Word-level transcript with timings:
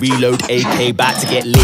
Reload 0.00 0.42
AK, 0.50 0.90
about 0.90 1.18
to 1.20 1.26
get 1.26 1.46
lit. 1.46 1.56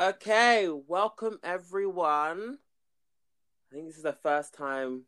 Okay, 0.00 0.68
welcome 0.88 1.38
everyone. 1.42 2.58
I 3.70 3.74
think 3.74 3.88
this 3.88 3.98
is 3.98 4.02
the 4.02 4.14
first 4.14 4.54
time 4.54 5.02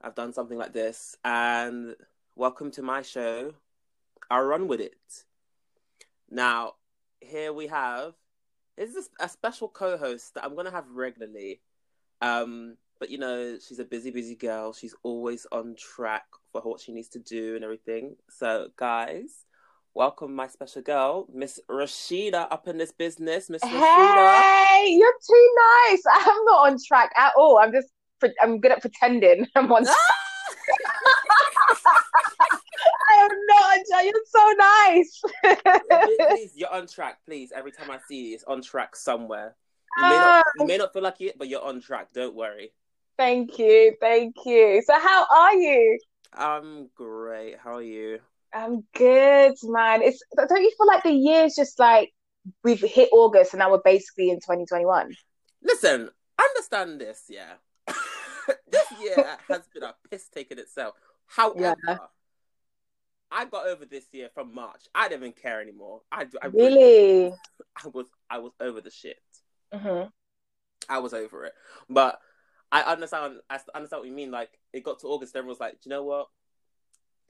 I've 0.00 0.14
done 0.14 0.32
something 0.32 0.56
like 0.56 0.72
this, 0.72 1.16
and 1.22 1.96
welcome 2.34 2.70
to 2.72 2.82
my 2.82 3.02
show. 3.02 3.52
I'll 4.30 4.44
run 4.44 4.68
with 4.68 4.80
it. 4.80 5.24
Now, 6.30 6.76
here 7.20 7.52
we 7.52 7.66
have 7.66 8.14
this 8.78 8.94
is 8.94 9.10
a 9.20 9.28
special 9.28 9.68
co-host 9.68 10.32
that 10.34 10.44
I'm 10.44 10.56
gonna 10.56 10.70
have 10.70 10.88
regularly. 10.90 11.60
Um, 12.20 12.76
but 12.98 13.10
you 13.10 13.18
know, 13.18 13.58
she's 13.66 13.78
a 13.78 13.84
busy, 13.84 14.10
busy 14.10 14.34
girl. 14.36 14.72
She's 14.72 14.94
always 15.02 15.46
on 15.50 15.74
track 15.76 16.24
for 16.52 16.60
what 16.62 16.80
she 16.80 16.92
needs 16.92 17.08
to 17.10 17.18
do 17.18 17.54
and 17.56 17.64
everything. 17.64 18.16
So, 18.28 18.68
guys, 18.76 19.46
welcome 19.94 20.34
my 20.34 20.46
special 20.48 20.82
girl, 20.82 21.26
Miss 21.32 21.58
Rashida, 21.70 22.46
up 22.50 22.68
in 22.68 22.76
this 22.76 22.92
business. 22.92 23.48
Miss 23.48 23.62
Rashida. 23.62 24.42
Hey, 24.42 24.96
you're 24.98 25.18
too 25.26 25.54
nice. 25.88 26.02
I'm 26.12 26.44
not 26.44 26.70
on 26.70 26.76
track 26.86 27.10
at 27.16 27.32
all. 27.36 27.58
I'm 27.58 27.72
just, 27.72 27.88
pre- 28.18 28.34
I'm 28.42 28.60
good 28.60 28.72
at 28.72 28.82
pretending 28.82 29.46
I'm 29.56 29.72
on. 29.72 29.86
I 33.08 33.14
am 33.14 33.30
not 33.48 33.62
on 33.62 33.84
track. 33.88 34.04
You're 34.04 34.24
so 34.26 34.52
nice. 34.58 35.22
please, 36.36 36.52
you're 36.56 36.72
on 36.72 36.86
track. 36.86 37.18
Please, 37.26 37.50
every 37.54 37.72
time 37.72 37.90
I 37.90 37.98
see 38.08 38.28
you, 38.28 38.34
it's 38.34 38.44
on 38.44 38.62
track 38.62 38.94
somewhere. 38.94 39.56
You 39.96 40.02
may, 40.04 40.08
not, 40.10 40.44
you 40.58 40.66
may 40.66 40.74
ah. 40.74 40.78
not 40.78 40.92
feel 40.92 41.02
like 41.02 41.20
it, 41.20 41.38
but 41.38 41.48
you're 41.48 41.62
on 41.62 41.80
track. 41.80 42.08
Don't 42.12 42.34
worry. 42.34 42.72
Thank 43.16 43.58
you, 43.58 43.96
thank 44.00 44.34
you. 44.46 44.82
So, 44.86 44.98
how 44.98 45.26
are 45.30 45.54
you? 45.54 45.98
I'm 46.32 46.88
great. 46.94 47.56
How 47.62 47.76
are 47.76 47.82
you? 47.82 48.20
I'm 48.52 48.84
good, 48.94 49.54
man. 49.62 50.02
It's 50.02 50.22
don't 50.36 50.62
you 50.62 50.72
feel 50.76 50.86
like 50.86 51.02
the 51.02 51.12
year's 51.12 51.54
just 51.54 51.78
like 51.78 52.12
we've 52.64 52.80
hit 52.80 53.10
August 53.12 53.52
and 53.52 53.58
now 53.58 53.70
we're 53.70 53.82
basically 53.84 54.30
in 54.30 54.36
2021? 54.36 55.14
Listen, 55.62 56.10
understand 56.38 57.00
this, 57.00 57.24
yeah. 57.28 57.54
this 57.86 58.86
year 59.00 59.36
has 59.48 59.62
been 59.72 59.82
a 59.82 59.94
piss 60.10 60.28
take 60.28 60.50
in 60.50 60.58
itself. 60.58 60.94
However, 61.26 61.76
Yeah. 61.86 61.98
I 63.32 63.44
got 63.44 63.66
over 63.68 63.84
this 63.84 64.06
year 64.12 64.28
from 64.34 64.52
March. 64.52 64.82
I 64.92 65.08
didn't 65.08 65.22
even 65.22 65.32
care 65.34 65.60
anymore. 65.60 66.00
I, 66.10 66.26
I 66.42 66.46
Really? 66.46 67.32
I 67.76 67.88
was 67.92 68.06
I 68.28 68.38
was 68.38 68.52
over 68.60 68.80
the 68.80 68.90
shit. 68.90 69.18
Hmm 69.72 70.10
I 70.88 70.98
was 70.98 71.14
over 71.14 71.44
it. 71.44 71.54
But 71.88 72.20
I 72.72 72.82
understand 72.82 73.40
I 73.48 73.58
understand 73.74 74.00
what 74.00 74.06
you 74.08 74.14
mean. 74.14 74.30
Like 74.30 74.50
it 74.72 74.84
got 74.84 75.00
to 75.00 75.08
August, 75.08 75.36
everyone 75.36 75.50
was 75.50 75.60
like, 75.60 75.74
Do 75.74 75.88
you 75.88 75.90
know 75.90 76.04
what? 76.04 76.28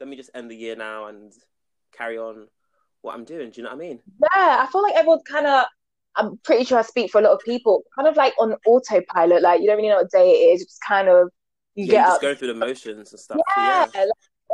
Let 0.01 0.09
me 0.09 0.17
just 0.17 0.31
end 0.35 0.51
the 0.51 0.57
year 0.57 0.77
now 0.77 1.07
and 1.07 1.33
carry 1.93 2.19
on 2.19 2.49
what 3.03 3.15
I'm 3.15 3.25
doing. 3.25 3.51
Do 3.51 3.61
you 3.61 3.65
know 3.65 3.71
what 3.71 3.77
I 3.77 3.89
mean? 3.89 4.01
Yeah, 4.21 4.29
I 4.63 4.69
feel 4.71 4.83
like 4.83 4.95
everyone's 4.97 5.23
kind 5.29 5.47
of. 5.47 5.65
I'm 6.17 6.39
pretty 6.39 6.65
sure 6.65 6.79
I 6.79 6.83
speak 6.83 7.11
for 7.11 7.21
a 7.21 7.25
lot 7.25 7.33
of 7.35 7.41
people, 7.45 7.83
kind 7.95 8.09
of 8.09 8.17
like 8.17 8.35
on 8.39 8.55
autopilot. 8.67 9.43
Like 9.43 9.61
you 9.61 9.67
don't 9.67 9.77
really 9.77 9.89
know 9.89 9.97
what 9.97 10.11
day 10.11 10.31
it 10.31 10.55
is. 10.55 10.65
Just 10.65 10.81
kind 10.87 11.09
of 11.09 11.31
you 11.75 11.87
yeah, 11.87 11.95
get 11.95 12.01
you 12.01 12.05
up. 12.05 12.07
just 12.07 12.21
going 12.21 12.37
through 12.37 12.49
the 12.49 12.55
motions 12.55 13.11
and 13.11 13.19
stuff. 13.19 13.43
So, 13.49 13.61
Yeah, 13.63 13.85
yeah. 13.85 13.91
like, 13.95 14.09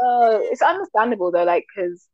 uh, 0.05 0.39
it's 0.42 0.62
understandable 0.62 1.31
though, 1.33 1.45
like, 1.45 1.64
because 1.75 2.07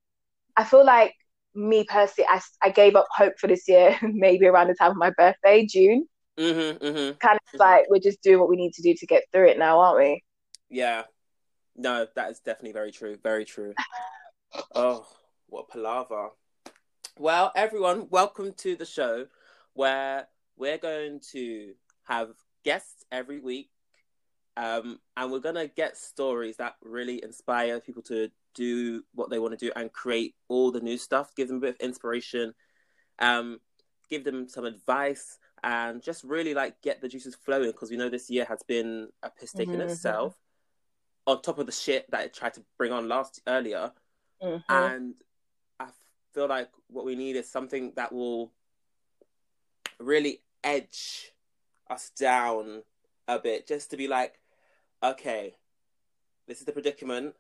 I 0.57 0.65
feel 0.65 0.85
like 0.85 1.15
me 1.55 1.85
personally, 1.85 2.29
I, 2.31 2.41
I 2.63 2.71
gave 2.71 2.95
up 2.97 3.07
hope 3.15 3.39
for 3.39 3.47
this 3.47 3.69
year 3.69 3.99
maybe 4.03 4.47
around 4.47 4.69
the 4.69 4.75
time 4.75 4.93
of 4.93 4.97
my 4.97 5.11
birthday, 5.11 5.67
June. 5.67 6.07
Mm-hmm, 6.39 6.85
mm-hmm. 6.85 7.19
Kind 7.19 7.39
of 7.53 7.59
Mhm. 7.59 7.59
like 7.61 7.85
we're 7.91 7.99
just 7.99 8.23
doing 8.23 8.41
what 8.41 8.49
we 8.49 8.57
need 8.57 8.73
to 8.75 8.83
do 8.83 8.95
to 8.95 9.07
get 9.07 9.25
through 9.33 9.49
it 9.49 9.59
now, 9.59 9.81
aren't 9.81 9.99
we? 9.99 10.25
Yeah. 10.71 11.03
No, 11.77 12.07
that 12.17 12.31
is 12.31 12.41
definitely 12.41 12.73
very 12.73 12.93
true. 12.93 13.17
Very 13.23 13.45
true. 13.45 13.75
Oh, 14.75 15.07
what 15.47 15.67
a 15.69 15.73
palaver. 15.73 16.29
Well, 17.19 17.53
everyone, 17.57 18.09
welcome 18.11 18.53
to 18.59 18.77
the 18.77 18.85
show 18.85 19.27
where 19.73 20.29
we're 20.59 20.77
going 20.77 21.21
to 21.33 21.73
have 22.05 22.31
guests 22.63 23.05
every 23.11 23.41
week. 23.41 23.71
Um, 24.59 25.01
and 25.17 25.33
we're 25.33 25.39
going 25.39 25.55
to 25.55 25.69
get 25.69 25.97
stories 25.97 26.59
that 26.59 26.75
really 26.83 27.23
inspire 27.25 27.81
people 27.81 28.03
to 28.05 28.31
do 28.55 29.05
what 29.15 29.31
they 29.31 29.39
want 29.39 29.59
to 29.59 29.67
do 29.67 29.73
and 29.77 29.93
create 29.93 30.35
all 30.49 30.71
the 30.71 30.81
new 30.81 30.99
stuff, 30.99 31.35
give 31.35 31.49
them 31.49 31.59
a 31.59 31.61
bit 31.61 31.71
of 31.71 31.81
inspiration, 31.81 32.55
um, 33.19 33.61
give 34.09 34.25
them 34.25 34.49
some 34.49 34.65
advice, 34.65 35.39
and 35.63 36.03
just 36.03 36.25
really 36.25 36.55
like 36.55 36.81
get 36.83 37.01
the 37.01 37.09
juices 37.09 37.35
flowing 37.35 37.71
because 37.71 37.91
we 37.91 37.97
know 37.97 38.09
this 38.09 38.29
year 38.31 38.45
has 38.45 38.63
been 38.63 39.09
a 39.23 39.31
piss 39.31 39.53
take 39.53 39.69
in 39.69 39.81
Mhm, 39.81 39.85
itself. 39.85 40.37
On 41.27 41.41
top 41.41 41.59
of 41.59 41.67
the 41.67 41.73
shit 41.73 42.11
that 42.11 42.25
it 42.25 42.35
tried 42.35 42.55
to 42.55 42.65
bring 42.77 42.93
on 42.93 43.09
last 43.09 43.41
earlier. 43.47 43.93
Mhm. 44.43 44.63
and 44.69 45.15
I 45.79 45.89
feel 46.35 46.49
like 46.49 46.71
what 46.89 47.05
we 47.05 47.15
need 47.15 47.37
is 47.37 47.49
something 47.49 47.93
that 47.95 48.13
will 48.13 48.53
really 50.01 50.43
edge 50.65 51.33
us 51.89 52.11
down 52.11 52.83
a 53.29 53.39
bit, 53.39 53.67
just 53.67 53.91
to 53.91 53.97
be 53.97 54.09
like, 54.09 54.41
okay, 55.03 55.55
this 56.47 56.59
is 56.59 56.65
the 56.65 56.73
predicament, 56.73 57.37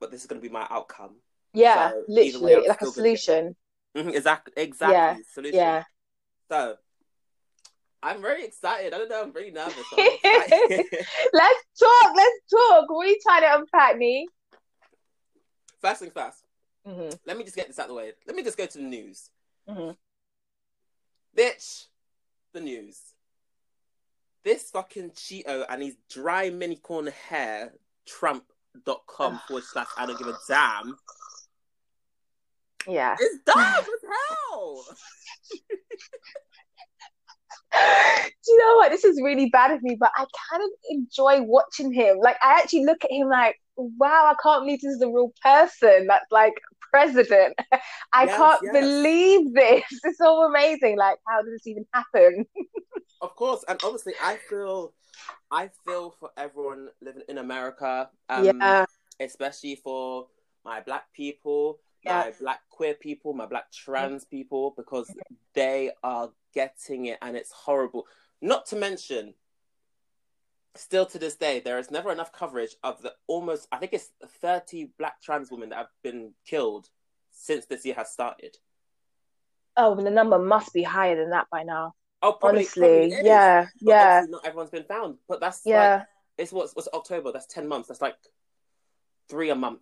but 0.00 0.10
this 0.10 0.20
is 0.22 0.26
going 0.26 0.40
to 0.40 0.46
be 0.46 0.52
my 0.52 0.66
outcome. 0.70 1.16
Yeah, 1.54 1.90
So, 1.90 2.04
either 2.08 2.38
way, 2.40 2.54
literally, 2.54 2.68
like 2.68 2.80
a 2.82 2.86
still 2.86 2.92
gonna 3.02 3.08
get- 3.10 3.20
solution. 3.20 3.56
Mhm, 3.96 4.14
Exactly, 4.14 4.52
exactly. 4.56 4.94
Yeah, 4.94 5.16
Solution. 5.32 5.56
Yeah. 5.58 5.84
So, 6.50 6.76
I'm 8.02 8.22
very 8.22 8.44
excited. 8.44 8.94
I 8.94 8.98
don't 8.98 9.08
know. 9.08 9.22
I'm 9.22 9.32
very 9.32 9.50
nervous. 9.50 9.74
I'm. 9.92 9.98
Let's 11.32 11.64
talk. 11.80 12.12
Let's 12.14 12.40
talk. 12.50 12.88
What 12.90 13.06
are 13.06 13.10
you 13.10 13.18
trying 13.22 13.42
to 13.42 13.56
unpack 13.56 13.96
me? 13.98 14.28
first 15.80 16.00
things 16.00 16.12
first. 16.12 16.44
hmm 16.84 17.08
Let 17.26 17.36
me 17.38 17.44
just 17.44 17.56
get 17.56 17.66
this 17.68 17.78
out 17.78 17.84
of 17.84 17.88
the 17.90 17.94
way. 17.94 18.12
Let 18.26 18.36
me 18.36 18.42
just 18.42 18.58
go 18.58 18.66
to 18.66 18.78
the 18.78 18.84
news. 18.84 19.30
hmm 19.68 19.90
Bitch, 21.36 21.86
the 22.52 22.60
news. 22.60 23.00
This 24.44 24.70
fucking 24.70 25.10
Cheeto 25.10 25.64
and 25.68 25.82
his 25.82 25.96
dry 26.10 26.50
mini 26.50 26.76
corn 26.76 27.06
hair, 27.28 27.72
Trump.com 28.84 29.40
forward 29.46 29.64
slash 29.64 29.86
I 29.96 30.06
don't 30.06 30.18
give 30.18 30.28
a 30.28 30.36
damn. 30.48 30.96
Yeah. 32.86 33.16
It's 33.18 33.38
dark 33.44 33.58
as 33.58 33.86
hell. 34.48 34.84
Do 37.72 38.52
you 38.52 38.58
know 38.58 38.76
what? 38.76 38.90
This 38.90 39.04
is 39.04 39.20
really 39.22 39.50
bad 39.50 39.70
of 39.72 39.82
me, 39.82 39.96
but 39.98 40.10
I 40.16 40.24
kind 40.50 40.62
of 40.62 40.70
enjoy 40.90 41.42
watching 41.42 41.92
him. 41.92 42.18
Like, 42.18 42.36
I 42.42 42.58
actually 42.60 42.84
look 42.86 43.04
at 43.04 43.10
him 43.12 43.28
like, 43.28 43.56
wow, 43.76 44.32
I 44.32 44.34
can't 44.42 44.62
believe 44.64 44.80
this 44.80 44.94
is 44.94 45.02
a 45.02 45.06
real 45.08 45.32
person 45.42 46.06
that's 46.06 46.30
like 46.30 46.54
president. 46.90 47.54
I 48.12 48.24
Yes, 48.24 48.36
can't 48.36 48.60
yes. 48.62 48.72
believe 48.72 49.54
this. 49.54 49.84
It's 50.04 50.18
so 50.18 50.44
amazing. 50.44 50.96
Like, 50.96 51.18
how 51.28 51.42
did 51.42 51.52
this 51.52 51.66
even 51.66 51.84
happen? 51.92 52.46
Of 53.20 53.34
course, 53.34 53.64
and 53.68 53.80
honestly, 53.84 54.14
I 54.22 54.36
feel, 54.36 54.92
I 55.50 55.70
feel 55.84 56.10
for 56.10 56.30
everyone 56.36 56.88
living 57.00 57.22
in 57.28 57.38
America. 57.38 58.10
Um, 58.28 58.44
yeah. 58.44 58.84
especially 59.20 59.74
for 59.74 60.28
my 60.64 60.80
black 60.80 61.12
people, 61.12 61.80
Yeah. 62.04 62.24
my 62.24 62.32
black 62.38 62.60
queer 62.70 62.94
people, 62.94 63.32
my 63.32 63.46
black 63.46 63.72
trans 63.72 64.24
people, 64.24 64.72
because 64.76 65.12
they 65.54 65.90
are 66.04 66.30
getting 66.54 67.06
it 67.06 67.18
and 67.20 67.36
it's 67.36 67.50
horrible. 67.50 68.06
Not 68.40 68.66
to 68.66 68.76
mention, 68.76 69.34
still 70.76 71.06
to 71.06 71.18
this 71.18 71.34
day, 71.34 71.58
there 71.58 71.78
is 71.78 71.90
never 71.90 72.12
enough 72.12 72.32
coverage 72.32 72.76
of 72.84 73.02
the 73.02 73.14
almost, 73.26 73.66
I 73.72 73.78
think 73.78 73.92
it's 73.92 74.10
30 74.40 74.92
black 74.98 75.20
trans 75.20 75.50
women 75.50 75.70
that 75.70 75.76
have 75.78 75.88
been 76.04 76.34
killed 76.46 76.88
since 77.32 77.66
this 77.66 77.84
year 77.84 77.96
has 77.96 78.12
started. 78.12 78.56
Oh, 79.76 79.94
the 79.96 80.10
number 80.10 80.38
must 80.38 80.72
be 80.72 80.82
higher 80.84 81.16
than 81.16 81.30
that 81.30 81.48
by 81.50 81.64
now. 81.64 81.94
Oh, 82.22 82.32
probably, 82.32 82.60
Honestly. 82.60 82.82
probably 83.10 83.26
yeah. 83.28 83.62
but 83.62 83.70
Yeah. 83.80 84.24
Not 84.28 84.44
everyone's 84.46 84.70
been 84.70 84.84
found, 84.84 85.18
but 85.28 85.40
that's 85.40 85.64
like, 85.64 85.72
Yeah. 85.72 86.02
it's 86.36 86.52
what's, 86.52 86.74
what's 86.74 86.88
October, 86.92 87.30
that's 87.32 87.46
10 87.46 87.68
months, 87.68 87.88
that's 87.88 88.00
like 88.00 88.16
three 89.28 89.50
a 89.50 89.54
month. 89.54 89.80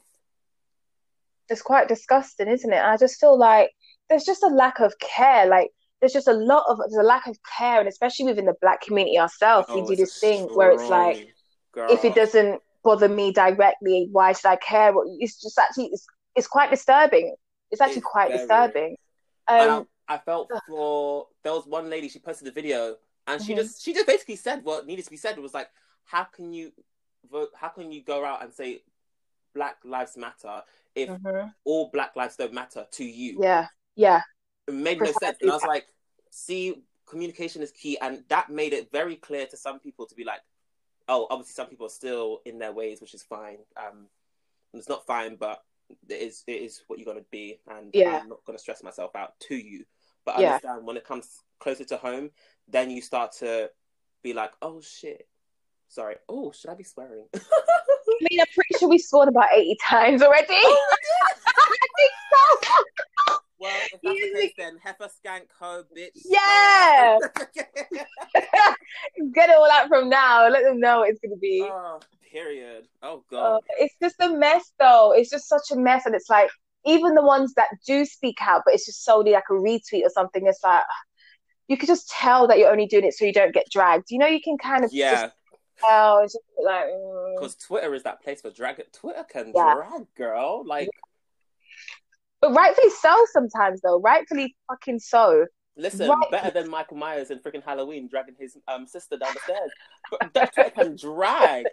It's 1.49 1.63
quite 1.63 1.89
disgusting, 1.89 2.49
isn't 2.49 2.73
it? 2.73 2.83
I 2.83 2.97
just 2.97 3.21
feel 3.21 3.39
like 3.39 3.71
there's 4.11 4.25
just 4.25 4.43
a 4.43 4.49
lack 4.49 4.81
of 4.81 4.93
care. 4.99 5.47
Like, 5.47 5.71
there's 6.01 6.13
just 6.13 6.29
a 6.29 6.33
lot 6.33 6.65
of 6.69 6.79
there's 6.79 6.95
a 7.01 7.07
lack 7.07 7.27
of 7.27 7.39
care, 7.57 7.79
and 7.79 7.89
especially 7.89 8.27
within 8.27 8.47
the 8.47 8.55
black 8.61 8.81
community 8.83 9.19
ourselves, 9.19 9.69
we 9.73 9.81
Oh, 9.81 9.87
do 9.87 9.97
this 9.97 10.19
thing 10.21 10.45
where 10.55 10.73
it's 10.73 10.83
like, 10.89 11.29
strong 11.71 11.91
if 11.91 12.05
it 12.05 12.15
doesn't 12.15 12.61
bother 12.85 13.09
me 13.09 13.33
directly, 13.33 14.09
why 14.13 14.33
should 14.33 14.49
I 14.49 14.57
care? 14.57 14.93
Well, 14.93 15.05
It's 15.21 15.41
just 15.41 15.59
actually 15.59 15.87
it's, 15.93 16.07
it's 16.35 16.47
quite 16.49 16.71
disturbing. 16.71 17.35
It's 17.71 17.81
actually 17.81 17.99
It's 17.99 18.07
quite 18.07 18.29
very- 18.29 18.39
disturbing. 18.41 18.97
Um, 19.49 19.87
I, 20.09 20.19
felt 20.19 20.51
for 20.69 21.29
there 21.43 21.53
was 21.53 21.67
one 21.67 21.91
lady 21.91 22.09
she 22.09 22.19
posted 22.19 22.49
a 22.49 22.53
video 22.53 22.97
and 23.27 23.43
she 23.43 23.53
Mhm. 23.53 23.57
just 23.57 23.83
she 23.85 23.93
just 23.93 24.07
basically 24.07 24.37
said 24.37 24.65
what 24.65 24.87
needed 24.87 25.05
to 25.05 25.11
be 25.11 25.17
said. 25.17 25.39
Was 25.39 25.55
like, 25.55 25.71
how 26.05 26.25
can 26.25 26.53
you 26.53 26.73
vote? 27.31 27.51
How 27.55 27.69
can 27.69 27.91
you 27.93 28.03
go 28.03 28.25
out 28.25 28.43
and 28.43 28.53
say 28.53 28.83
Black 29.55 29.79
Lives 29.85 30.17
Matter 30.17 30.63
if 30.95 31.09
mhm. 31.09 31.53
all 31.65 31.91
Black 31.91 32.15
lives 32.17 32.37
don't 32.37 32.53
matter 32.53 32.87
to 32.91 33.05
you? 33.05 33.39
Yeah, 33.43 33.67
yeah, 33.95 34.23
It 34.67 34.75
made 34.75 35.01
no 35.01 35.13
sense. 35.13 35.39
And 35.41 35.51
I 35.51 35.55
was 35.55 35.65
like, 35.65 35.87
see, 36.31 36.83
communication 37.07 37.63
is 37.63 37.73
key, 37.73 37.99
and 38.01 38.25
that 38.29 38.51
made 38.51 38.73
it 38.73 38.91
very 38.93 39.17
clear 39.17 39.47
to 39.47 39.57
some 39.57 39.81
people 39.81 40.07
to 40.07 40.15
be 40.15 40.25
like, 40.25 40.41
oh, 41.09 41.27
obviously 41.31 41.53
some 41.55 41.69
people 41.69 41.87
are 41.87 41.91
still 41.91 42.43
in 42.45 42.59
their 42.59 42.73
ways, 42.73 43.01
which 43.01 43.15
is 43.15 43.23
fine. 43.23 43.59
Um, 43.77 44.09
it's 44.75 44.89
not 44.89 45.07
fine, 45.07 45.37
but 45.37 45.65
it 46.09 46.21
is 46.21 46.43
it 46.47 46.63
is 46.63 46.83
what 46.87 46.99
you're 46.99 47.07
gonna 47.07 47.25
be, 47.31 47.61
and 47.69 47.91
Yeah. 47.95 48.21
I'm 48.21 48.29
not 48.29 48.45
gonna 48.45 48.59
stress 48.59 48.83
myself 48.83 49.15
out 49.17 49.39
to 49.41 49.57
you. 49.57 49.85
But 50.27 50.41
Yeah. 50.41 50.49
understand 50.49 50.85
when 50.87 50.97
it 50.99 51.05
comes 51.05 51.41
closer 51.61 51.85
to 51.85 51.97
home, 51.97 52.31
then 52.69 52.91
you 52.91 53.01
start 53.01 53.33
to 53.39 53.71
be 54.23 54.35
like, 54.35 54.53
oh 54.61 54.81
shit, 54.83 55.27
sorry. 55.89 56.17
Oh, 56.29 56.51
should 56.53 56.69
I 56.69 56.75
be 56.75 56.85
swearing? 56.85 57.27
I 57.33 57.39
mean, 58.31 58.41
I'm 58.41 58.47
pretty 58.55 58.79
sure 58.79 58.89
we 58.89 58.99
sworn 58.99 59.29
about 59.29 59.49
80 59.55 59.77
times 59.83 60.23
already. 60.23 60.47
Oh 60.51 60.95
I 61.47 61.87
think 61.97 62.13
so. 62.33 63.39
well, 63.59 63.81
if 63.93 64.01
that's 64.03 64.21
the 64.21 64.33
case, 64.35 64.53
then 64.59 64.79
heifer 64.83 65.09
skank 65.09 65.45
ho 65.59 65.85
bitch. 65.97 66.11
Yeah. 66.25 67.19
Get 69.33 69.51
it 69.51 69.57
all 69.57 69.71
out 69.71 69.89
from 69.89 70.09
now. 70.09 70.49
Let 70.49 70.65
them 70.65 70.81
know 70.81 71.01
what 71.01 71.11
it's 71.11 71.21
going 71.21 71.31
to 71.35 71.39
be. 71.39 71.63
oh, 71.63 72.01
period. 72.33 72.89
Oh 73.03 73.25
god. 73.31 73.61
Oh, 73.61 73.61
it's 73.79 73.95
just 74.03 74.17
a 74.21 74.29
mess, 74.31 74.73
though. 74.79 75.13
It's 75.13 75.31
just 75.31 75.49
such 75.49 75.71
a 75.73 75.77
mess. 75.77 76.07
And 76.07 76.15
it's 76.15 76.29
like, 76.31 76.51
even 76.87 77.15
the 77.15 77.23
ones 77.23 77.55
that 77.55 77.69
do 77.87 78.05
speak 78.05 78.39
out, 78.41 78.63
but 78.65 78.75
it's 78.75 78.87
just 78.87 79.05
solely 79.05 79.33
like 79.33 79.45
a 79.51 79.55
retweet 79.55 80.03
or 80.05 80.11
something, 80.11 80.47
it's 80.47 80.63
like, 80.65 80.85
you 81.69 81.77
could 81.77 81.89
just 81.89 82.09
tell 82.09 82.47
that 82.47 82.59
you're 82.59 82.71
only 82.71 82.87
doing 82.87 83.05
it 83.05 83.13
so 83.15 83.25
you 83.25 83.33
don't 83.33 83.53
get 83.53 83.67
dragged. 83.71 84.07
You 84.11 84.19
know, 84.19 84.27
you 84.27 84.41
can 84.41 84.57
kind 84.57 84.85
of 84.85 84.91
yeah, 84.93 85.11
just 85.13 85.35
tell. 85.81 86.19
It's 86.19 86.33
just 86.33 86.45
like, 86.65 86.85
mm. 86.87 87.35
because 87.35 87.57
Twitter 87.57 87.93
is 87.95 88.05
that 88.05 88.23
place 88.23 88.41
for 88.41 88.51
drag. 88.51 88.81
Twitter 88.93 89.25
can 89.25 89.53
Yeah. 89.55 89.75
drag, 89.75 90.07
girl. 90.15 90.65
Like, 90.65 90.89
But 92.41 92.53
rightfully 92.53 92.91
so 92.91 93.27
sometimes, 93.33 93.81
though. 93.81 93.99
Rightfully 94.01 94.55
fucking 94.69 95.01
so. 95.01 95.47
listen, 95.77 96.09
Right. 96.09 96.31
better 96.31 96.51
than 96.51 96.71
Michael 96.71 96.97
Myers 96.99 97.31
in 97.31 97.41
freaking 97.41 97.65
Halloween 97.65 98.09
dragging 98.09 98.37
his 98.39 98.57
um 98.69 98.87
sister 98.87 99.17
down 99.17 99.35
the 99.35 99.41
stairs. 99.41 99.71
But 100.11 100.33
that 100.35 100.55
Twitter 100.55 100.71
can 100.71 100.97
drag. 100.97 101.67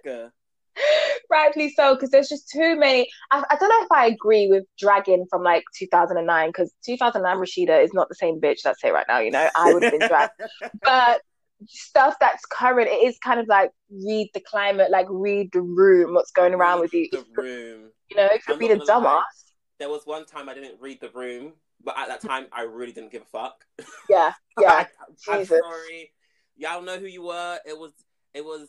Rightfully 1.30 1.70
so, 1.70 1.96
because 1.96 2.10
there's 2.10 2.30
just 2.30 2.50
too 2.50 2.78
many. 2.78 3.08
I, 3.32 3.44
I 3.50 3.56
don't 3.56 3.70
know 3.70 3.84
if 3.84 3.92
I 3.92 4.08
agree 4.08 4.48
with 4.48 4.64
dragging 4.78 5.26
from 5.30 5.44
like 5.44 5.64
2009, 5.78 6.50
because 6.50 6.74
2009 6.86 7.38
Rashida 7.38 7.84
is 7.84 7.94
not 7.94 8.10
the 8.10 8.16
same 8.16 8.40
bitch. 8.40 8.60
Let's 8.66 8.82
say 8.82 8.92
right 8.92 9.06
now, 9.08 9.20
you 9.20 9.32
know, 9.32 9.50
I 9.56 9.74
would 9.74 9.84
have 9.84 9.92
been 9.92 10.08
dragged. 10.08 10.34
but 10.84 11.22
stuff 11.68 12.16
that's 12.20 12.46
current, 12.46 12.88
it 12.88 13.06
is 13.06 13.18
kind 13.20 13.40
of 13.40 13.48
like 13.48 13.72
read 13.92 14.30
the 14.34 14.42
climate, 14.42 14.92
like 14.92 15.08
read 15.10 15.50
the 15.54 15.62
room, 15.62 16.14
what's 16.14 16.32
going 16.32 16.54
around 16.54 16.80
with 16.82 16.94
you. 16.94 17.08
The 17.12 17.26
room. 17.36 17.92
You 18.10 18.18
know, 18.18 18.30
if 18.32 18.48
you're 18.48 18.58
being 18.58 18.72
a 18.72 18.76
not 18.78 18.88
gonna 18.88 19.06
lie. 19.06 19.12
dumbass, 19.16 19.54
There 19.80 19.90
was 19.90 20.02
one 20.06 20.26
time 20.26 20.50
I 20.50 20.54
didn't 20.54 20.80
read 20.80 21.02
the 21.02 21.10
room, 21.10 21.54
but 21.84 21.98
at 21.98 22.08
that 22.08 22.22
time 22.28 22.48
I 22.52 22.64
really 22.64 22.92
didn't 22.92 23.12
give 23.12 23.24
a 23.24 23.26
fuck. 23.26 23.66
yeah, 24.10 24.34
yeah. 24.60 24.86
I, 25.30 25.38
am 25.38 25.46
sorry. 25.46 26.12
Y'all 26.56 26.82
know 26.82 26.98
who 26.98 27.08
you 27.08 27.24
were. 27.24 27.60
It 27.66 27.78
was 27.78 27.94
it 28.34 28.44
was 28.44 28.68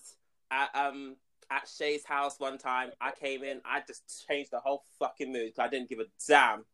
at 0.50 0.74
um 0.74 1.16
at 1.50 1.68
Shay's 1.68 2.04
house 2.04 2.38
one 2.38 2.58
time. 2.58 2.90
I 3.00 3.12
came 3.12 3.42
in. 3.42 3.60
I 3.64 3.82
just 3.86 4.26
changed 4.28 4.50
the 4.50 4.60
whole 4.60 4.82
fucking 4.98 5.32
mood 5.32 5.52
because 5.54 5.66
I 5.66 5.68
didn't 5.68 5.88
give 5.88 6.00
a 6.00 6.04
damn. 6.26 6.64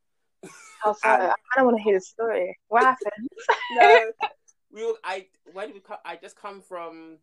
So? 0.82 0.94
I 1.04 1.34
don't 1.56 1.66
want 1.66 1.76
to 1.76 1.82
hear 1.82 1.94
the 1.94 2.00
story. 2.00 2.58
What 2.68 2.82
happened? 2.82 3.28
No, 3.72 4.10
we 4.72 4.86
were. 4.86 4.94
I 5.04 5.26
where 5.52 5.66
did 5.66 5.74
we 5.74 5.80
come? 5.80 5.98
I 6.06 6.16
just 6.16 6.36
come 6.36 6.62
from. 6.62 7.18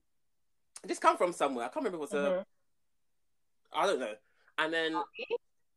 I 0.83 0.87
just 0.87 1.01
come 1.01 1.17
from 1.17 1.33
somewhere. 1.33 1.65
I 1.65 1.69
can't 1.69 1.77
remember. 1.77 1.97
what's 1.97 2.13
was 2.13 2.23
a. 2.23 2.45
I 3.73 3.87
don't 3.87 3.99
know. 3.99 4.13
And 4.59 4.71
then 4.71 5.01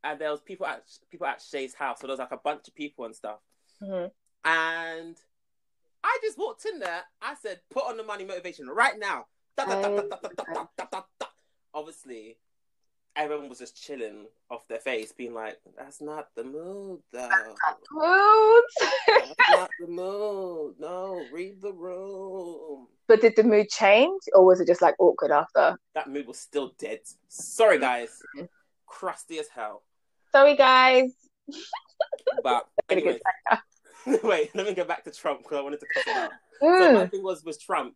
and 0.05 0.19
there 0.19 0.31
was 0.31 0.41
people 0.41 0.67
at 0.67 0.85
people 1.11 1.27
at 1.27 1.43
Shay's 1.43 1.75
house. 1.75 2.01
So 2.01 2.07
there 2.07 2.13
was 2.13 2.19
like 2.19 2.33
a 2.33 2.37
bunch 2.37 2.69
of 2.69 2.75
people 2.75 3.05
and 3.07 3.17
stuff. 3.17 3.39
Mhm. 3.83 4.11
And 4.45 5.17
I 6.03 6.19
just 6.23 6.39
walked 6.39 6.65
in 6.67 6.79
there. 6.79 7.03
I 7.21 7.35
said, 7.35 7.61
"Put 7.71 7.87
on 7.87 7.97
the 7.97 8.03
money 8.03 8.25
motivation 8.25 8.69
right 8.69 8.99
now." 8.99 9.27
Da, 9.57 9.65
da, 9.65 10.01
da, 10.87 11.03
Obviously, 11.75 12.37
everyone 13.17 13.49
was 13.49 13.59
just 13.59 13.81
chilling 13.81 14.27
off 14.51 14.67
their 14.69 14.79
face, 14.79 15.13
being 15.13 15.35
like, 15.35 15.59
"That's 15.79 16.01
not 16.01 16.29
the 16.35 16.45
mood, 16.45 17.01
though. 17.13 17.55
Mood. 17.93 18.63
That's 19.09 19.49
not 19.49 19.71
the 19.79 19.87
mood. 19.87 20.75
No, 20.79 21.29
read 21.31 21.61
the 21.61 21.73
room." 21.73 22.89
but 23.07 23.21
did 23.21 23.35
the 23.35 23.43
mood 23.43 23.69
change, 23.69 24.23
or 24.35 24.45
was 24.45 24.61
it 24.61 24.67
just 24.69 24.81
like 24.83 24.95
awkward 25.01 25.33
after? 25.33 25.77
That 25.95 26.09
mood 26.09 26.27
was 26.29 26.39
still 26.39 26.73
dead. 26.79 27.01
Sorry, 27.29 27.79
guys. 27.79 28.23
Crusty 28.87 29.39
as 29.41 29.49
hell. 29.49 29.83
Sorry, 30.31 30.55
guys. 30.57 31.11
But 32.43 32.69
anyway, 32.89 33.19
wait. 34.23 34.55
Let 34.55 34.67
me 34.67 34.75
go 34.75 34.85
back 34.85 35.03
to 35.05 35.11
Trump 35.11 35.43
because 35.43 35.59
I 35.59 35.63
wanted 35.63 35.81
to 35.81 35.87
cut 35.87 36.07
it 36.07 36.17
out. 36.17 36.35
So 36.61 36.93
my 36.93 37.05
Mm. 37.07 37.11
thing 37.11 37.23
was 37.23 37.45
was 37.45 37.59
Trump. 37.59 37.95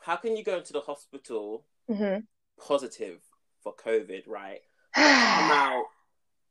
How 0.00 0.16
can 0.16 0.36
you 0.36 0.44
go 0.44 0.56
into 0.58 0.72
the 0.74 0.80
hospital 0.80 1.64
Mhm. 1.90 2.26
Positive 2.58 3.20
for 3.62 3.74
COVID, 3.74 4.26
right? 4.26 4.60
Come 4.94 5.50
out 5.50 5.84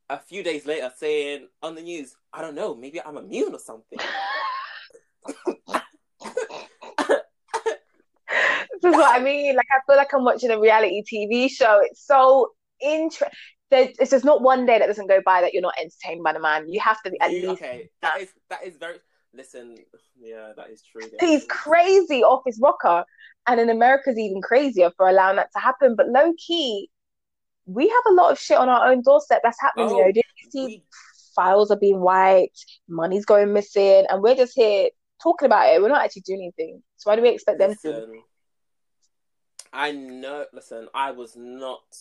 a 0.10 0.18
few 0.18 0.44
days 0.44 0.66
later 0.66 0.92
saying 0.96 1.48
on 1.62 1.76
the 1.76 1.82
news, 1.82 2.16
I 2.34 2.42
don't 2.42 2.56
know, 2.56 2.76
maybe 2.76 3.02
I'm 3.02 3.18
immune 3.18 3.54
or 3.54 3.60
something. 3.60 4.00
This 8.82 8.92
is 8.94 8.98
what 8.98 9.20
I 9.20 9.24
mean. 9.24 9.56
Like 9.56 9.66
I 9.72 9.80
feel 9.88 9.98
like 9.98 10.14
I'm 10.14 10.24
watching 10.24 10.52
a 10.52 10.60
reality 10.60 11.04
TV 11.04 11.50
show. 11.50 11.80
It's 11.84 12.06
so 12.06 12.52
interesting. 12.82 13.30
It's 13.72 14.12
just 14.12 14.24
not 14.24 14.42
one 14.42 14.66
day 14.66 14.80
that 14.80 14.88
doesn't 14.88 15.08
go 15.08 15.20
by 15.26 15.42
that 15.42 15.54
you're 15.54 15.62
not 15.62 15.74
entertained 15.80 16.24
by 16.24 16.34
the 16.34 16.40
man. 16.40 16.70
You 16.70 16.80
have 16.80 17.02
to 17.04 17.12
be 17.12 17.20
at 17.20 17.32
least. 17.32 17.48
okay, 17.48 17.90
that 18.02 18.22
is 18.22 18.30
that 18.50 18.64
is 18.64 18.78
very. 18.78 18.98
Listen, 19.38 19.78
yeah, 20.20 20.52
that 20.58 20.72
is 20.72 20.82
true. 20.82 21.04
He's 21.20 21.46
crazy 21.48 22.24
off 22.24 22.42
his 22.46 22.60
rocker, 22.60 23.06
and 23.46 23.60
in 23.60 23.70
America's 23.70 24.18
even 24.18 24.42
crazier 24.42 24.92
for 24.98 25.08
allowing 25.08 25.36
that 25.36 25.52
to 25.54 25.60
happen. 25.60 25.96
But 25.96 26.10
low 26.10 26.34
key, 26.38 26.90
we 27.68 27.88
have 27.88 28.04
a 28.08 28.14
lot 28.14 28.32
of 28.32 28.40
shit 28.40 28.58
on 28.58 28.68
our 28.68 28.88
own 28.92 29.04
doorstep 29.04 29.42
that's 29.44 29.62
happening. 29.62 29.90
Oh, 29.90 29.98
you 29.98 30.06
know, 30.06 30.12
did 30.12 30.24
you 30.42 30.52
see 30.52 30.66
We- 30.66 30.84
files 31.36 31.70
are 31.70 31.78
being 31.78 32.00
wiped, 32.02 32.66
money's 32.90 33.26
going 33.26 33.54
missing, 33.54 34.06
and 34.10 34.24
we're 34.24 34.36
just 34.36 34.54
here 34.56 34.90
talking 35.22 35.46
about 35.46 35.72
it. 35.72 35.82
We're 35.82 35.90
not 35.90 36.04
actually 36.04 36.24
doing 36.24 36.42
anything. 36.42 36.82
So 36.96 37.12
why 37.12 37.16
do 37.16 37.22
we 37.22 37.30
expect 37.30 37.60
them 37.60 37.76
to? 37.84 38.24
I 39.72 39.92
know. 39.92 40.46
Listen, 40.52 40.88
I 40.96 41.12
was 41.12 41.36
not 41.36 41.96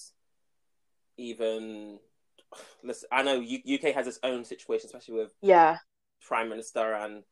even. 1.19 1.99
Listen, 2.83 3.09
I 3.12 3.23
know 3.23 3.35
U- 3.41 3.75
UK 3.75 3.93
has 3.94 4.06
its 4.06 4.21
own 4.23 4.44
situation, 4.44 4.87
especially 4.87 5.17
with 5.17 5.33
Yeah, 5.43 5.77
Prime 6.26 6.49
Minister 6.49 6.94
and 6.94 7.23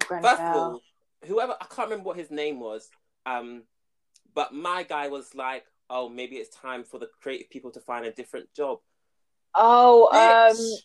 Grenfell. 0.00 0.30
first 0.30 0.42
of 0.42 0.54
all, 0.54 0.82
whoever 1.26 1.56
I 1.60 1.64
can't 1.66 1.88
remember 1.90 2.08
what 2.08 2.18
his 2.18 2.30
name 2.30 2.60
was. 2.60 2.88
Um, 3.26 3.62
but 4.34 4.52
my 4.52 4.82
guy 4.82 5.08
was 5.08 5.34
like, 5.34 5.64
"Oh, 5.88 6.08
maybe 6.08 6.36
it's 6.36 6.54
time 6.54 6.84
for 6.84 6.98
the 6.98 7.08
creative 7.22 7.50
people 7.50 7.70
to 7.72 7.80
find 7.80 8.04
a 8.04 8.12
different 8.12 8.52
job." 8.54 8.80
Oh, 9.54 10.08
um, 10.12 10.56
Bitch, 10.56 10.80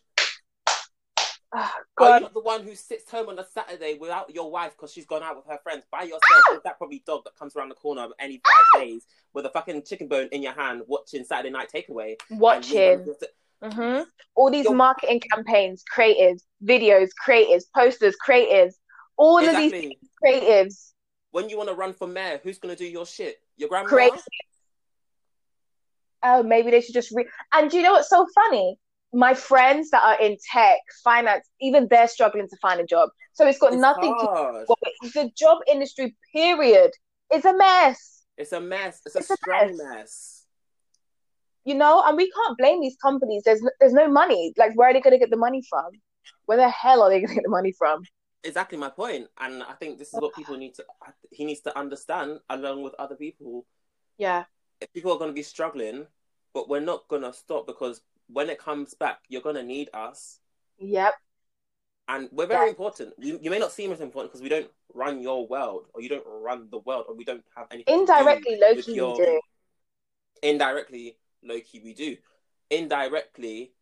oh, 1.55 1.71
are 1.97 2.19
you 2.19 2.29
the 2.33 2.41
one 2.41 2.63
who 2.63 2.75
sits 2.75 3.09
home 3.09 3.29
on 3.29 3.39
a 3.39 3.45
Saturday 3.45 3.97
without 3.99 4.33
your 4.33 4.51
wife 4.51 4.73
because 4.77 4.93
she's 4.93 5.05
gone 5.05 5.23
out 5.23 5.35
with 5.35 5.45
her 5.47 5.59
friends 5.63 5.83
by 5.91 6.03
yourself 6.03 6.43
with 6.51 6.63
that 6.63 6.77
probably 6.77 7.03
dog 7.05 7.23
that 7.25 7.35
comes 7.35 7.55
around 7.55 7.69
the 7.69 7.75
corner 7.75 8.03
of 8.03 8.13
any 8.19 8.39
five 8.45 8.81
days 8.81 9.05
with 9.33 9.45
a 9.45 9.49
fucking 9.49 9.81
chicken 9.83 10.07
bone 10.07 10.29
in 10.31 10.43
your 10.43 10.53
hand 10.53 10.83
watching 10.87 11.23
Saturday 11.23 11.49
Night 11.49 11.69
Takeaway? 11.73 12.15
Watching. 12.29 13.05
Don't- 13.61 13.73
hmm 13.73 14.01
All 14.35 14.51
these 14.51 14.69
marketing 14.69 15.21
campaigns, 15.33 15.83
creatives, 15.95 16.41
videos, 16.63 17.09
creatives, 17.25 17.63
posters, 17.75 18.15
creatives, 18.25 18.73
all 19.17 19.37
of 19.39 19.43
these 19.57 19.73
Exactly. 19.73 19.97
creatives, 20.23 20.91
When 21.31 21.49
you 21.49 21.57
want 21.57 21.69
to 21.69 21.75
run 21.75 21.93
for 21.93 22.07
mayor, 22.07 22.39
who's 22.41 22.57
going 22.57 22.75
to 22.75 22.81
do 22.83 22.89
your 22.89 23.05
shit? 23.05 23.37
Your 23.57 23.69
grandma? 23.69 23.89
creatives. 23.89 24.21
Oh, 26.23 26.43
maybe 26.43 26.71
they 26.71 26.81
should 26.81 26.93
just 26.93 27.11
re. 27.15 27.25
And 27.53 27.69
do 27.69 27.77
you 27.77 27.83
know 27.83 27.93
what's 27.93 28.09
so 28.09 28.25
funny? 28.35 28.77
My 29.13 29.33
friends 29.33 29.89
that 29.91 30.03
are 30.03 30.21
in 30.21 30.37
tech, 30.51 30.79
finance, 31.03 31.47
even 31.61 31.87
they're 31.89 32.07
struggling 32.07 32.47
to 32.47 32.57
find 32.61 32.79
a 32.79 32.85
job. 32.85 33.09
So 33.33 33.47
it's 33.47 33.57
got 33.57 33.73
It's 33.73 33.81
nothing 33.81 34.15
to 34.19 34.25
do 34.25 34.75
with 35.01 35.13
the 35.13 35.31
job 35.35 35.59
industry. 35.71 36.15
Period. 36.33 36.91
Is 37.33 37.45
a 37.45 37.53
mess. 37.55 38.23
It's 38.37 38.51
a 38.51 38.59
mess. 38.61 39.01
It's 39.05 39.15
a 39.15 39.19
a 39.19 39.23
strong 39.23 39.77
mess. 39.77 39.77
mess. 39.77 40.38
You 41.69 41.75
know, 41.75 42.03
and 42.05 42.17
we 42.17 42.29
can't 42.31 42.57
blame 42.57 42.81
these 42.81 42.97
companies. 42.97 43.43
There's 43.45 43.61
there's 43.79 43.93
no 43.93 44.09
money. 44.09 44.53
Like, 44.57 44.75
where 44.75 44.89
are 44.89 44.93
they 44.93 45.01
going 45.01 45.13
to 45.13 45.19
get 45.19 45.29
the 45.29 45.37
money 45.37 45.61
from? 45.69 45.91
Where 46.47 46.57
the 46.57 46.69
hell 46.69 47.03
are 47.03 47.09
they 47.09 47.19
going 47.19 47.29
to 47.29 47.35
get 47.35 47.43
the 47.43 47.49
money 47.49 47.73
from? 47.77 48.01
Exactly 48.43 48.77
my. 48.77 48.91
And 49.39 49.63
I 49.63 49.73
think 49.79 49.99
this 49.99 50.13
is 50.13 50.19
what 50.19 50.35
people 50.35 50.57
need 50.57 50.73
to, 50.75 50.85
he 51.31 51.45
needs 51.45 51.61
to 51.61 51.77
understand 51.77 52.39
along 52.49 52.81
with 52.81 52.95
other 52.97 53.15
people. 53.15 53.65
Yeah, 54.17 54.45
People 54.93 55.11
are 55.13 55.19
going 55.19 55.29
to 55.29 55.35
be 55.35 55.43
struggling, 55.43 56.07
but 56.53 56.67
we're 56.69 56.79
not 56.79 57.07
going 57.07 57.21
to 57.21 57.33
stop 57.33 57.67
because 57.67 58.01
when 58.31 58.49
it 58.49 58.57
comes 58.57 58.93
back, 58.93 59.19
you're 59.27 59.41
going 59.41 59.55
to 59.55 59.63
need 59.63 59.89
us. 59.93 60.39
yep, 60.79 61.13
And 62.07 62.29
we're 62.31 62.47
very 62.47 62.65
Yeah. 62.65 62.69
important. 62.69 63.13
You, 63.19 63.39
you 63.41 63.49
may 63.49 63.59
not 63.59 63.71
seem 63.71 63.91
as 63.91 64.01
important 64.01 64.31
because 64.31 64.41
we 64.41 64.49
don't 64.49 64.69
run 64.93 65.21
your 65.21 65.47
world, 65.47 65.87
or 65.93 66.01
you 66.01 66.09
don't 66.09 66.25
run 66.25 66.67
the 66.71 66.79
world, 66.79 67.05
or 67.07 67.15
we 67.15 67.23
don't 67.23 67.43
have 67.55 67.67
anything. 67.71 67.99
indirectly, 67.99 68.57
low 68.59 68.75
key, 68.75 68.95
your-. 68.95 69.39
Indirectly, 70.41 71.17
low 71.43 71.59
key, 71.59 71.81
we 71.83 71.93
do. 71.93 72.17
Indirectly, 72.69 73.73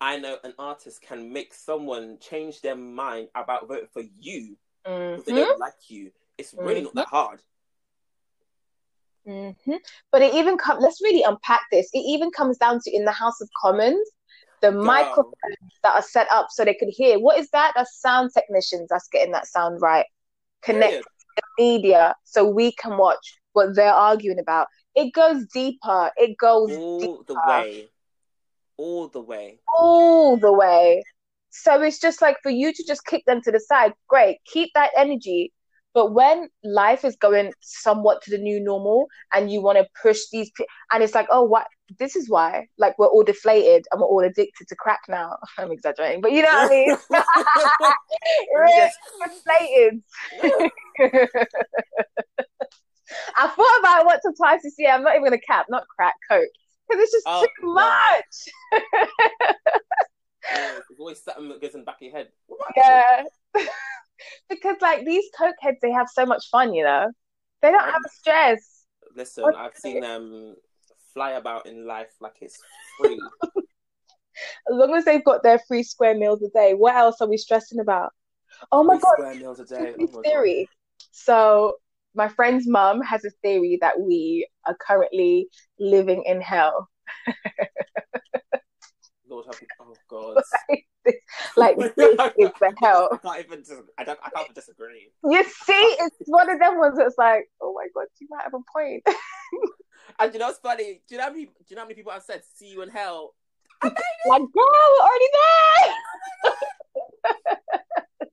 I 0.00 0.18
know 0.18 0.38
an 0.44 0.54
artist 0.58 1.02
can 1.02 1.32
make 1.32 1.52
someone 1.54 2.18
change 2.20 2.60
their 2.62 2.76
mind 2.76 3.28
about 3.34 3.68
voting 3.68 3.88
for 3.92 4.02
you 4.18 4.56
because 4.84 5.24
they 5.24 5.32
don't 5.32 5.58
like 5.58 5.74
you. 5.88 6.10
It's 6.38 6.54
really 6.54 6.80
not 6.82 6.94
that 6.94 7.08
hard. 7.08 7.40
hmm 9.26 9.50
But 10.10 10.22
it 10.22 10.34
even 10.34 10.56
comes. 10.56 10.82
Let's 10.82 11.00
really 11.02 11.22
unpack 11.22 11.62
this. 11.70 11.90
It 11.92 11.98
even 11.98 12.30
comes 12.30 12.56
down 12.56 12.80
to 12.82 12.90
in 12.90 13.04
the 13.04 13.12
House 13.12 13.40
of 13.40 13.48
Commons, 13.60 14.08
the 14.62 14.70
Girl. 14.70 14.82
microphones 14.84 15.34
that 15.82 15.94
are 15.94 16.02
set 16.02 16.28
up 16.32 16.46
so 16.50 16.64
they 16.64 16.74
could 16.74 16.88
hear. 16.88 17.18
What 17.18 17.38
is 17.38 17.50
that? 17.50 17.72
That's 17.76 18.00
sound 18.00 18.30
technicians. 18.32 18.88
That's 18.90 19.08
getting 19.08 19.32
that 19.32 19.46
sound 19.46 19.80
right. 19.82 20.06
Connect 20.62 21.04
media 21.58 22.14
so 22.24 22.48
we 22.48 22.72
can 22.72 22.96
watch 22.96 23.38
what 23.52 23.74
they're 23.74 23.92
arguing 23.92 24.38
about. 24.38 24.68
It 25.00 25.12
goes 25.12 25.46
deeper. 25.46 26.10
It 26.16 26.36
goes 26.36 26.70
all 26.72 27.24
the 27.26 27.34
way, 27.46 27.88
all 28.76 29.08
the 29.08 29.20
way. 29.20 29.58
all 29.66 30.36
the 30.36 30.52
way. 30.52 31.02
So 31.50 31.82
it's 31.82 31.98
just 31.98 32.22
like 32.22 32.36
for 32.42 32.50
you 32.50 32.72
to 32.72 32.84
just 32.86 33.04
kick 33.06 33.24
them 33.26 33.40
to 33.42 33.50
the 33.50 33.58
side, 33.60 33.92
great, 34.08 34.38
keep 34.46 34.70
that 34.74 34.90
energy. 34.96 35.52
But 35.92 36.12
when 36.12 36.48
life 36.62 37.04
is 37.04 37.16
going 37.16 37.52
somewhat 37.60 38.22
to 38.22 38.30
the 38.30 38.38
new 38.38 38.60
normal 38.60 39.08
and 39.32 39.50
you 39.50 39.60
want 39.60 39.76
to 39.78 39.86
push 40.00 40.20
these, 40.30 40.52
and 40.92 41.02
it's 41.02 41.14
like, 41.14 41.26
oh, 41.30 41.42
what? 41.42 41.66
This 41.98 42.14
is 42.14 42.30
why, 42.30 42.68
like, 42.78 42.96
we're 42.96 43.08
all 43.08 43.24
deflated 43.24 43.84
and 43.90 44.00
we're 44.00 44.06
all 44.06 44.22
addicted 44.22 44.68
to 44.68 44.76
crack 44.76 45.00
now. 45.08 45.36
I'm 45.58 45.72
exaggerating, 45.72 46.20
but 46.20 46.30
you 46.30 46.42
know 46.42 46.48
what 46.48 46.70
I 46.70 46.70
mean? 46.70 46.96
We're 48.54 48.88
deflated. 49.26 50.00
I 53.36 53.48
thought 53.48 53.78
about 53.80 54.00
it 54.00 54.06
once 54.06 54.22
or 54.24 54.32
twice 54.32 54.62
this 54.62 54.74
year. 54.78 54.90
I'm 54.92 55.02
not 55.02 55.14
even 55.14 55.24
gonna 55.24 55.38
cap, 55.38 55.66
not 55.68 55.86
crack, 55.88 56.14
coke, 56.30 56.48
because 56.88 57.02
it's 57.02 57.12
just 57.12 57.26
Oh, 57.26 57.46
too 57.60 57.66
no. 57.66 57.72
much. 57.74 58.82
There's 60.52 60.98
always 60.98 61.22
something 61.22 61.48
that 61.48 61.60
goes 61.62 61.74
in 61.74 61.80
the 61.80 61.86
back 61.86 61.96
of 61.96 62.02
your 62.02 62.12
head. 62.12 62.28
Yeah. 62.76 63.24
because 64.48 64.76
like 64.80 65.04
these 65.04 65.24
coke 65.36 65.54
heads, 65.60 65.78
they 65.82 65.92
have 65.92 66.08
so 66.12 66.26
much 66.26 66.48
fun, 66.50 66.74
you 66.74 66.84
know. 66.84 67.10
They 67.62 67.70
don't 67.70 67.80
Right. 67.80 67.92
have 67.92 68.02
stress. 68.12 68.84
Listen, 69.14 69.44
What 69.44 69.56
I've 69.56 69.76
seen 69.76 70.00
them 70.00 70.22
um, 70.22 70.54
fly 71.12 71.32
about 71.32 71.66
in 71.66 71.86
life 71.86 72.10
like 72.20 72.36
it's 72.40 72.62
free. 72.96 73.20
As 74.70 74.76
long 74.76 74.94
as 74.94 75.04
they've 75.04 75.24
got 75.24 75.42
their 75.42 75.58
three 75.58 75.82
square 75.82 76.14
meals 76.14 76.42
a 76.42 76.48
day, 76.48 76.74
what 76.74 76.94
else 76.94 77.20
are 77.20 77.28
we 77.28 77.36
stressing 77.36 77.80
about? 77.80 78.12
Oh 78.72 78.82
my 78.82 78.94
Three 78.94 79.00
god, 79.00 79.12
square 79.12 79.34
meals 79.34 79.60
a 79.60 79.64
day. 79.64 79.94
Oh 79.98 80.06
my 80.06 80.12
God. 80.12 80.24
theory. 80.24 80.68
So 81.10 81.76
my 82.14 82.28
friend's 82.28 82.66
mum 82.68 83.00
has 83.02 83.24
a 83.24 83.30
theory 83.42 83.78
that 83.80 84.00
we 84.00 84.48
are 84.66 84.76
currently 84.80 85.48
living 85.78 86.22
in 86.26 86.40
hell. 86.40 86.88
Lord 89.28 89.46
me. 89.46 89.66
Oh 89.80 89.94
God. 90.08 90.42
like 91.56 91.76
Oh 91.76 91.80
my 91.80 91.92
this 91.96 92.18
is 92.38 92.50
the 92.60 92.74
hell. 92.78 93.08
I 93.12 93.16
can't 93.18 93.46
even. 93.46 93.64
I 93.98 94.04
don't. 94.04 94.18
I 94.24 94.30
can't 94.30 94.46
even 94.46 94.54
disagree. 94.54 95.10
You 95.24 95.44
see, 95.44 95.96
it's 96.00 96.16
one 96.26 96.50
of 96.50 96.58
them 96.58 96.78
ones 96.78 96.98
that's 96.98 97.16
like, 97.16 97.48
oh 97.60 97.74
my 97.74 97.86
god, 97.94 98.06
you 98.20 98.26
might 98.30 98.42
have 98.42 98.54
a 98.54 98.58
point. 98.72 99.04
And 100.18 100.32
you 100.34 100.40
know 100.40 100.46
what's 100.46 100.58
funny? 100.58 101.00
Do 101.08 101.14
you 101.14 101.18
know 101.18 101.24
how 101.24 101.30
many? 101.30 101.46
Do 101.46 101.52
you 101.68 101.76
know 101.76 101.82
how 101.82 101.86
many 101.86 101.94
people 101.94 102.12
have 102.12 102.22
said 102.22 102.42
"see 102.54 102.68
you 102.68 102.82
in 102.82 102.90
hell"? 102.90 103.34
like, 103.82 103.92
girl, 104.26 104.50
we're 104.52 105.00
already 105.00 105.30
there. 105.32 105.94
Oh 106.44 106.54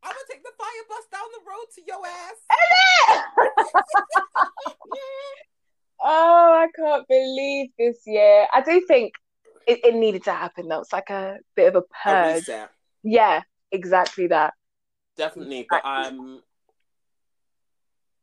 I'm 0.03 0.11
gonna 0.11 0.19
take 0.29 0.43
the 0.43 0.51
fire 0.67 0.85
bus 0.89 1.05
down 1.11 1.27
the 1.33 1.39
road 1.49 1.65
to 1.75 1.81
your 1.87 2.05
ass. 2.05 2.39
oh, 6.01 6.53
I 6.53 6.67
can't 6.75 7.07
believe 7.07 7.69
this 7.77 7.99
year. 8.05 8.47
I 8.53 8.61
do 8.61 8.81
think 8.87 9.13
it, 9.67 9.79
it 9.83 9.95
needed 9.95 10.23
to 10.25 10.31
happen 10.31 10.67
though. 10.67 10.81
It's 10.81 10.93
like 10.93 11.09
a 11.09 11.37
bit 11.55 11.67
of 11.67 11.75
a 11.75 11.79
A 11.79 11.83
purge. 12.03 12.35
reset, 12.37 12.69
Yeah, 13.03 13.41
exactly 13.71 14.27
that. 14.27 14.53
definitely. 15.15 15.67
But 15.69 15.85
um, 15.85 16.41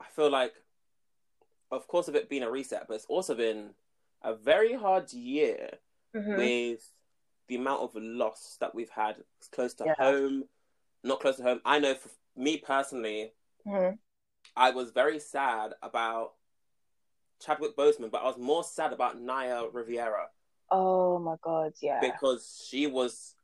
I 0.00 0.06
feel 0.14 0.30
like, 0.30 0.52
of 1.70 1.86
course, 1.88 2.08
of 2.08 2.14
it 2.14 2.28
being 2.28 2.42
a 2.42 2.50
reset, 2.50 2.86
but 2.88 2.94
it's 2.94 3.06
also 3.06 3.34
been 3.34 3.70
a 4.22 4.34
very 4.34 4.72
hard 4.74 5.12
year 5.12 5.78
Mhm. 6.14 6.36
with 6.36 6.88
the 7.48 7.56
amount 7.56 7.82
of 7.82 7.94
loss 7.94 8.56
that 8.60 8.74
we've 8.74 8.90
had 8.90 9.22
close 9.52 9.74
to 9.74 9.84
Yeah. 9.84 9.94
home, 9.98 10.48
not 11.02 11.20
close 11.20 11.36
to 11.36 11.42
home. 11.42 11.60
I 11.64 11.78
know 11.78 11.94
for 11.94 12.08
me 12.36 12.56
personally, 12.58 13.32
Mhm. 13.66 13.98
I 14.56 14.70
was 14.70 14.90
very 14.90 15.18
sad 15.18 15.74
about 15.82 16.34
Chadwick 17.40 17.76
Boseman, 17.76 18.10
but 18.10 18.22
I 18.22 18.24
was 18.26 18.38
more 18.38 18.64
sad 18.64 18.92
about 18.92 19.20
Naya 19.20 19.68
Riviera 19.68 20.30
Oh 20.70 21.18
my 21.18 21.36
god, 21.42 21.74
yeah. 21.80 22.00
because 22.00 22.64
she 22.68 22.86
was 22.86 23.36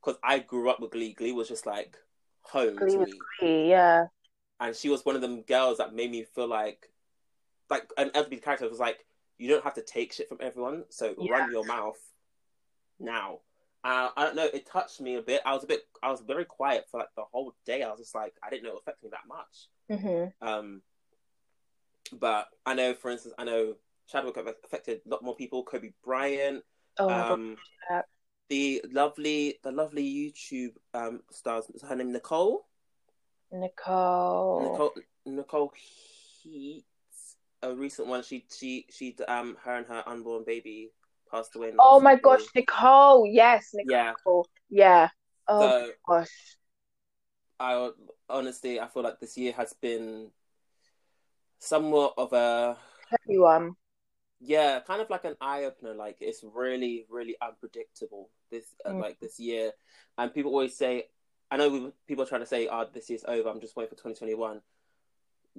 because 0.00 0.18
I 0.22 0.38
grew 0.38 0.70
up 0.70 0.80
with 0.80 0.92
Glee. 0.92 1.12
Glee 1.12 1.32
was 1.32 1.48
just 1.48 1.66
like 1.66 1.96
home 2.42 2.76
Glee 2.76 2.92
to 2.92 2.98
me, 3.40 3.68
Yeah. 3.70 4.06
and 4.60 4.74
she 4.74 4.88
was 4.88 5.04
one 5.04 5.14
of 5.14 5.20
them 5.20 5.42
girls 5.42 5.78
that 5.78 5.94
made 5.94 6.10
me 6.10 6.24
feel 6.24 6.46
like 6.48 6.90
like 7.68 7.90
an 7.96 8.10
LGBT 8.10 8.42
character 8.42 8.68
was 8.68 8.80
like 8.80 9.06
you 9.38 9.48
don't 9.48 9.64
have 9.64 9.74
to 9.74 9.82
take 9.82 10.12
shit 10.12 10.28
from 10.28 10.38
everyone, 10.40 10.84
so 10.90 11.14
Yeah. 11.18 11.32
run 11.32 11.50
your 11.50 11.64
mouth 11.64 11.98
now. 12.98 13.40
Uh, 13.82 14.10
I 14.16 14.24
don't 14.24 14.36
know. 14.36 14.48
It 14.52 14.66
touched 14.66 15.00
me 15.00 15.16
a 15.16 15.22
bit. 15.22 15.40
I 15.44 15.54
was 15.54 15.64
a 15.64 15.66
bit. 15.66 15.82
I 16.02 16.10
was 16.10 16.20
very 16.20 16.44
quiet 16.44 16.86
for 16.90 16.98
like 16.98 17.08
the 17.16 17.24
whole 17.32 17.54
day. 17.64 17.82
I 17.82 17.90
was 17.90 18.00
just 18.00 18.14
like, 18.14 18.34
I 18.42 18.50
didn't 18.50 18.64
know 18.64 18.72
it 18.76 18.80
affected 18.82 19.04
me 19.04 19.10
that 19.12 19.26
much. 19.26 20.00
hmm 20.00 20.24
Um, 20.46 20.82
but 22.12 22.48
I 22.66 22.74
know, 22.74 22.94
for 22.94 23.10
instance, 23.10 23.34
I 23.38 23.44
know 23.44 23.76
Chadwick 24.08 24.36
affected 24.36 25.00
a 25.06 25.08
lot 25.08 25.22
more 25.22 25.34
people. 25.34 25.62
Kobe 25.64 25.92
Bryant, 26.04 26.62
Oh 26.98 27.08
um, 27.08 27.56
the 28.48 28.84
lovely, 28.90 29.58
the 29.62 29.72
lovely 29.72 30.04
YouTube 30.04 30.74
um 30.92 31.22
stars. 31.30 31.64
Her 31.88 31.96
name 31.96 32.12
Nicole? 32.12 32.66
Nicole. 33.52 34.62
Nicole 34.62 34.94
Nicole 35.24 35.72
Thea, 36.42 36.82
a 37.62 37.74
recent 37.74 38.08
one. 38.08 38.22
She 38.22 38.44
she 38.54 38.86
she 38.90 39.16
um 39.28 39.56
her 39.64 39.76
and 39.76 39.86
her 39.86 40.02
unborn 40.06 40.44
baby 40.44 40.90
passed 41.30 41.54
away. 41.56 41.72
Oh 41.78 42.00
my 42.00 42.16
gosh, 42.16 42.42
Nicole. 42.54 43.26
Yes, 43.26 43.70
Nicole. 43.74 44.46
Yeah. 44.68 45.08
Oh 45.48 45.60
So 45.86 45.92
gosh. 46.06 46.56
I 47.58 47.90
honestly 48.28 48.80
I 48.80 48.88
feel 48.88 49.02
like 49.02 49.20
this 49.20 49.36
year 49.36 49.52
has 49.52 49.72
been 49.74 50.30
somewhat 51.58 52.14
of 52.16 52.32
a 52.32 52.76
Everyone. 53.24 53.74
yeah, 54.40 54.80
kind 54.80 55.02
of 55.02 55.10
like 55.10 55.24
an 55.24 55.36
eye 55.40 55.64
opener. 55.64 55.94
Like 55.94 56.16
it's 56.20 56.42
really, 56.42 57.06
really 57.10 57.36
unpredictable 57.42 58.30
this 58.50 58.64
uh, 58.84 58.90
Mm. 58.92 59.00
like 59.00 59.20
this 59.20 59.38
year, 59.38 59.72
and 60.16 60.32
people 60.32 60.52
always 60.52 60.76
say, 60.76 61.08
I 61.50 61.56
know 61.56 61.68
we, 61.68 61.92
people 62.06 62.24
are 62.24 62.26
trying 62.26 62.40
to 62.42 62.46
say, 62.46 62.68
"Oh, 62.70 62.86
this 62.92 63.10
year's 63.10 63.24
over. 63.26 63.48
I'm 63.48 63.60
just 63.60 63.76
waiting 63.76 63.90
for 63.90 63.96
2021." 63.96 64.62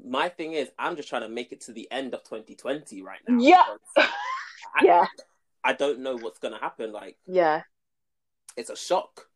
My 0.04 0.30
thing 0.30 0.54
is, 0.54 0.70
I'm 0.80 0.96
just 0.96 1.10
trying 1.10 1.22
to 1.24 1.30
make 1.30 1.52
it 1.52 1.62
to 1.62 1.74
the 1.74 1.92
end 1.92 2.14
of 2.14 2.24
2020 2.24 3.02
right 3.02 3.20
now. 3.28 3.38
Yeah. 3.38 3.64
I, 3.98 4.08
Yeah. 4.84 5.06
I 5.64 5.74
don't 5.74 6.00
know 6.00 6.16
what's 6.18 6.40
gonna 6.40 6.60
happen. 6.60 6.92
Like 6.92 7.18
Yeah. 7.28 7.64
it's 8.58 8.70
a 8.70 8.76
shock. 8.76 9.28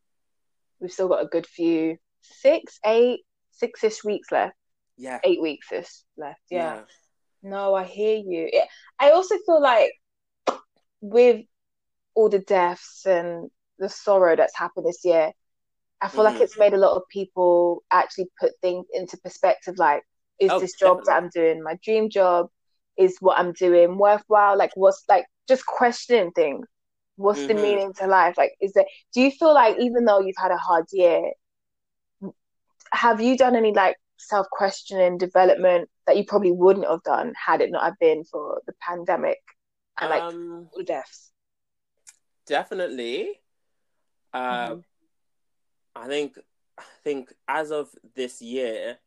We've 0.79 0.91
still 0.91 1.07
got 1.07 1.23
a 1.23 1.27
good 1.27 1.47
few 1.47 1.97
six, 2.21 2.79
eight, 2.85 3.21
six-ish 3.51 4.03
weeks 4.03 4.31
left. 4.31 4.55
Yeah, 4.97 5.19
Eight 5.23 5.41
weeks-ish 5.41 5.89
left. 6.17 6.41
Yeah. 6.49 6.75
yeah, 6.75 6.81
No, 7.43 7.73
I 7.75 7.83
hear 7.83 8.15
you. 8.17 8.49
It, 8.51 8.67
I 8.99 9.11
also 9.11 9.35
feel 9.45 9.61
like 9.61 9.91
with 11.01 11.45
all 12.13 12.29
the 12.29 12.39
deaths 12.39 13.05
and 13.05 13.49
the 13.77 13.89
sorrow 13.89 14.35
that's 14.35 14.57
happened 14.57 14.85
this 14.85 15.03
year, 15.03 15.31
I 16.01 16.07
feel 16.09 16.23
like 16.23 16.35
Mhm. 16.35 16.41
it's 16.41 16.57
made 16.57 16.73
a 16.73 16.77
lot 16.77 16.95
of 16.95 17.03
people 17.09 17.83
actually 17.91 18.29
put 18.39 18.53
things 18.61 18.85
into 18.93 19.17
perspective. 19.17 19.77
Like, 19.77 20.03
is 20.39 20.51
Oh, 20.51 20.59
this 20.59 20.73
job 20.77 21.03
that 21.05 21.13
I'm 21.15 21.29
doing 21.29 21.61
my 21.63 21.75
dream 21.83 22.09
job? 22.09 22.49
Is 22.97 23.17
what 23.19 23.37
I'm 23.37 23.51
doing 23.53 23.97
worthwhile? 23.97 24.57
Like, 24.57 24.71
what's 24.75 25.03
like 25.09 25.25
just 25.47 25.65
questioning 25.65 26.31
things? 26.31 26.67
What's 27.17 27.45
the 27.45 27.53
Mhm. 27.53 27.61
meaning 27.61 27.93
to 27.95 28.07
life? 28.07 28.37
Like, 28.37 28.53
is 28.61 28.73
there? 28.73 28.85
Do 29.13 29.21
you 29.21 29.31
feel 29.31 29.53
like 29.53 29.77
even 29.79 30.05
though 30.05 30.19
you've 30.19 30.35
had 30.37 30.51
a 30.51 30.57
hard 30.57 30.85
year, 30.91 31.31
have 32.91 33.21
you 33.21 33.37
done 33.37 33.55
any 33.55 33.73
like 33.73 33.97
self 34.17 34.47
questioning 34.51 35.17
development 35.17 35.89
that 36.07 36.17
you 36.17 36.25
probably 36.25 36.51
wouldn't 36.51 36.87
have 36.87 37.03
done 37.03 37.33
had 37.35 37.61
it 37.61 37.71
not 37.71 37.83
have 37.83 37.99
been 37.99 38.23
for 38.25 38.61
the 38.67 38.73
pandemic 38.81 39.37
and 39.99 40.09
like 40.09 40.23
um, 40.23 40.69
the 40.75 40.83
deaths? 40.83 41.31
definitely. 42.45 43.41
Uh, 44.33 44.75
Mhm. 44.75 44.83
I 45.95 46.07
think 46.07 46.37
I 46.77 46.83
think 47.03 47.33
as 47.47 47.71
of 47.71 47.89
this 48.15 48.41
year, 48.41 48.99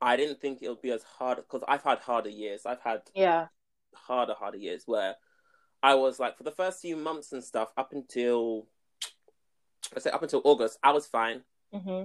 I 0.00 0.16
didn't 0.16 0.40
think 0.40 0.62
it 0.62 0.68
would 0.68 0.82
be 0.82 0.90
as 0.90 1.02
hard 1.02 1.36
because 1.38 1.62
I've 1.68 1.82
had 1.84 2.00
harder 2.00 2.30
years. 2.30 2.66
I've 2.66 2.80
had 2.80 3.02
Yeah. 3.14 3.48
Harder, 3.94 4.34
harder 4.34 4.58
years 4.58 4.82
where 4.86 5.16
I 5.82 5.94
was 5.94 6.18
like 6.20 6.36
for 6.36 6.44
the 6.44 6.50
first 6.50 6.80
few 6.80 6.96
months 6.96 7.32
and 7.32 7.42
stuff 7.42 7.68
up 7.76 7.92
until 7.92 8.66
let's 9.92 10.04
say 10.04 10.10
up 10.10 10.22
until 10.22 10.42
August, 10.44 10.78
I 10.82 10.92
was 10.92 11.06
fine. 11.06 11.42
hmm 11.72 12.04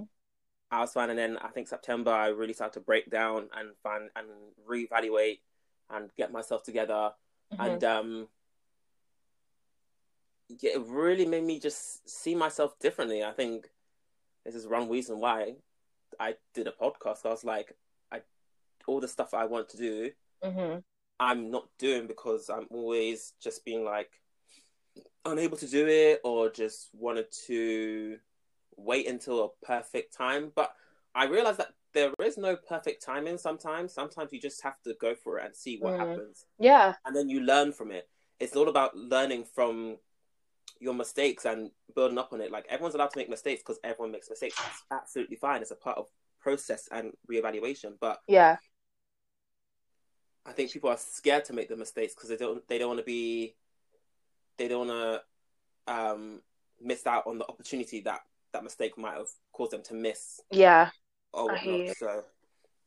I 0.70 0.80
was 0.80 0.92
fine, 0.92 1.08
and 1.08 1.18
then 1.18 1.38
I 1.38 1.48
think 1.48 1.66
September 1.66 2.10
I 2.10 2.26
really 2.28 2.52
started 2.52 2.74
to 2.74 2.84
break 2.84 3.10
down 3.10 3.48
and 3.56 3.70
find 3.82 4.10
and 4.14 4.26
reevaluate 4.68 5.38
and 5.88 6.10
get 6.16 6.32
myself 6.32 6.62
together, 6.62 7.12
Mm-hmm. 7.52 7.64
and 7.64 7.84
um, 7.84 8.28
yeah, 10.60 10.72
it 10.74 10.82
really 10.86 11.24
made 11.26 11.44
me 11.44 11.58
just 11.58 12.08
see 12.08 12.34
myself 12.34 12.78
differently. 12.78 13.22
I 13.24 13.32
think 13.32 13.70
this 14.44 14.54
is 14.54 14.66
one 14.66 14.88
reason 14.90 15.18
why 15.20 15.54
I 16.20 16.34
did 16.54 16.66
a 16.66 16.72
podcast. 16.72 17.24
I 17.24 17.30
was 17.30 17.44
like, 17.44 17.74
I 18.12 18.20
all 18.86 19.00
the 19.00 19.08
stuff 19.08 19.32
I 19.34 19.44
want 19.46 19.68
to 19.70 19.76
do, 19.78 20.10
hmm 20.42 20.76
I'm 21.20 21.50
not 21.50 21.68
doing 21.78 22.06
because 22.06 22.48
I'm 22.50 22.66
always 22.70 23.32
just 23.42 23.64
being 23.64 23.84
like 23.84 24.10
unable 25.24 25.56
to 25.56 25.66
do 25.66 25.86
it 25.86 26.20
or 26.24 26.50
just 26.50 26.90
wanted 26.92 27.26
to 27.46 28.18
wait 28.76 29.06
until 29.08 29.44
a 29.44 29.66
perfect 29.66 30.16
time. 30.16 30.52
But 30.54 30.72
I 31.14 31.24
realized 31.26 31.58
that 31.58 31.74
there 31.94 32.12
is 32.22 32.38
no 32.38 32.54
perfect 32.56 33.04
timing 33.04 33.38
sometimes. 33.38 33.92
Sometimes 33.92 34.32
you 34.32 34.40
just 34.40 34.62
have 34.62 34.80
to 34.82 34.94
go 35.00 35.14
for 35.14 35.38
it 35.38 35.44
and 35.46 35.56
see 35.56 35.78
what 35.78 35.94
Mm. 35.94 35.98
happens. 35.98 36.46
Yeah. 36.58 36.94
And 37.04 37.16
then 37.16 37.28
you 37.28 37.40
learn 37.40 37.72
from 37.72 37.90
it. 37.90 38.08
It's 38.38 38.54
all 38.54 38.68
about 38.68 38.96
learning 38.96 39.44
from 39.44 39.98
your 40.80 40.94
mistakes 40.94 41.44
and 41.44 41.72
building 41.94 42.18
up 42.18 42.32
on 42.32 42.40
it. 42.40 42.52
Like 42.52 42.66
everyone's 42.68 42.94
allowed 42.94 43.10
to 43.10 43.18
make 43.18 43.28
mistakes 43.28 43.62
because 43.62 43.80
everyone 43.82 44.12
makes 44.12 44.30
mistakes. 44.30 44.60
It's 44.68 44.84
absolutely 44.92 45.36
fine. 45.36 45.62
It's 45.62 45.72
a 45.72 45.76
part 45.76 45.98
of 45.98 46.06
process 46.40 46.88
and 46.92 47.12
reevaluation. 47.28 47.98
But 48.00 48.20
Yeah. 48.28 48.58
I 50.48 50.52
think 50.52 50.72
people 50.72 50.90
are 50.90 50.96
scared 50.96 51.44
to 51.46 51.52
make 51.52 51.68
the 51.68 51.76
mistakes 51.76 52.14
because 52.14 52.30
they 52.30 52.36
don't 52.36 52.66
they 52.68 52.78
don't 52.78 52.88
want 52.88 53.00
to 53.00 53.04
be 53.04 53.54
they 54.56 54.66
don't 54.68 54.88
want 54.88 55.22
to 55.86 55.92
um, 55.94 56.40
miss 56.80 57.06
out 57.06 57.26
on 57.26 57.38
the 57.38 57.46
opportunity 57.48 58.00
that 58.02 58.20
that 58.52 58.64
mistake 58.64 58.96
might 58.96 59.14
have 59.16 59.28
caused 59.52 59.72
them 59.72 59.82
to 59.84 59.94
miss 59.94 60.40
Yeah. 60.50 60.90
or 61.32 61.52
I 61.52 61.58
hear 61.58 61.72
you. 61.72 61.78
whatnot. 61.80 61.96
So 61.96 62.24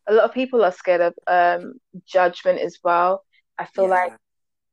A 0.08 0.14
lot 0.14 0.26
of 0.26 0.34
people 0.34 0.64
are 0.64 0.72
scared 0.72 1.02
of 1.02 1.14
um 1.28 1.74
judgment 2.06 2.60
as 2.60 2.80
well. 2.84 3.24
I 3.60 3.66
feel 3.66 3.86
yeah. 3.86 3.90
like 3.90 4.14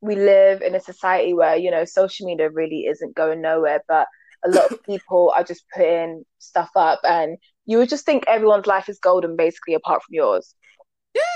we 0.01 0.15
live 0.15 0.63
in 0.63 0.75
a 0.75 0.81
society 0.81 1.35
where, 1.35 1.57
you 1.57 1.71
know, 1.71 1.85
social 1.85 2.27
media 2.27 2.49
really 2.51 2.87
isn't 2.87 3.15
going 3.17 3.43
nowhere, 3.43 3.83
but 3.89 4.07
a 4.45 4.49
lot 4.49 4.71
of 4.73 4.83
people 4.85 5.33
are 5.37 5.45
just 5.45 5.65
putting 5.75 6.25
stuff 6.39 6.71
up 6.77 7.01
and 7.05 7.37
you 7.67 7.79
would 7.79 7.89
just 7.91 8.07
think 8.07 8.25
everyone's 8.27 8.67
life 8.67 8.89
is 8.89 8.99
golden 8.99 9.37
basically 9.37 9.75
apart 9.75 10.03
from 10.03 10.15
yours. 10.15 10.55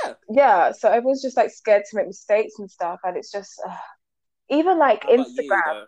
Yeah. 0.05 0.15
Yeah, 0.31 0.73
so 0.73 0.89
everyone's 0.89 1.23
just 1.23 1.37
like 1.37 1.51
scared 1.51 1.83
to 1.91 1.97
make 1.97 2.07
mistakes 2.07 2.55
and 2.59 2.71
stuff 2.71 3.01
and 3.05 3.17
it's 3.17 3.31
just 3.31 3.61
uh, 3.67 3.77
even 4.51 4.79
like 4.79 5.05
How 5.05 5.15
about 5.15 5.27
you, 5.29 5.51
Instagram. 5.51 5.85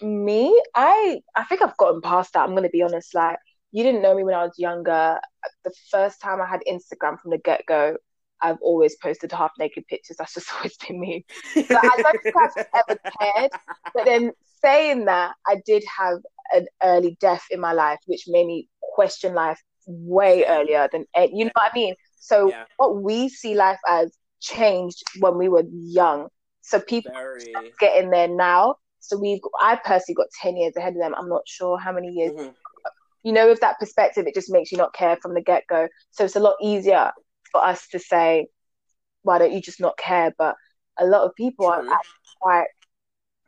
Me, 0.00 0.62
I 0.74 1.20
I 1.34 1.44
think 1.44 1.62
I've 1.62 1.76
gotten 1.76 2.00
past 2.00 2.32
that. 2.34 2.46
I'm 2.48 2.54
gonna 2.54 2.68
be 2.68 2.82
honest. 2.82 3.14
Like, 3.14 3.38
you 3.72 3.82
didn't 3.82 4.02
know 4.02 4.14
me 4.14 4.24
when 4.24 4.34
I 4.34 4.44
was 4.44 4.58
younger. 4.58 5.18
The 5.64 5.72
first 5.90 6.20
time 6.20 6.40
I 6.40 6.46
had 6.46 6.60
Instagram 6.68 7.20
from 7.20 7.30
the 7.32 7.38
get-go, 7.38 7.96
I've 8.40 8.58
always 8.60 8.96
posted 8.96 9.32
half 9.32 9.52
naked 9.58 9.86
pictures. 9.88 10.16
That's 10.18 10.34
just 10.34 10.52
always 10.56 10.76
been 10.76 11.00
me. 11.00 11.24
But 11.54 11.84
I 11.84 12.02
don't 12.02 12.22
think 12.22 12.36
I've 12.36 12.66
ever 12.88 13.00
cared. 13.20 13.50
But 13.94 14.04
then 14.04 14.32
saying 14.62 15.06
that, 15.06 15.34
I 15.46 15.60
did 15.66 15.84
have 15.98 16.18
an 16.54 16.66
early 16.82 17.16
death 17.20 17.44
in 17.50 17.60
my 17.60 17.72
life, 17.72 17.98
which 18.06 18.24
made 18.28 18.46
me 18.46 18.68
question 18.80 19.34
life 19.34 19.60
way 19.86 20.44
earlier 20.46 20.88
than 20.92 21.06
eh, 21.14 21.28
you 21.32 21.44
know 21.46 21.50
what 21.54 21.72
I 21.72 21.74
mean. 21.74 21.94
So 22.18 22.50
Yeah. 22.50 22.64
what 22.76 23.02
we 23.02 23.28
see 23.28 23.54
life 23.54 23.78
as 23.88 24.16
changed 24.40 25.02
when 25.20 25.36
we 25.36 25.48
were 25.48 25.64
young. 25.70 26.28
So 26.60 26.80
people 26.80 27.12
Very. 27.12 27.72
getting 27.80 28.10
there 28.10 28.28
now. 28.28 28.76
So 29.00 29.16
we've, 29.16 29.40
I 29.60 29.76
personally 29.76 30.16
got 30.16 30.26
10 30.42 30.56
years 30.56 30.76
ahead 30.76 30.94
of 30.94 31.00
them. 31.00 31.14
I'm 31.14 31.28
not 31.28 31.42
sure 31.46 31.78
how 31.78 31.92
many 31.92 32.08
years. 32.08 32.32
Mhm. 32.32 32.54
You 33.22 33.32
know, 33.32 33.48
with 33.48 33.60
that 33.60 33.78
perspective, 33.78 34.26
it 34.26 34.34
just 34.34 34.50
makes 34.50 34.70
you 34.70 34.78
not 34.78 34.92
care 34.92 35.16
from 35.16 35.34
the 35.34 35.40
get 35.40 35.64
go. 35.68 35.88
So 36.10 36.24
it's 36.24 36.36
a 36.36 36.40
lot 36.40 36.56
easier 36.62 37.12
for 37.50 37.64
us 37.64 37.88
to 37.88 37.98
say, 37.98 38.48
why 39.22 39.38
don't 39.38 39.52
you 39.52 39.60
just 39.60 39.80
not 39.80 39.96
care? 39.96 40.32
But 40.36 40.56
a 40.98 41.06
lot 41.06 41.22
of 41.24 41.34
people 41.34 41.66
are 41.66 41.80
True. 41.80 41.90
actually 41.90 42.38
quite, 42.40 42.66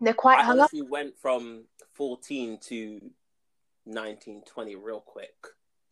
they're 0.00 0.14
quite 0.14 0.38
I 0.40 0.44
hung 0.44 0.60
up. 0.60 0.70
went 0.72 1.18
from 1.18 1.64
14 1.92 2.58
to 2.68 3.10
19, 3.86 4.42
20 4.42 4.76
real 4.76 5.00
quick. 5.00 5.34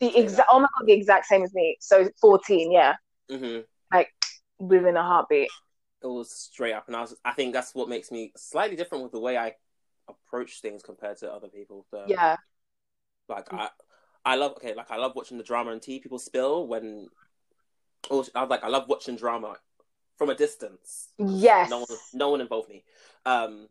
The 0.00 0.16
exact, 0.16 0.48
oh 0.50 0.60
my 0.60 0.68
God, 0.78 0.86
the 0.86 0.92
exact 0.92 1.26
same 1.26 1.42
as 1.42 1.52
me. 1.54 1.76
So 1.80 2.08
14, 2.20 2.70
yeah, 2.72 2.94
hmm 3.30 3.60
Like 3.92 4.10
within 4.58 4.96
a 4.96 5.02
heartbeat. 5.02 5.50
It 6.02 6.06
was 6.06 6.30
straight 6.30 6.74
up, 6.74 6.86
and 6.86 6.96
I 6.96 7.00
was. 7.00 7.16
I 7.24 7.32
think 7.32 7.52
that's 7.52 7.74
what 7.74 7.88
makes 7.88 8.10
me 8.12 8.32
slightly 8.36 8.76
different 8.76 9.02
with 9.02 9.12
the 9.12 9.18
way 9.18 9.36
I 9.36 9.54
approach 10.08 10.60
things 10.60 10.82
compared 10.82 11.18
to 11.18 11.32
other 11.32 11.48
people. 11.48 11.84
So, 11.90 12.04
Yeah, 12.06 12.36
like 13.28 13.52
I, 13.52 13.68
I 14.24 14.36
love 14.36 14.52
okay, 14.52 14.74
like 14.74 14.90
I 14.90 14.96
love 14.96 15.12
watching 15.16 15.38
the 15.38 15.44
drama 15.44 15.72
and 15.72 15.82
tea 15.82 15.98
people 15.98 16.18
spill 16.18 16.66
when. 16.66 17.08
Oh, 18.10 18.24
I 18.34 18.40
was 18.42 18.50
like, 18.50 18.64
I 18.64 18.68
love 18.68 18.88
watching 18.88 19.16
drama 19.16 19.56
from 20.16 20.30
a 20.30 20.34
distance. 20.34 21.08
yes. 21.18 21.70
No 21.70 21.78
one, 21.80 21.98
no 22.12 22.30
one 22.30 22.40
involved 22.40 22.68
me. 22.68 22.84
Um, 23.26 23.68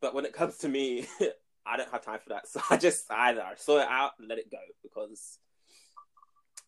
but 0.00 0.14
when 0.14 0.24
it 0.24 0.32
comes 0.32 0.56
to 0.58 0.68
me, 0.68 1.06
I 1.66 1.76
don't 1.76 1.90
have 1.90 2.04
time 2.04 2.20
for 2.22 2.30
that. 2.30 2.48
So 2.48 2.60
I 2.70 2.76
just 2.76 3.10
either 3.10 3.42
I 3.42 3.54
saw 3.56 3.78
it 3.80 3.88
out 3.88 4.12
and 4.18 4.28
let 4.28 4.38
it 4.38 4.50
go 4.50 4.58
because 4.82 5.38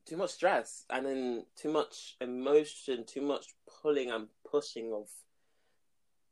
too 0.09 0.17
much 0.17 0.31
stress 0.31 0.85
and 0.91 1.05
then 1.05 1.45
too 1.61 1.71
much 1.71 2.17
emotion, 2.21 3.05
too 3.05 3.21
much 3.21 3.47
pulling 3.83 4.11
and 4.11 4.29
pushing 4.51 4.93
of 4.95 5.09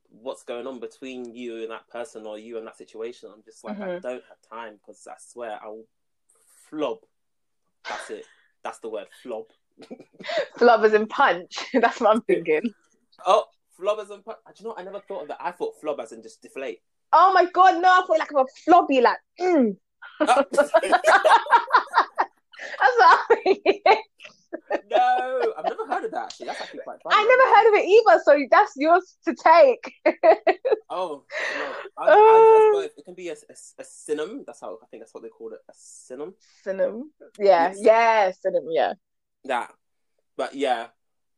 what's 0.08 0.42
going 0.44 0.66
on 0.66 0.80
between 0.80 1.34
you 1.34 1.62
and 1.62 1.70
that 1.70 1.86
person 1.90 2.24
or 2.26 2.38
you 2.38 2.56
and 2.56 2.66
that 2.66 2.78
situation. 2.78 3.28
I'm 3.32 3.42
just 3.44 3.64
like 3.64 3.78
I 3.78 3.86
Mhm. 3.88 4.00
don't 4.02 4.24
have 4.28 4.40
time 4.48 4.76
because 4.78 5.06
I 5.06 5.14
swear 5.18 5.58
I'll 5.62 5.84
flob. 6.70 7.00
That's 7.88 8.10
it. 8.10 8.26
That's 8.62 8.78
the 8.78 8.88
word 8.88 9.08
flob. 9.22 9.50
Flubbers 10.58 10.94
and 10.94 11.08
punch. 11.08 11.66
That's 11.74 12.00
what 12.00 12.14
I'm 12.16 12.22
thinking. 12.22 12.72
Oh, 13.26 13.44
flob 13.78 14.00
as 14.00 14.10
in. 14.10 14.20
Do 14.22 14.32
you 14.58 14.64
know? 14.64 14.68
what? 14.70 14.78
I 14.80 14.84
never 14.84 15.00
thought 15.00 15.22
of 15.22 15.28
that. 15.28 15.38
I 15.40 15.52
thought 15.52 15.74
flob 15.82 16.00
as 16.00 16.12
in 16.12 16.22
just 16.22 16.40
deflate. 16.40 16.80
Oh 17.12 17.32
my 17.32 17.44
God, 17.44 17.80
no, 17.82 17.88
I 17.90 18.02
thought 18.06 18.18
like 18.18 18.32
I'm 18.32 18.38
a 18.38 18.46
flobby, 18.66 19.02
like, 19.02 19.18
mm. 19.40 19.76
Oh. 20.20 20.44
That's 22.80 22.96
what 22.98 23.18
I'm 23.30 23.36
thinking. 23.42 23.82
no, 24.90 25.52
I've 25.56 25.64
never 25.64 25.86
heard 25.86 26.04
of 26.04 26.10
that. 26.12 26.24
Actually, 26.24 26.46
that's 26.46 26.60
actually 26.60 26.80
quite 26.80 26.98
funny. 27.02 27.16
I 27.16 27.22
never 27.24 27.54
heard 27.54 27.68
of 27.68 27.74
it 27.80 27.88
either, 27.88 28.22
so 28.24 28.46
that's 28.50 28.72
yours 28.76 29.16
to 29.26 29.34
take. 29.34 29.92
Oh, 30.88 31.24
no. 31.58 31.72
I, 31.98 32.04
I, 32.04 32.10
I, 32.12 32.76
uh. 32.76 32.80
it 32.96 33.04
can 33.04 33.14
be 33.14 33.28
a, 33.28 33.32
a, 33.32 33.54
a 33.80 33.84
synonym. 33.84 34.44
That's 34.46 34.60
how 34.60 34.78
I 34.80 34.86
think 34.86 35.02
that's 35.02 35.12
what 35.12 35.24
they 35.24 35.28
called 35.28 35.52
it. 35.54 35.58
A 35.68 35.72
synonym. 35.74 36.34
Synonym. 36.62 37.10
Yeah, 37.40 37.70
Yes. 37.70 37.78
yeah, 37.80 38.30
synonym, 38.40 38.68
yeah. 38.70 38.92
That. 39.44 39.72
But 40.36 40.54
yeah. 40.54 40.86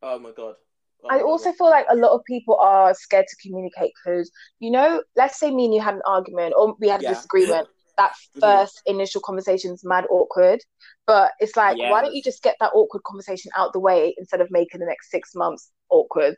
Oh 0.03 0.19
my 0.19 0.31
god. 0.31 0.55
Oh 1.03 1.09
I 1.09 1.21
also 1.21 1.51
feel 1.53 1.69
like 1.69 1.87
a 1.89 1.95
lot 1.95 2.11
of 2.11 2.21
people 2.25 2.57
are 2.61 2.93
scared 2.93 3.25
to 3.27 3.35
communicate 3.47 3.91
because, 4.05 4.29
you 4.59 4.69
know, 4.69 5.01
let's 5.15 5.39
say 5.39 5.49
me 5.49 5.65
and 5.65 5.73
you 5.73 5.81
had 5.81 5.95
an 5.95 6.01
argument 6.05 6.53
or 6.55 6.75
we 6.79 6.89
had 6.89 7.01
a 7.01 7.03
Yeah. 7.03 7.09
disagreement. 7.09 7.67
That 7.99 8.13
Mhm. 8.35 8.41
first 8.41 8.81
initial 8.85 9.21
conversation's 9.21 9.83
mad 9.83 10.05
awkward. 10.09 10.61
But 11.05 11.33
it's 11.39 11.57
like, 11.57 11.77
why 11.77 12.01
don't 12.01 12.15
you 12.15 12.23
just 12.23 12.41
get 12.41 12.55
that 12.61 12.71
awkward 12.73 13.03
conversation 13.03 13.51
out 13.57 13.73
the 13.73 13.79
way 13.79 14.15
instead 14.17 14.41
of 14.41 14.47
making 14.51 14.79
the 14.79 14.85
next 14.85 15.11
six 15.11 15.35
months 15.35 15.71
awkward? 15.89 16.35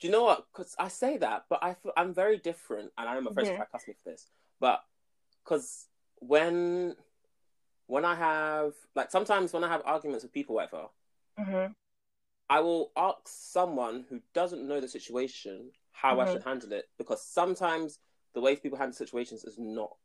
Do 0.00 0.06
you 0.06 0.12
know 0.12 0.24
what? 0.24 0.46
Because 0.52 0.74
I 0.78 0.88
say 0.88 1.16
that, 1.18 1.44
but 1.48 1.62
I 1.62 1.74
feel 1.74 1.92
I'm 1.96 2.14
very 2.14 2.38
different, 2.38 2.92
and 2.98 3.08
I 3.08 3.14
know 3.14 3.22
my 3.22 3.30
friends 3.32 3.48
Mhm. 3.48 3.56
try 3.56 3.64
to 3.64 3.70
cuss 3.70 3.88
me 3.88 3.94
for 3.94 4.10
this. 4.10 4.30
But 4.60 4.84
because 5.44 5.86
when 6.16 6.96
when 7.86 8.04
I 8.04 8.14
have 8.14 8.74
like 8.94 9.10
sometimes 9.10 9.52
when 9.52 9.64
I 9.64 9.68
have 9.68 9.82
arguments 9.84 10.22
with 10.24 10.32
people, 10.32 10.54
whatever, 10.56 10.88
Mm-hmm. 11.38 11.72
I 12.50 12.60
will 12.60 12.92
ask 12.96 13.20
someone 13.26 14.04
who 14.08 14.20
doesn't 14.34 14.66
know 14.66 14.80
the 14.80 14.88
situation 14.88 15.72
how 15.92 16.20
I 16.20 16.24
Mhm. 16.24 16.32
should 16.32 16.42
handle 16.42 16.72
it 16.72 16.88
because 16.98 17.24
sometimes 17.24 17.98
the 18.34 18.40
way 18.40 18.56
people 18.56 18.78
handle 18.78 18.94
situations 18.94 19.44
is 19.44 19.58
not 19.58 19.96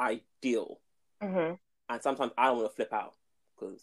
ideal, 0.00 0.80
Mm-hmm. 1.22 1.54
and 1.88 2.02
sometimes 2.02 2.32
I 2.38 2.46
don't 2.46 2.58
want 2.58 2.70
to 2.70 2.74
flip 2.76 2.92
out 2.92 3.14
because 3.54 3.82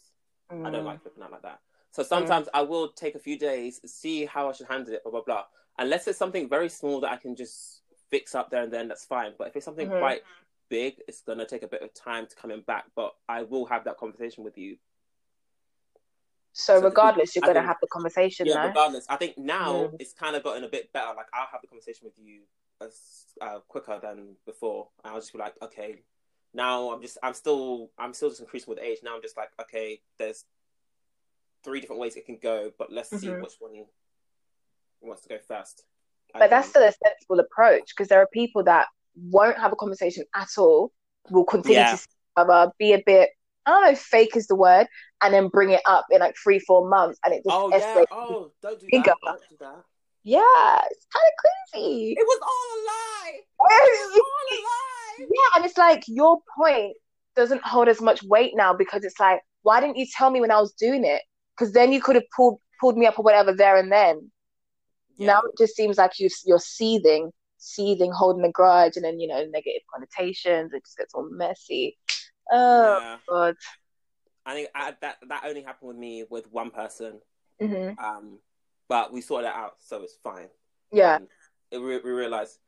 I 0.50 0.70
Mm. 0.70 0.72
don't 0.72 0.84
like 0.84 1.02
flipping 1.02 1.22
out 1.22 1.32
like 1.32 1.42
that. 1.42 1.60
So 1.90 2.02
sometimes 2.02 2.48
I 2.54 2.62
will 2.62 2.92
take 2.92 3.14
a 3.14 3.18
few 3.18 3.38
days, 3.38 3.80
see 3.90 4.24
how 4.26 4.48
I 4.48 4.52
should 4.52 4.68
handle 4.68 4.94
it, 4.94 5.02
blah 5.02 5.12
blah 5.12 5.22
blah. 5.22 5.44
Unless 5.78 6.08
it's 6.08 6.18
something 6.18 6.48
very 6.48 6.68
small 6.68 7.00
that 7.00 7.10
I 7.12 7.16
can 7.16 7.34
just 7.36 7.82
fix 8.10 8.34
up 8.34 8.50
there 8.50 8.62
and 8.62 8.72
then, 8.72 8.88
that's 8.88 9.04
fine. 9.04 9.32
But 9.36 9.48
if 9.48 9.56
it's 9.56 9.64
something 9.64 9.88
Mhm. 9.88 9.98
quite 9.98 10.22
big, 10.68 11.02
it's 11.08 11.22
gonna 11.22 11.46
take 11.46 11.62
a 11.62 11.68
bit 11.68 11.82
of 11.82 11.92
time 11.94 12.26
to 12.26 12.36
coming 12.36 12.62
back. 12.62 12.84
But 12.94 13.14
I 13.28 13.42
will 13.42 13.66
have 13.66 13.84
that 13.84 13.98
conversation 13.98 14.44
with 14.44 14.56
you. 14.56 14.78
So 16.52 16.78
So 16.78 16.84
regardless, 16.86 17.34
you're 17.36 17.42
gonna 17.42 17.62
have 17.62 17.76
the 17.80 17.86
conversation, 17.88 18.48
Yeah, 18.48 18.62
no? 18.62 18.68
regardless. 18.68 19.06
I 19.08 19.16
think 19.16 19.36
now 19.36 19.72
Mm. 19.72 20.00
it's 20.00 20.12
kind 20.12 20.36
of 20.36 20.42
gotten 20.42 20.64
a 20.64 20.68
bit 20.68 20.92
better. 20.92 21.14
Like 21.14 21.26
I'll 21.34 21.46
have 21.48 21.60
the 21.60 21.68
conversation 21.68 22.06
with 22.06 22.18
you 22.18 22.42
as 22.80 23.26
uh, 23.40 23.58
quicker 23.68 23.98
than 24.02 24.36
before. 24.44 24.88
And 25.04 25.12
I'll 25.12 25.20
just 25.20 25.32
be 25.32 25.38
like, 25.38 25.54
okay, 25.62 26.02
now 26.54 26.90
I'm 26.92 27.00
just, 27.02 27.18
I'm 27.22 27.34
still, 27.34 27.90
I'm 27.98 28.14
still 28.14 28.28
just 28.30 28.40
increasing 28.40 28.70
with 28.70 28.78
age. 28.82 28.98
Now 29.02 29.14
I'm 29.16 29.22
just 29.22 29.36
like, 29.36 29.50
okay, 29.60 30.00
there's 30.18 30.44
three 31.64 31.80
different 31.80 32.00
ways 32.00 32.16
it 32.16 32.26
can 32.26 32.38
go, 32.40 32.72
but 32.78 32.92
let's 32.92 33.10
see 33.10 33.28
Mhm. 33.28 33.42
which 33.42 33.54
one 33.58 33.86
wants 35.00 35.22
to 35.22 35.28
go 35.28 35.38
first. 35.38 35.84
But 36.34 36.50
that's 36.50 36.66
Um, 36.66 36.70
still 36.70 36.82
a 36.82 36.92
sensible 36.92 37.40
approach 37.40 37.88
because 37.94 38.08
there 38.08 38.20
are 38.20 38.28
people 38.32 38.62
that 38.64 38.88
won't 39.30 39.58
have 39.58 39.72
a 39.72 39.76
conversation 39.76 40.24
at 40.34 40.48
all, 40.58 40.92
will 41.30 41.44
continue 41.44 41.80
Yeah. 41.80 41.90
to 41.90 41.96
see 41.96 42.04
each 42.04 42.32
other, 42.36 42.72
be 42.78 42.92
a 42.92 43.02
bit, 43.04 43.30
I 43.64 43.70
don't 43.70 43.82
know, 43.84 43.94
fake 43.96 44.36
is 44.36 44.46
the 44.46 44.54
word, 44.54 44.86
and 45.22 45.32
then 45.32 45.48
bring 45.48 45.70
it 45.70 45.80
up 45.86 46.06
in 46.10 46.20
like 46.20 46.36
three, 46.36 46.58
four 46.58 46.88
months, 46.88 47.18
and 47.24 47.32
it 47.34 47.42
just 47.42 47.56
oh 47.56 47.70
yeah, 47.70 47.78
escalates. 47.78 48.06
oh 48.12 48.52
don't 48.62 48.78
do 48.78 48.86
bigger. 48.90 49.14
that, 49.22 49.32
don't 49.32 49.48
do 49.48 49.56
that. 49.60 49.84
Yeah, 50.26 50.80
it's 50.90 51.06
kind 51.12 51.24
of 51.24 51.72
crazy. 51.72 52.16
It 52.18 52.26
was 52.26 52.40
all 52.42 52.68
a 52.74 52.78
lie. 52.84 53.38
It 53.70 54.10
was 54.10 54.20
all 54.20 54.58
a 54.58 54.60
lie. 54.60 55.16
Yeah, 55.20 55.56
and 55.56 55.64
it's 55.64 55.78
like 55.78 56.02
your 56.08 56.40
point 56.58 56.96
doesn't 57.36 57.62
hold 57.62 57.86
as 57.86 58.00
much 58.00 58.24
weight 58.24 58.54
now 58.56 58.74
because 58.74 59.04
it's 59.04 59.20
like, 59.20 59.40
why 59.62 59.80
didn't 59.80 59.98
you 59.98 60.06
tell 60.12 60.30
me 60.30 60.40
when 60.40 60.50
I 60.50 60.60
was 60.60 60.72
doing 60.72 61.04
it? 61.04 61.22
Because 61.56 61.72
then 61.74 61.92
you 61.92 62.02
could 62.02 62.16
have 62.16 62.24
pulled 62.34 62.58
pulled 62.80 62.98
me 62.98 63.06
up 63.06 63.20
or 63.20 63.22
whatever 63.22 63.52
there 63.52 63.76
and 63.76 63.92
then. 63.92 64.32
Yeah. 65.16 65.26
Now 65.28 65.42
it 65.42 65.56
just 65.56 65.76
seems 65.76 65.96
like 65.96 66.18
you 66.18 66.28
you're 66.44 66.58
seething, 66.58 67.30
seething, 67.58 68.10
holding 68.10 68.44
a 68.44 68.50
grudge, 68.50 68.96
and 68.96 69.04
then 69.04 69.20
you 69.20 69.28
know 69.28 69.44
negative 69.44 69.82
connotations. 69.94 70.72
It 70.72 70.84
just 70.84 70.98
gets 70.98 71.14
all 71.14 71.28
messy. 71.30 71.96
Oh 72.50 72.98
Yeah. 73.00 73.16
God. 73.28 73.54
I 74.44 74.54
think 74.54 74.68
I, 74.74 74.92
that 75.00 75.18
that 75.28 75.44
only 75.46 75.62
happened 75.62 75.88
with 75.88 75.96
me 75.96 76.24
with 76.28 76.50
one 76.50 76.70
person. 76.70 77.20
hmm 77.60 77.90
Um, 78.02 78.40
but 78.88 79.12
we 79.12 79.20
sorted 79.20 79.48
it 79.50 79.54
out, 79.56 79.74
so 79.78 80.02
it's 80.02 80.16
fine. 80.22 80.48
Yeah, 80.92 81.18
it, 81.70 81.78
we, 81.78 81.98
we 81.98 82.10
realized 82.10 82.58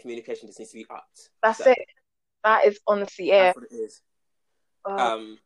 communication 0.00 0.48
just 0.48 0.58
needs 0.58 0.72
to 0.72 0.78
be 0.78 0.86
upped. 0.90 1.30
that's 1.42 1.58
So 1.58 1.70
it. 1.70 1.78
That 2.44 2.66
is 2.66 2.80
honestly 2.86 3.30
it. 3.30 3.38
That's 3.38 3.56
what 3.56 3.64
it 3.70 3.74
is. 3.74 4.00
Oh, 4.84 4.96
Um, 4.96 5.38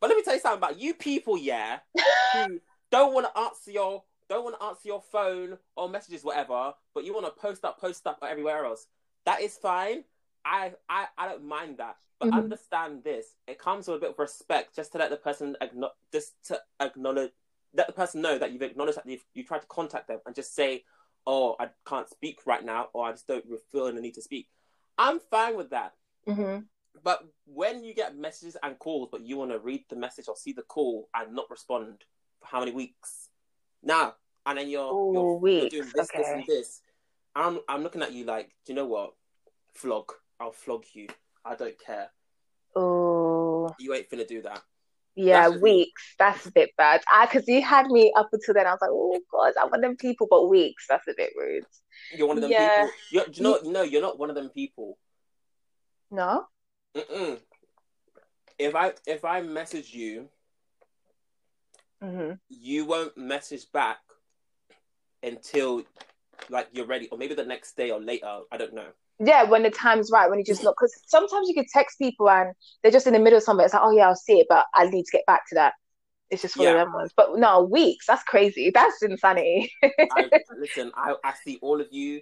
but 0.00 0.08
let 0.10 0.16
me 0.16 0.22
tell 0.22 0.34
you 0.34 0.40
something 0.40 0.58
about 0.58 0.78
you 0.78 0.94
people, 0.94 1.36
yeah, 1.38 1.78
who 2.32 2.60
don't 2.90 3.14
want 3.14 3.26
to 3.32 3.40
answer 3.40 3.70
your 3.70 4.04
don't 4.28 4.44
want 4.44 4.60
to 4.60 4.66
answer 4.66 4.82
your 4.88 5.00
phone 5.00 5.56
or 5.74 5.88
messages, 5.88 6.22
whatever, 6.22 6.74
but 6.94 7.04
you 7.04 7.14
want 7.14 7.24
to 7.24 7.32
post 7.40 7.64
up, 7.64 7.80
post 7.80 8.06
up 8.06 8.18
everywhere 8.22 8.66
else. 8.66 8.86
That 9.24 9.40
is 9.40 9.56
fine. 9.56 10.04
I 10.44 10.72
I, 10.88 11.06
I 11.16 11.28
don't 11.28 11.44
mind 11.46 11.78
that. 11.78 11.96
But 12.20 12.30
Mhm. 12.30 12.34
understand 12.34 13.04
this. 13.04 13.36
It 13.46 13.58
comes 13.58 13.86
with 13.86 13.98
a 13.98 14.00
bit 14.00 14.10
of 14.10 14.18
respect 14.18 14.74
just 14.74 14.92
to 14.92 14.98
let 14.98 15.10
the 15.10 15.16
person 15.16 15.56
acknowledge 15.60 15.94
just 16.12 16.34
to 16.48 16.60
acknowledge 16.80 17.30
let 17.74 17.86
the 17.86 17.92
person 17.92 18.22
know 18.22 18.38
that 18.38 18.52
you've 18.52 18.62
acknowledged 18.62 18.96
that 18.98 19.06
you've 19.06 19.24
you 19.34 19.44
tried 19.44 19.60
to 19.60 19.66
contact 19.66 20.08
them 20.08 20.20
and 20.26 20.34
just 20.34 20.54
say, 20.54 20.84
Oh, 21.26 21.56
I 21.60 21.68
can't 21.86 22.08
speak 22.08 22.46
right 22.46 22.64
now 22.64 22.88
or 22.94 23.06
I 23.06 23.12
just 23.12 23.26
don't 23.26 23.44
feel 23.70 23.92
the 23.92 24.00
need 24.00 24.14
to 24.14 24.22
speak. 24.22 24.48
I'm 24.96 25.20
fine 25.20 25.56
with 25.56 25.70
that. 25.70 25.92
hmm 26.26 26.60
But 27.04 27.24
when 27.44 27.84
you 27.84 27.94
get 27.94 28.16
messages 28.16 28.56
and 28.62 28.78
calls, 28.78 29.08
but 29.12 29.22
you 29.22 29.36
want 29.36 29.50
to 29.50 29.58
read 29.58 29.84
the 29.88 29.96
message 29.96 30.26
or 30.28 30.36
see 30.36 30.52
the 30.52 30.62
call 30.62 31.08
and 31.14 31.34
not 31.34 31.50
respond 31.50 32.04
for 32.40 32.46
how 32.46 32.60
many 32.60 32.72
weeks? 32.72 33.28
Now, 33.82 34.14
and 34.46 34.58
then 34.58 34.68
you're, 34.70 34.92
Ooh, 34.92 35.12
you're, 35.12 35.60
you're 35.60 35.68
doing 35.68 35.92
this, 35.94 36.08
this, 36.16 36.28
and 36.28 36.44
this. 36.46 36.80
I'm, 37.34 37.60
I'm 37.68 37.82
looking 37.82 38.02
at 38.02 38.12
you 38.12 38.24
like, 38.24 38.48
do 38.64 38.72
you 38.72 38.74
know 38.76 38.86
what? 38.86 39.12
Flog. 39.74 40.12
I'll 40.40 40.52
flog 40.52 40.84
you. 40.94 41.08
I 41.44 41.54
don't 41.54 41.78
care. 41.78 42.10
Oh, 42.74 43.74
You 43.78 43.94
ain't 43.94 44.08
finna 44.08 44.26
do 44.26 44.42
that. 44.42 44.62
Yeah, 45.18 45.42
That's 45.42 45.52
just 45.52 45.64
me. 45.64 45.72
weeks. 45.78 46.14
That's 46.18 46.46
a 46.46 46.52
bit 46.52 46.70
bad. 46.76 47.02
Because 47.22 47.48
you 47.48 47.60
had 47.62 47.88
me 47.88 48.12
up 48.16 48.28
until 48.32 48.54
then. 48.54 48.66
I 48.66 48.70
was 48.70 48.78
like, 48.80 48.90
oh 48.92 49.20
God, 49.32 49.52
I'm 49.60 49.70
one 49.70 49.80
of 49.80 49.82
them 49.82 49.96
people, 49.96 50.26
but 50.30 50.48
weeks. 50.48 50.86
That's 50.88 51.06
a 51.08 51.14
bit 51.16 51.32
rude. 51.36 51.64
You're 52.16 52.28
one 52.28 52.38
of 52.38 52.42
them 52.42 52.52
Yeah. 52.52 52.84
people. 52.84 52.92
You're, 53.10 53.24
do 53.26 53.32
you 53.34 53.42
know? 53.42 53.58
No, 53.64 53.82
you're 53.82 54.02
not 54.02 54.18
one 54.18 54.30
of 54.30 54.36
them 54.36 54.48
people. 54.48 54.96
No. 56.10 56.46
Mm-mm. 56.96 57.38
If 58.58 58.74
I 58.74 58.92
if 59.06 59.24
I 59.24 59.40
message 59.42 59.92
you, 59.92 60.28
hmm 62.00 62.32
you 62.48 62.86
won't 62.86 63.16
message 63.16 63.70
back 63.72 63.98
until 65.22 65.82
like 66.48 66.68
you're 66.72 66.86
ready, 66.86 67.08
or 67.08 67.18
maybe 67.18 67.34
the 67.34 67.44
next 67.44 67.76
day 67.76 67.90
or 67.90 68.00
later. 68.00 68.40
I 68.50 68.56
don't 68.56 68.74
know. 68.74 68.88
Yeah, 69.20 69.42
when 69.44 69.62
the 69.64 69.70
time's 69.70 70.10
right, 70.12 70.30
when 70.30 70.38
you 70.38 70.44
just 70.44 70.62
look, 70.62 70.76
because 70.76 70.94
sometimes 71.06 71.48
you 71.48 71.54
could 71.54 71.66
text 71.72 71.98
people 71.98 72.30
and 72.30 72.52
they're 72.82 72.92
just 72.92 73.06
in 73.06 73.12
the 73.14 73.18
middle 73.18 73.36
of 73.36 73.42
something. 73.42 73.64
It's 73.64 73.74
like, 73.74 73.82
oh 73.84 73.90
yeah, 73.90 74.06
I'll 74.08 74.14
see 74.16 74.38
it, 74.40 74.46
but 74.48 74.66
I 74.74 74.86
need 74.88 75.04
to 75.04 75.10
get 75.12 75.26
back 75.26 75.42
to 75.48 75.54
that. 75.56 75.74
It's 76.30 76.42
just 76.42 76.56
one 76.56 76.66
Yeah. 76.66 76.74
of 76.82 76.86
them 76.86 76.92
ones. 76.94 77.12
But 77.16 77.36
no, 77.36 77.64
weeks. 77.64 78.06
That's 78.06 78.22
crazy. 78.24 78.70
That's 78.72 79.02
insanity. 79.02 79.72
I, 79.82 80.24
listen, 80.58 80.92
I, 80.96 81.14
I 81.24 81.32
see 81.44 81.58
all 81.62 81.80
of 81.80 81.88
you, 81.90 82.20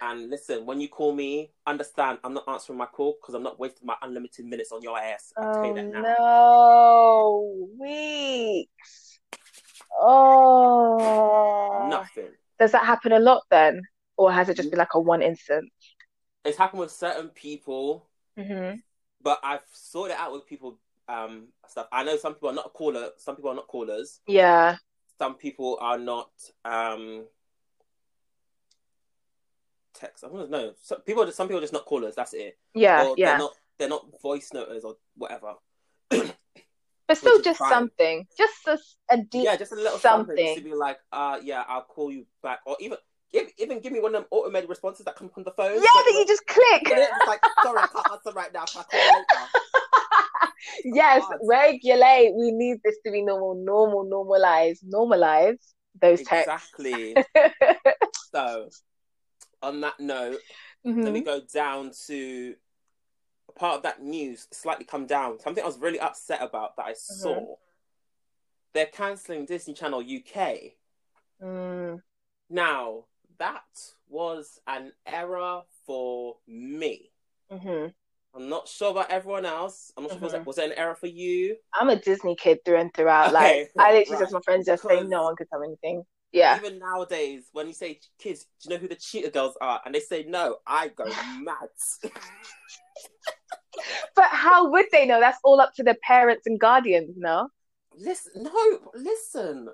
and 0.00 0.30
listen, 0.30 0.64
when 0.64 0.80
you 0.80 0.88
call 0.88 1.12
me, 1.12 1.50
understand 1.66 2.18
I'm 2.24 2.34
not 2.34 2.48
answering 2.48 2.78
my 2.78 2.86
call 2.86 3.16
because 3.20 3.34
I'm 3.34 3.42
not 3.42 3.58
wasting 3.58 3.86
my 3.86 3.96
unlimited 4.02 4.46
minutes 4.46 4.72
on 4.72 4.80
your 4.82 4.98
ass. 4.98 5.32
I 5.36 5.46
tell 5.60 5.68
you 5.68 5.74
Oh 5.74 5.74
that 5.74 5.90
now. 5.92 6.02
no, 6.02 7.68
weeks. 7.78 9.18
Oh, 10.00 11.88
Nothing. 11.88 12.28
does 12.58 12.72
that 12.72 12.84
happen 12.86 13.12
a 13.12 13.18
lot 13.18 13.42
then, 13.50 13.82
or 14.16 14.32
has 14.32 14.48
it 14.48 14.56
just 14.56 14.70
been 14.70 14.78
like 14.78 14.94
a 14.94 15.00
one 15.00 15.22
instance? 15.22 15.70
It's 16.44 16.58
happened 16.58 16.80
with 16.80 16.90
certain 16.90 17.28
people, 17.28 18.06
hmm 18.38 18.74
but 19.20 19.40
I've 19.42 19.62
sorted 19.72 20.14
it 20.14 20.20
out 20.20 20.32
with 20.32 20.46
people. 20.46 20.78
Um, 21.08 21.48
stuff. 21.66 21.86
I 21.90 22.04
know 22.04 22.16
some 22.18 22.34
people 22.34 22.50
are 22.50 22.54
not 22.54 22.72
caller. 22.74 23.10
Some 23.16 23.36
people 23.36 23.50
are 23.50 23.54
not 23.54 23.66
callers. 23.66 24.20
Yeah. 24.26 24.76
Some 25.18 25.34
people 25.34 25.78
are 25.80 25.98
not. 25.98 26.30
Um, 26.64 27.24
text. 29.94 30.24
I 30.24 30.28
don't 30.28 30.50
know. 30.50 30.72
Some 30.82 31.00
people. 31.00 31.24
just, 31.24 31.36
Some 31.36 31.48
people 31.48 31.58
are 31.58 31.62
just 31.62 31.72
not 31.72 31.86
callers. 31.86 32.14
That's 32.14 32.34
it. 32.34 32.58
Yeah, 32.74 33.04
or 33.04 33.14
yeah. 33.16 33.30
they're 33.30 33.38
not. 33.38 33.52
They're 33.78 33.88
not 33.88 34.20
voice 34.20 34.50
noters 34.52 34.84
or 34.84 34.96
whatever. 35.16 35.54
But 37.08 37.16
still, 37.16 37.40
just 37.40 37.58
fine. 37.58 37.70
something, 37.70 38.26
just 38.36 38.66
a, 38.66 38.78
a 39.10 39.16
deep 39.16 39.46
yeah, 39.46 39.56
just 39.56 39.72
a 39.72 39.76
little 39.76 39.98
something. 39.98 40.36
something. 40.36 40.56
to 40.56 40.60
be 40.60 40.74
like, 40.74 40.98
uh, 41.10 41.38
yeah, 41.42 41.64
I'll 41.66 41.84
call 41.84 42.12
you 42.12 42.26
back, 42.42 42.60
or 42.66 42.76
even 42.80 42.98
give, 43.32 43.48
even 43.58 43.80
give 43.80 43.92
me 43.92 44.00
one 44.00 44.14
of 44.14 44.22
them 44.22 44.28
automated 44.30 44.68
responses 44.68 45.04
that 45.04 45.16
come 45.16 45.28
from 45.28 45.44
the 45.44 45.50
phone. 45.52 45.74
Yeah, 45.74 45.80
that 45.82 46.12
you 46.12 46.24
just 46.26 46.46
click. 46.46 46.82
It's 46.86 47.26
like, 47.26 47.40
sorry, 47.62 47.82
I 47.82 47.86
can't 47.86 48.06
answer 48.10 48.32
right 48.32 48.52
now. 48.52 48.62
I 48.62 48.82
call 48.82 49.00
you? 50.84 50.94
Yes, 50.94 51.22
hard. 51.22 51.40
regulate. 51.44 52.32
We 52.34 52.50
need 52.52 52.78
this 52.84 52.96
to 53.06 53.12
be 53.12 53.22
normal, 53.22 53.54
normal, 53.54 54.04
normalize, 54.06 54.78
normalize 54.84 55.56
those 56.00 56.22
texts. 56.22 56.48
Exactly. 56.76 57.16
so, 58.32 58.68
on 59.62 59.80
that 59.80 59.98
note, 60.00 60.40
Mhm. 60.86 61.04
let 61.04 61.12
me 61.12 61.20
go 61.22 61.40
down 61.52 61.90
to 62.06 62.54
a 63.48 63.52
part 63.52 63.76
of 63.78 63.82
that 63.82 64.00
news 64.02 64.46
slightly 64.52 64.84
come 64.84 65.06
down. 65.06 65.40
Something 65.40 65.64
I 65.64 65.66
was 65.66 65.78
really 65.78 65.98
upset 66.00 66.40
about 66.42 66.76
that 66.76 66.86
I 66.86 66.92
saw. 66.94 67.56
They're 68.74 68.86
cancelling 68.86 69.44
Disney 69.46 69.74
Channel 69.74 70.02
UK. 70.02 70.76
Mm, 71.42 72.00
Now, 72.50 73.04
that 73.38 73.62
was 74.08 74.60
an 74.66 74.92
error 75.06 75.62
for 75.86 76.36
me. 76.46 77.10
mhm. 77.50 77.92
I'm 78.34 78.48
not 78.48 78.68
sure 78.68 78.90
about 78.90 79.10
everyone 79.10 79.46
else. 79.46 79.90
I'm 79.96 80.04
not 80.04 80.10
sure 80.10 80.18
if 80.18 80.22
was, 80.22 80.34
it, 80.34 80.46
was 80.46 80.58
an 80.58 80.72
error 80.76 80.94
for 80.94 81.06
you? 81.06 81.56
I'm 81.74 81.88
a 81.88 81.96
Disney 81.96 82.36
kid 82.36 82.58
through 82.64 82.76
and 82.76 82.92
throughout. 82.94 83.34
Okay, 83.34 83.60
like 83.60 83.70
I 83.78 83.92
literally 83.92 84.14
right. 84.16 84.20
just 84.20 84.32
my 84.32 84.40
friends 84.44 84.66
just 84.66 84.82
say 84.86 85.02
no 85.02 85.24
one 85.24 85.34
could 85.36 85.48
tell 85.48 85.60
me 85.60 85.68
anything. 85.68 86.04
Yeah. 86.30 86.56
Even 86.58 86.78
nowadays, 86.78 87.48
when 87.52 87.66
you 87.68 87.72
say 87.72 88.00
kids, 88.18 88.46
do 88.62 88.68
you 88.68 88.76
know 88.76 88.80
who 88.82 88.88
the 88.88 88.96
cheetah 88.96 89.30
girls 89.30 89.56
are? 89.62 89.80
And 89.84 89.94
they 89.94 90.00
say 90.00 90.24
no, 90.28 90.58
I 90.66 90.88
go 90.88 91.06
mad. 91.40 91.68
But 94.14 94.26
how 94.30 94.70
would 94.70 94.86
they 94.92 95.06
know? 95.06 95.20
That's 95.20 95.38
all 95.44 95.60
up 95.60 95.74
to 95.74 95.82
their 95.82 95.96
parents 96.02 96.46
and 96.46 96.58
guardians, 96.58 97.14
no? 97.16 97.48
listen, 97.96 98.42
no, 98.42 98.90
listen. 98.94 99.68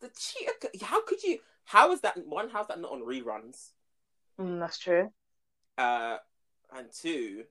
The 0.00 0.08
cheetah. 0.08 0.52
g- 0.74 0.84
How 0.84 1.02
could 1.04 1.22
you? 1.22 1.38
How 1.66 1.92
is 1.92 2.00
that? 2.00 2.16
One, 2.26 2.48
how's 2.48 2.68
that 2.68 2.80
not 2.80 2.92
on 2.92 3.02
reruns? 3.02 3.70
Mm, 4.40 4.60
that's 4.60 4.78
true. 4.78 5.10
Uh, 5.76 6.16
and 6.74 6.86
two, 6.92 7.44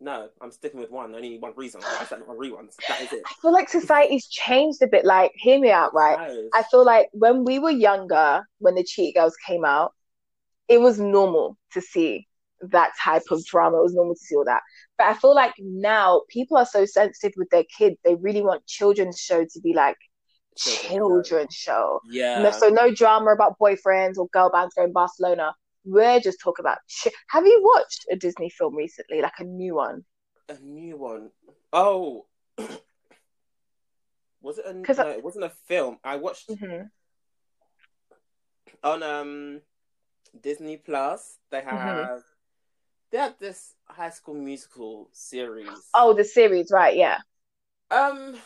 no, 0.00 0.28
I'm 0.40 0.50
sticking 0.50 0.80
with 0.80 0.90
one. 0.90 1.14
Only 1.14 1.38
one 1.38 1.52
reason. 1.56 1.80
Why 1.80 2.02
is 2.02 2.08
that 2.10 2.20
not 2.20 2.28
on 2.28 2.36
reruns? 2.36 2.76
That 2.86 3.00
is 3.00 3.12
it. 3.12 3.22
I 3.26 3.32
feel 3.40 3.52
like 3.52 3.68
society's 3.68 4.26
changed 4.26 4.82
a 4.82 4.86
bit. 4.86 5.04
Like, 5.04 5.32
hear 5.34 5.58
me 5.58 5.70
out, 5.70 5.94
right? 5.94 6.18
I 6.54 6.62
feel 6.70 6.84
like 6.84 7.08
when 7.12 7.44
we 7.44 7.58
were 7.58 7.70
younger, 7.70 8.42
when 8.58 8.74
the 8.74 8.84
Cheetah 8.84 9.18
Girls 9.18 9.36
came 9.46 9.64
out, 9.64 9.94
it 10.68 10.80
was 10.80 11.00
normal 11.00 11.56
to 11.72 11.80
see 11.80 12.26
that 12.60 12.90
type 13.02 13.22
of 13.30 13.44
drama. 13.44 13.78
It 13.78 13.82
was 13.82 13.94
normal 13.94 14.14
to 14.14 14.20
see 14.20 14.36
all 14.36 14.44
that. 14.44 14.62
But 14.98 15.08
I 15.08 15.14
feel 15.14 15.34
like 15.34 15.54
now 15.58 16.22
people 16.28 16.56
are 16.56 16.66
so 16.66 16.84
sensitive 16.84 17.32
with 17.36 17.50
their 17.50 17.64
kids. 17.76 17.96
They 18.04 18.14
really 18.16 18.42
want 18.42 18.66
children's 18.66 19.18
show 19.18 19.44
to 19.44 19.60
be 19.60 19.74
like 19.74 19.96
Children's 20.58 21.54
show. 21.54 22.00
Yeah. 22.10 22.42
No, 22.42 22.50
so 22.50 22.68
no 22.68 22.92
drama 22.92 23.32
about 23.32 23.58
boyfriends 23.58 24.16
or 24.18 24.28
girl 24.32 24.50
bands 24.50 24.74
going 24.74 24.92
Barcelona. 24.92 25.54
We're 25.84 26.20
just 26.20 26.40
talking 26.42 26.64
about. 26.64 26.78
Ch- 26.88 27.08
Have 27.30 27.46
you 27.46 27.60
watched 27.64 28.06
a 28.10 28.16
Disney 28.16 28.50
film 28.50 28.74
recently, 28.76 29.22
like 29.22 29.38
a 29.38 29.44
new 29.44 29.74
one? 29.76 30.04
a 30.48 30.58
new 30.60 30.96
one. 30.96 31.30
Oh, 31.72 32.26
was 34.40 34.58
it 34.58 34.66
a? 34.66 34.70
I- 34.70 35.04
no, 35.04 35.10
it 35.10 35.22
wasn't 35.24 35.44
a 35.44 35.50
film. 35.50 35.98
I 36.04 36.16
watched 36.16 36.50
hmm 36.50 36.82
on 38.82 39.02
um 39.02 39.60
Disney 40.40 40.76
Plus. 40.76 41.38
They 41.50 41.62
Mm-hmm. 41.70 42.06
have 42.06 42.22
they 43.10 43.18
had 43.18 43.34
this 43.38 43.74
High 43.86 44.10
School 44.10 44.34
Musical 44.34 45.08
series. 45.12 45.90
Oh, 45.94 46.12
the 46.14 46.24
series, 46.24 46.70
right? 46.72 46.96
Yeah. 46.96 47.18
um, 47.90 48.36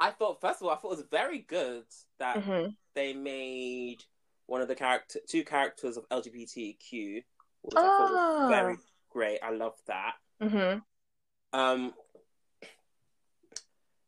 I 0.00 0.10
thought 0.10 0.40
first 0.40 0.60
of 0.60 0.66
all, 0.68 0.72
I 0.72 0.76
thought 0.76 0.92
it 0.92 0.96
was 0.98 1.04
very 1.10 1.38
good 1.40 1.84
that 2.18 2.42
hmm 2.42 2.66
they 2.94 3.12
made 3.12 4.02
one 4.46 4.60
of 4.60 4.68
the 4.68 4.74
character 4.74 5.20
two 5.28 5.44
characters 5.44 5.96
of 5.96 6.08
LGBTQ, 6.08 7.22
which 7.62 7.76
I 7.76 7.80
thought 7.80 8.10
was 8.10 8.20
Ah. 8.20 8.48
very 8.48 8.78
great. 9.10 9.38
I 9.42 9.50
love 9.50 9.74
that. 9.86 10.14
hmm 10.40 10.78
Um, 11.52 11.94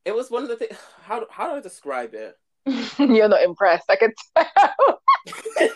it 0.04 0.14
was 0.14 0.30
one 0.30 0.42
of 0.42 0.48
the 0.48 0.56
things. 0.56 0.76
How 1.02 1.26
how 1.30 1.50
do 1.50 1.56
I 1.56 1.60
describe 1.60 2.14
it? 2.14 2.38
You're 2.98 3.28
not 3.28 3.42
impressed. 3.42 3.84
I 3.90 3.96
can 3.96 4.12
tell. 4.36 5.00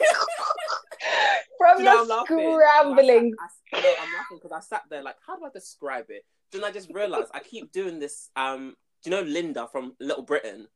From 1.58 1.78
You 1.78 1.84
know, 1.84 2.04
your 2.04 2.16
I'm 2.18 2.24
scrambling. 2.26 3.32
I, 3.40 3.46
sat- 3.48 3.78
I, 3.78 3.82
no, 3.82 3.94
I'm 4.00 4.12
laughing 4.14 4.38
because 4.42 4.52
I 4.52 4.60
sat 4.60 4.82
there 4.90 5.02
like, 5.02 5.16
how 5.26 5.36
do 5.36 5.44
I 5.44 5.50
describe 5.50 6.06
it? 6.08 6.24
Then 6.52 6.64
I 6.64 6.70
just 6.70 6.90
realized 6.92 7.30
I 7.32 7.40
keep 7.40 7.72
doing 7.72 7.98
this. 7.98 8.30
Um, 8.36 8.76
do 9.04 9.10
you 9.10 9.16
know 9.16 9.22
Linda 9.22 9.68
from 9.70 9.94
Little 10.00 10.24
Britain? 10.24 10.66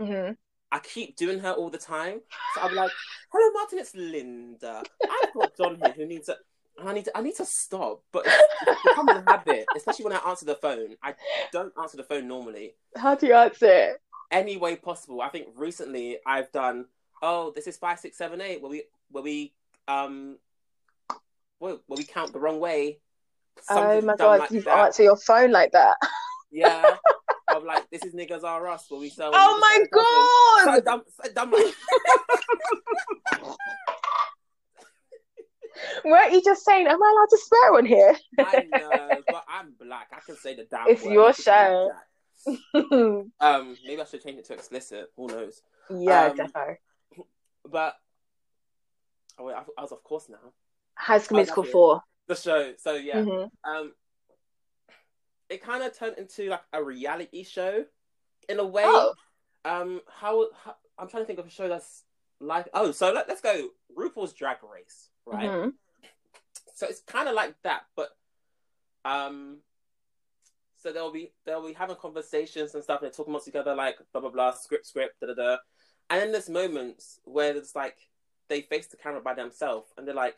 hmm 0.00 0.30
I 0.70 0.78
keep 0.78 1.16
doing 1.16 1.38
her 1.40 1.50
all 1.50 1.68
the 1.68 1.76
time. 1.76 2.22
So 2.54 2.66
be 2.66 2.74
like, 2.74 2.90
"Hello, 3.30 3.52
Martin, 3.52 3.78
it's 3.78 3.94
Linda. 3.94 4.82
I've 5.02 5.34
got 5.34 5.54
John 5.54 5.76
here 5.76 5.92
who 5.94 6.06
needs 6.06 6.30
a." 6.30 6.36
I 6.82 6.94
need 6.94 7.04
to, 7.04 7.16
I 7.16 7.20
need 7.20 7.36
to 7.36 7.44
stop, 7.44 8.02
but 8.10 8.24
it's, 8.26 8.82
become 8.82 9.08
a 9.10 9.22
habit, 9.26 9.66
especially 9.76 10.06
when 10.06 10.14
I 10.14 10.20
answer 10.26 10.46
the 10.46 10.54
phone. 10.54 10.96
I 11.02 11.14
don't 11.52 11.72
answer 11.78 11.98
the 11.98 12.02
phone 12.02 12.26
normally. 12.26 12.74
How 12.96 13.14
do 13.14 13.26
you 13.26 13.34
answer 13.34 13.66
it? 13.66 14.02
Any 14.30 14.56
way 14.56 14.76
possible. 14.76 15.20
I 15.20 15.28
think 15.28 15.48
recently 15.54 16.18
I've 16.26 16.50
done. 16.52 16.86
Oh, 17.20 17.52
this 17.54 17.66
is 17.66 17.76
five, 17.76 18.00
six, 18.00 18.16
seven, 18.16 18.40
eight. 18.40 18.62
Where 18.62 18.70
we 18.70 18.84
where 19.10 19.22
we 19.22 19.52
um, 19.86 20.38
where, 21.58 21.76
where 21.86 21.98
we 21.98 22.04
count 22.04 22.32
the 22.32 22.40
wrong 22.40 22.58
way. 22.58 22.98
Oh 23.68 24.00
my 24.00 24.16
god, 24.16 24.40
like 24.40 24.50
you 24.50 24.62
answer 24.70 25.02
your 25.02 25.16
phone 25.16 25.50
like 25.52 25.72
that. 25.72 25.96
Yeah. 26.50 26.96
Like, 27.64 27.88
this 27.90 28.04
is 28.04 28.14
niggas 28.14 28.44
are 28.44 28.66
us, 28.68 28.86
where 28.88 29.00
we 29.00 29.08
sell. 29.10 29.30
Oh 29.34 29.58
my 29.60 29.78
So 30.64 30.80
god! 30.80 30.84
dumb, 30.84 31.02
so 31.08 31.32
dumb. 31.32 31.52
Like, 31.52 31.74
Weren't 36.04 36.32
you 36.32 36.42
just 36.42 36.64
saying, 36.64 36.86
am 36.86 37.02
I 37.02 37.12
allowed 37.14 37.30
to 37.30 37.38
swear 37.38 37.74
on 37.74 37.84
here? 37.86 38.16
I 38.38 38.66
know, 38.70 39.22
but 39.28 39.44
I'm 39.48 39.72
black. 39.80 40.08
I 40.12 40.20
can 40.20 40.36
say 40.36 40.54
the 40.54 40.64
damn. 40.70 40.88
It's 40.88 41.02
word. 41.02 41.12
your 41.12 41.28
You 41.28 41.34
can 41.34 41.42
say 41.44 41.52
show. 41.52 41.90
Um, 43.40 43.76
maybe 43.86 44.00
I 44.00 44.04
should 44.04 44.22
change 44.22 44.38
it 44.38 44.44
to 44.46 44.54
explicit. 44.54 45.10
Who 45.16 45.28
knows? 45.28 45.62
yeah, 45.90 46.26
Um, 46.26 46.36
defo. 46.36 46.76
But 47.70 47.94
oh 49.38 49.44
wait, 49.44 49.54
I, 49.54 49.62
I 49.78 49.82
was 49.82 49.92
off 49.92 50.02
course 50.02 50.28
now. 50.28 50.38
High 50.96 51.18
School 51.18 51.36
Musical 51.36 51.62
4. 51.64 52.00
The 52.28 52.34
show. 52.34 52.72
So 52.78 52.94
yeah, 52.94 53.16
Mhm. 53.22 53.48
um, 53.64 53.92
it 55.52 55.62
kind 55.62 55.82
of 55.82 55.96
turned 55.96 56.16
into 56.18 56.48
like 56.48 56.62
a 56.72 56.82
reality 56.82 57.44
show 57.44 57.84
in 58.48 58.58
a 58.58 58.64
way. 58.66 58.84
Oh, 58.86 59.14
Um, 59.64 60.00
how, 60.08 60.48
how 60.64 60.74
I'm 60.98 61.08
trying 61.08 61.22
to 61.22 61.26
think 61.26 61.38
of 61.38 61.46
a 61.46 61.50
show 61.50 61.68
that's 61.68 62.04
like 62.40 62.68
oh, 62.74 62.90
so 62.92 63.12
let, 63.12 63.28
let's 63.28 63.40
go 63.40 63.68
RuPaul's 63.96 64.32
Drag 64.32 64.56
Race, 64.62 65.10
right? 65.26 65.48
mhm. 65.50 65.72
So 66.74 66.86
it's 66.86 67.00
kind 67.00 67.28
of 67.28 67.34
like 67.34 67.54
that, 67.62 67.82
but 67.94 68.08
um, 69.04 69.58
so 70.82 70.92
they'll 70.92 71.12
be 71.12 71.32
they'll 71.44 71.66
be 71.66 71.72
having 71.72 71.96
conversations 71.96 72.74
and 72.74 72.82
stuff, 72.82 73.00
and 73.00 73.06
they're 73.06 73.12
talking 73.12 73.30
amongst 73.30 73.46
together 73.46 73.74
like 73.74 73.98
blah 74.12 74.20
blah 74.20 74.30
blah, 74.30 74.52
script 74.52 74.86
script 74.86 75.20
da 75.20 75.28
da 75.28 75.34
da, 75.34 75.56
and 76.10 76.20
then 76.20 76.32
there's 76.32 76.48
moments 76.48 77.20
where 77.24 77.56
it's 77.56 77.76
like 77.76 77.96
they 78.48 78.62
face 78.62 78.88
the 78.88 78.96
camera 78.96 79.20
by 79.20 79.34
themselves, 79.34 79.92
and 79.96 80.06
they're 80.06 80.14
like, 80.14 80.36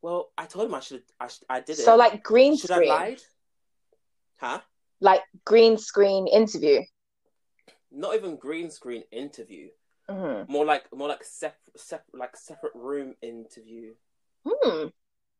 "Well, 0.00 0.30
I 0.38 0.46
told 0.46 0.66
him 0.68 0.74
I 0.74 0.80
should 0.80 1.02
I, 1.20 1.26
should, 1.28 1.44
I 1.50 1.60
did 1.60 1.78
it. 1.78 1.84
So, 1.84 1.96
like 1.96 2.22
green 2.22 2.56
should 2.56 2.70
I 2.70 2.78
lied? 2.84 3.22
Huh? 4.42 4.60
Like 5.00 5.22
green 5.44 5.78
screen 5.78 6.26
interview. 6.26 6.82
Not 7.90 8.14
even 8.16 8.36
green 8.36 8.70
screen 8.70 9.04
interview. 9.12 9.68
Mhm. 10.08 10.48
More 10.48 10.64
like 10.64 10.84
more 10.92 11.08
like 11.08 11.22
separate 11.24 11.78
sep- 11.78 12.06
like 12.12 12.36
separate 12.36 12.74
room 12.74 13.14
interview. 13.22 13.94
Hmm. 14.46 14.88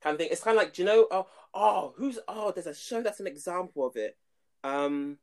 kind 0.01 0.15
of 0.15 0.19
thing. 0.19 0.29
It's 0.31 0.43
kind 0.43 0.57
of 0.57 0.63
like, 0.63 0.73
do 0.75 0.83
you 0.83 0.87
know? 0.87 1.07
Oh, 1.11 1.27
oh, 1.55 1.95
who's? 1.97 2.19
Oh, 2.29 2.51
there's 2.53 2.67
a 2.67 2.75
show 2.75 3.03
that's 3.03 3.21
an 3.21 3.27
example 3.29 3.87
of 3.87 3.97
it. 3.97 4.17
Um, 4.65 5.19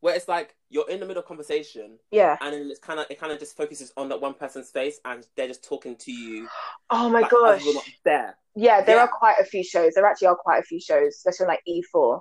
where 0.00 0.14
it's 0.14 0.28
like 0.28 0.56
you're 0.68 0.88
in 0.88 0.98
the 1.00 1.06
middle 1.06 1.20
of 1.22 1.28
conversation, 1.28 1.98
Yeah. 2.10 2.36
and 2.40 2.54
it's 2.54 2.78
kind 2.80 2.98
of 3.00 3.06
it 3.10 3.20
kind 3.20 3.32
of 3.32 3.38
just 3.38 3.56
focuses 3.56 3.92
on 3.96 4.08
that 4.08 4.20
one 4.20 4.34
person's 4.34 4.70
face, 4.70 4.98
and 5.04 5.26
they're 5.36 5.48
just 5.48 5.62
talking 5.64 5.96
to 5.96 6.12
you. 6.12 6.48
Oh 6.90 7.08
my 7.08 7.20
like, 7.20 7.30
gosh. 7.30 7.62
there. 8.04 8.36
Yeah, 8.56 8.82
there 8.82 8.96
Yeah. 8.96 9.02
are 9.02 9.08
quite 9.08 9.36
a 9.40 9.44
few 9.44 9.62
shows. 9.62 9.94
There 9.94 10.04
actually 10.06 10.28
are 10.28 10.36
quite 10.36 10.58
a 10.60 10.64
few 10.64 10.80
shows, 10.80 11.14
especially 11.16 11.46
like 11.46 11.60
E4, 11.68 12.20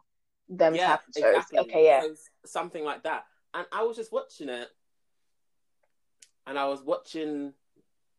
them 0.49 0.75
yeah, 0.75 0.87
type 0.87 0.99
of 1.07 1.13
shows. 1.15 1.35
exactly. 1.35 1.59
Okay, 1.59 1.85
yeah. 1.85 2.01
So, 2.01 2.15
something 2.45 2.83
like 2.83 3.03
that. 3.03 3.25
And 3.53 3.65
I 3.71 3.83
was 3.83 3.95
just 3.95 4.11
watching 4.11 4.49
it, 4.49 4.69
and 6.45 6.57
I 6.57 6.67
was 6.67 6.81
watching 6.83 7.53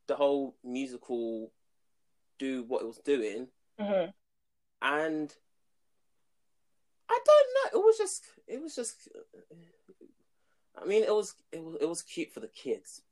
the 0.06 0.16
whole 0.16 0.56
musical 0.64 1.52
do 2.38 2.64
what 2.64 2.82
it 2.82 2.86
was 2.86 2.98
doing, 2.98 3.48
hmm 3.78 4.06
and 4.82 5.34
I 7.08 7.18
don't 7.24 7.72
know. 7.74 7.80
It 7.80 7.84
was 7.84 7.98
just, 7.98 8.24
it 8.46 8.62
was 8.62 8.74
just. 8.74 9.08
I 10.80 10.86
mean, 10.86 11.02
it 11.02 11.14
was, 11.14 11.34
it 11.52 11.62
was, 11.62 11.76
it 11.80 11.88
was 11.88 12.02
cute 12.02 12.32
for 12.32 12.40
the 12.40 12.48
kids. 12.48 13.02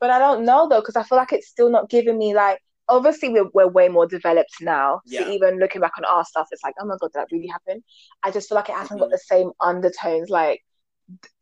But 0.00 0.10
I 0.10 0.18
don't 0.18 0.44
know 0.44 0.68
though, 0.68 0.80
because 0.80 0.96
I 0.96 1.02
feel 1.02 1.18
like 1.18 1.32
it's 1.32 1.48
still 1.48 1.70
not 1.70 1.90
giving 1.90 2.18
me 2.18 2.34
like. 2.34 2.60
Obviously, 2.88 3.28
we're 3.28 3.48
we're 3.54 3.68
way 3.68 3.88
more 3.88 4.06
developed 4.06 4.56
now. 4.60 5.00
Yeah. 5.06 5.24
So 5.24 5.30
even 5.32 5.58
looking 5.58 5.80
back 5.80 5.92
on 5.98 6.04
our 6.04 6.24
stuff, 6.24 6.48
it's 6.50 6.62
like, 6.64 6.74
oh 6.80 6.86
my 6.86 6.96
god, 7.00 7.10
did 7.12 7.20
that 7.20 7.28
really 7.32 7.48
happen? 7.48 7.82
I 8.22 8.30
just 8.30 8.48
feel 8.48 8.56
like 8.56 8.68
it 8.68 8.76
hasn't 8.76 9.00
got 9.00 9.08
Mhm. 9.08 9.12
the 9.12 9.18
same 9.18 9.50
undertones. 9.60 10.30
Like 10.30 10.62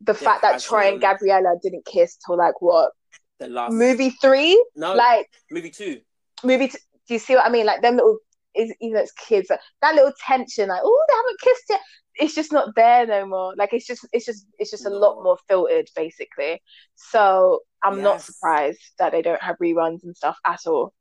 the 0.00 0.12
Yeah, 0.12 0.18
fact 0.18 0.42
that 0.42 0.60
Troy 0.60 0.92
and. 0.92 1.00
Gabriella 1.00 1.56
didn't 1.62 1.84
kiss 1.84 2.16
till 2.16 2.36
like 2.36 2.60
what 2.60 2.92
The 3.38 3.48
last 3.48 3.72
movie 3.72 4.10
three? 4.10 4.62
no 4.74 4.94
Like 4.94 5.28
movie 5.50 5.70
two. 5.70 6.00
movie. 6.42 6.68
T- 6.68 6.78
do 7.08 7.14
you 7.14 7.20
see 7.20 7.34
what 7.36 7.46
I 7.46 7.50
mean? 7.50 7.66
Like 7.66 7.82
them 7.82 7.96
little, 7.96 8.18
is 8.54 8.74
even 8.80 8.96
as 8.98 9.12
kids, 9.12 9.48
like, 9.50 9.60
that 9.82 9.94
little 9.94 10.12
tension, 10.26 10.68
like 10.68 10.80
oh, 10.82 11.04
they 11.08 11.14
haven't 11.16 11.40
kissed 11.40 11.64
yet. 11.70 11.80
It's 12.18 12.34
just 12.34 12.50
not 12.52 12.74
there 12.74 13.06
no 13.06 13.26
more. 13.26 13.54
Like 13.56 13.74
it's 13.74 13.86
just, 13.86 14.06
it's 14.12 14.24
just, 14.24 14.46
it's 14.58 14.70
just 14.70 14.86
a 14.86 14.90
lot 14.90 15.22
more 15.22 15.36
filtered, 15.48 15.88
basically. 15.94 16.62
So 16.94 17.60
I'm 17.84 18.00
not 18.02 18.22
surprised 18.22 18.80
that 18.98 19.12
they 19.12 19.20
don't 19.20 19.42
have 19.42 19.56
reruns 19.58 20.02
and 20.02 20.16
stuff 20.16 20.38
at 20.46 20.60
all. 20.66 20.94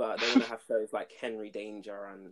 But 0.00 0.18
they 0.18 0.28
want 0.28 0.40
to 0.44 0.48
have 0.48 0.62
shows 0.66 0.94
like 0.94 1.12
Henry 1.20 1.50
Danger 1.50 2.06
and 2.06 2.30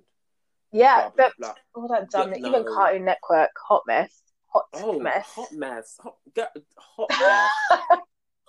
Yeah, 0.72 1.10
blah 1.10 1.10
blah 1.10 1.28
but 1.28 1.32
blah. 1.38 1.54
all 1.82 1.88
that 1.88 2.10
dumb. 2.10 2.32
Even 2.34 2.64
no. 2.64 2.64
Cartoon 2.64 3.04
Network, 3.04 3.50
Hot 3.68 3.82
Mess, 3.86 4.22
Hot 4.54 4.64
Oh, 4.72 4.98
Mess, 4.98 5.26
hot 5.26 5.52
mess, 5.52 5.98
hot, 6.00 6.16
hot 6.78 7.10
mess, 7.10 7.50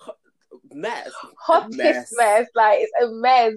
hot 0.00 0.16
mess, 0.72 1.12
hottest 1.38 1.76
mess. 1.76 2.12
mess. 2.16 2.46
Like 2.54 2.78
it's 2.80 2.92
a 3.02 3.08
mess. 3.08 3.52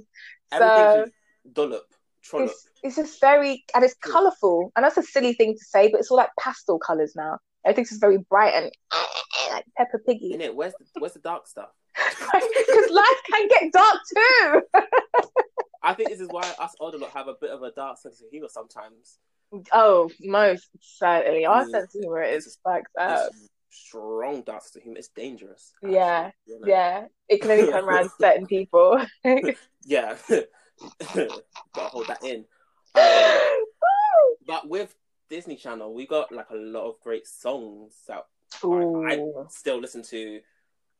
So 0.59 1.05
dollop, 1.53 1.85
trollop. 2.21 2.49
it's 2.49 2.67
it's 2.83 2.95
just 2.97 3.21
very 3.21 3.63
and 3.73 3.85
it's 3.85 3.95
colourful. 4.01 4.73
And 4.75 4.83
that's 4.83 4.97
a 4.97 5.03
silly 5.03 5.31
thing 5.31 5.53
to 5.53 5.63
say, 5.63 5.89
but 5.89 6.01
it's 6.01 6.11
all 6.11 6.17
like 6.17 6.31
pastel 6.37 6.77
colours 6.77 7.13
now. 7.15 7.39
Everything's 7.65 7.87
just 7.91 8.01
very 8.01 8.17
bright 8.17 8.53
and 8.53 8.69
like 9.53 9.63
Peppa 9.77 9.99
Piggy. 10.05 10.33
In 10.33 10.41
it, 10.41 10.53
where's 10.53 10.73
the, 10.73 10.99
where's 10.99 11.13
the 11.13 11.19
dark 11.19 11.47
stuff? 11.47 11.69
Because 12.33 12.89
life 12.89 13.21
can 13.29 13.47
get 13.47 13.71
dark 13.71 13.97
too. 14.13 14.61
I 15.83 15.93
think 15.93 16.09
this 16.09 16.21
is 16.21 16.29
why 16.29 16.41
us 16.59 16.75
older 16.79 16.97
lot 16.97 17.11
have 17.11 17.27
a 17.27 17.33
bit 17.39 17.49
of 17.51 17.61
a 17.61 17.71
dark 17.71 17.97
sense 17.97 18.21
of 18.21 18.29
humor 18.31 18.47
sometimes. 18.49 19.19
Oh, 19.71 20.09
most 20.21 20.69
certainly. 20.79 21.45
Our 21.45 21.65
Mm. 21.65 21.71
sense 21.71 21.93
of 21.95 22.01
humor 22.01 22.23
is 22.23 22.57
fucked 22.63 22.87
up. 22.97 23.31
Strong 23.69 24.43
dark 24.43 24.63
sense 24.63 24.77
of 24.77 24.83
humor. 24.83 24.97
It's 24.99 25.09
dangerous. 25.09 25.73
Uh, 25.83 25.89
Yeah, 25.89 26.31
you 26.45 26.59
know? 26.59 26.67
Yeah, 26.67 27.05
it 27.27 27.41
can 27.41 27.51
only 27.51 27.71
come 27.71 27.85
around 27.89 28.09
certain 28.21 28.47
people. 28.47 29.05
yeah. 29.83 30.17
Gotta 31.13 31.89
hold 31.89 32.07
that 32.07 32.23
in. 32.23 32.45
Um, 32.95 33.65
but 34.47 34.67
with 34.67 34.95
Disney 35.29 35.55
Channel, 35.55 35.93
we 35.93 36.07
got 36.07 36.31
like 36.31 36.49
a 36.49 36.55
lot 36.55 36.87
of 36.87 36.99
great 37.01 37.27
songs 37.27 37.95
that 38.07 38.25
I, 38.63 38.67
I 39.13 39.19
still 39.49 39.79
listen 39.79 40.03
to. 40.03 40.39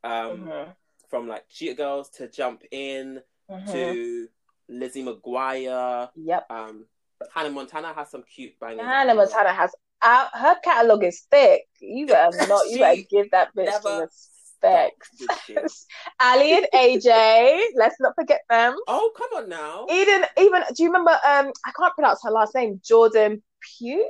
Um, 0.03 0.47
Mhm, 0.47 0.75
from 1.09 1.27
like 1.27 1.47
Cheetah 1.49 1.75
Girls 1.75 2.09
to 2.11 2.27
Jump 2.27 2.63
In 2.71 3.21
mhm. 3.49 3.71
to 3.71 4.27
Lizzie 4.69 5.03
McGuire. 5.03 6.09
Yep. 6.15 6.45
Um, 6.49 6.85
Hannah 7.33 7.49
Montana 7.49 7.93
has 7.93 8.09
some 8.09 8.23
cute 8.23 8.59
bangers. 8.59 8.85
Hannah 8.85 9.15
Montana 9.15 9.53
has 9.53 9.71
out 10.01 10.29
her 10.33 10.55
catalog 10.63 11.03
is 11.03 11.25
thick. 11.31 11.63
You 11.79 12.07
better 12.07 12.35
not. 12.47 12.67
You 12.69 12.79
better 12.79 13.01
give 13.09 13.31
that 13.31 13.55
bitch 13.55 13.71
some 13.81 14.01
respect. 14.01 15.05
stop 15.13 15.29
with 15.29 15.39
shit. 15.45 15.71
Aly 16.21 16.53
and 16.53 16.67
AJ. 16.73 17.63
let's 17.75 17.95
not 17.99 18.13
forget 18.15 18.41
them. 18.49 18.75
Oh, 18.87 19.11
come 19.17 19.29
on 19.35 19.49
now. 19.49 19.85
Eden, 19.89 20.25
even 20.37 20.63
do 20.75 20.83
you 20.83 20.89
remember? 20.89 21.11
Um, 21.11 21.51
I 21.65 21.71
can't 21.77 21.93
pronounce 21.95 22.19
her 22.23 22.31
last 22.31 22.55
name. 22.55 22.79
Jordan 22.83 23.41
Pugh. 23.61 24.09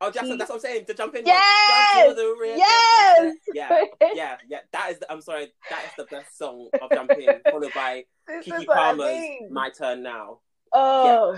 Oh, 0.00 0.10
Jackson, 0.10 0.38
that's 0.38 0.48
what 0.48 0.56
I'm 0.56 0.60
saying. 0.60 0.84
To 0.86 0.94
jump 0.94 1.16
in. 1.16 1.26
Yes! 1.26 2.16
Rhythm. 2.16 2.56
Yes! 2.56 3.34
Yeah, 3.52 3.84
yeah, 4.14 4.36
yeah. 4.48 4.58
That 4.72 4.92
is. 4.92 4.98
The, 4.98 5.10
I'm 5.10 5.20
sorry. 5.20 5.48
That 5.70 5.84
is 5.86 5.90
the 5.96 6.04
best 6.04 6.38
song 6.38 6.68
of 6.80 6.90
Jump 6.90 7.10
In, 7.12 7.40
followed 7.50 7.72
by 7.74 8.04
this 8.28 8.46
Keke 8.46 8.66
what 8.66 8.78
I 8.78 8.94
mean. 8.94 9.48
"My 9.52 9.70
Turn 9.70 10.02
Now." 10.02 10.40
Oh. 10.72 11.36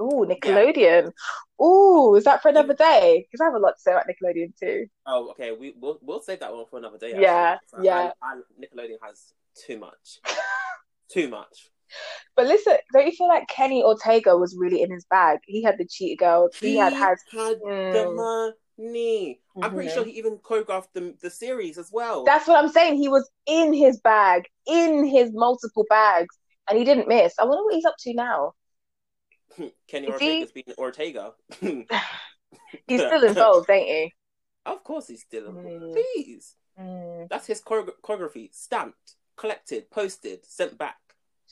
Ooh, 0.00 0.26
Nickelodeon. 0.26 1.12
Ooh, 1.62 2.16
is 2.16 2.24
that 2.24 2.42
for 2.42 2.48
another 2.48 2.74
day? 2.74 3.26
Because 3.30 3.40
I 3.40 3.44
have 3.44 3.54
a 3.54 3.58
lot 3.58 3.74
to 3.76 3.80
say 3.80 3.92
about 3.92 4.06
Nickelodeon 4.08 4.58
too. 4.58 4.86
Oh, 5.06 5.30
okay. 5.30 5.52
We 5.52 5.74
we'll 5.78 5.98
we'll 6.00 6.22
save 6.22 6.40
that 6.40 6.52
one 6.52 6.64
for 6.68 6.78
another 6.78 6.98
day. 6.98 7.14
Yeah, 7.16 7.58
actually. 7.62 7.86
yeah. 7.86 8.10
I, 8.20 8.34
I, 8.34 8.40
Nickelodeon 8.58 8.96
has 9.04 9.32
too 9.54 9.78
much. 9.78 10.20
too 11.08 11.28
much. 11.28 11.70
But 12.36 12.46
listen, 12.46 12.76
don't 12.92 13.06
you 13.06 13.12
feel 13.12 13.28
like 13.28 13.46
Kenny 13.48 13.82
Ortega 13.82 14.36
was 14.36 14.56
really 14.58 14.82
in 14.82 14.90
his 14.90 15.04
bag? 15.06 15.40
He 15.46 15.62
had 15.62 15.76
the 15.78 15.86
cheetah 15.86 16.16
girl. 16.18 16.48
He, 16.60 16.76
had 16.76 16.92
had. 16.92 17.18
had 17.30 17.60
Mm. 17.60 17.92
the 17.92 18.10
money. 18.78 19.40
I'm 19.62 19.74
pretty 19.74 19.90
sure 19.90 20.04
he 20.04 20.12
even 20.12 20.38
choreographed 20.38 20.88
the, 20.94 21.14
the 21.22 21.30
series 21.30 21.76
as 21.78 21.90
well. 21.92 22.24
That's 22.24 22.48
what 22.48 22.56
I'm 22.62 22.70
saying. 22.70 22.96
He 22.96 23.08
was 23.08 23.30
in 23.46 23.72
his 23.72 24.00
bag, 24.00 24.46
in 24.66 25.04
his 25.04 25.30
multiple 25.32 25.84
bags, 25.88 26.34
and 26.68 26.78
he 26.78 26.84
didn't 26.84 27.06
miss. 27.06 27.34
I 27.38 27.44
wonder 27.44 27.62
what 27.64 27.74
he's 27.74 27.84
up 27.84 27.94
to 28.00 28.14
now. 28.14 28.52
Kenny 29.88 30.08
Is 30.08 30.18
he- 30.20 30.40
Ortega's 30.40 30.52
being 30.52 30.74
Ortega. 30.78 31.32
He's 32.88 33.00
still 33.00 33.22
involved, 33.24 33.70
ain't 33.70 33.86
he? 33.88 34.12
of 34.66 34.82
course 34.84 35.08
he's 35.08 35.22
still 35.22 35.46
involved. 35.48 35.68
Mm. 35.84 35.92
Please. 36.14 36.54
Mm. 36.80 37.28
That's 37.28 37.46
his 37.46 37.60
choreo- 37.60 37.90
choreography, 38.02 38.48
stamped, 38.54 39.16
collected, 39.36 39.90
posted, 39.90 40.44
sent 40.46 40.78
back. 40.78 40.96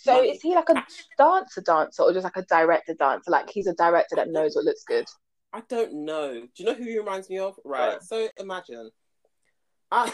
So 0.02 0.22
is 0.22 0.40
he 0.40 0.54
like 0.54 0.68
a 0.70 0.82
dancer 1.18 1.60
dancer 1.60 2.02
or 2.02 2.12
just 2.12 2.24
like 2.24 2.36
a 2.36 2.42
director 2.44 2.94
dancer? 2.94 3.30
Like 3.30 3.50
he's 3.50 3.66
a 3.66 3.74
director 3.74 4.16
that 4.16 4.30
knows 4.30 4.56
what 4.56 4.64
looks 4.64 4.82
good. 4.84 5.06
I 5.52 5.62
don't 5.68 6.04
know. 6.06 6.32
Do 6.40 6.48
you 6.56 6.64
know 6.64 6.74
who 6.74 6.84
he 6.84 6.98
reminds 6.98 7.28
me 7.28 7.38
of? 7.38 7.58
Right. 7.64 8.02
So 8.02 8.28
imagine, 8.38 8.90
I, 9.90 10.10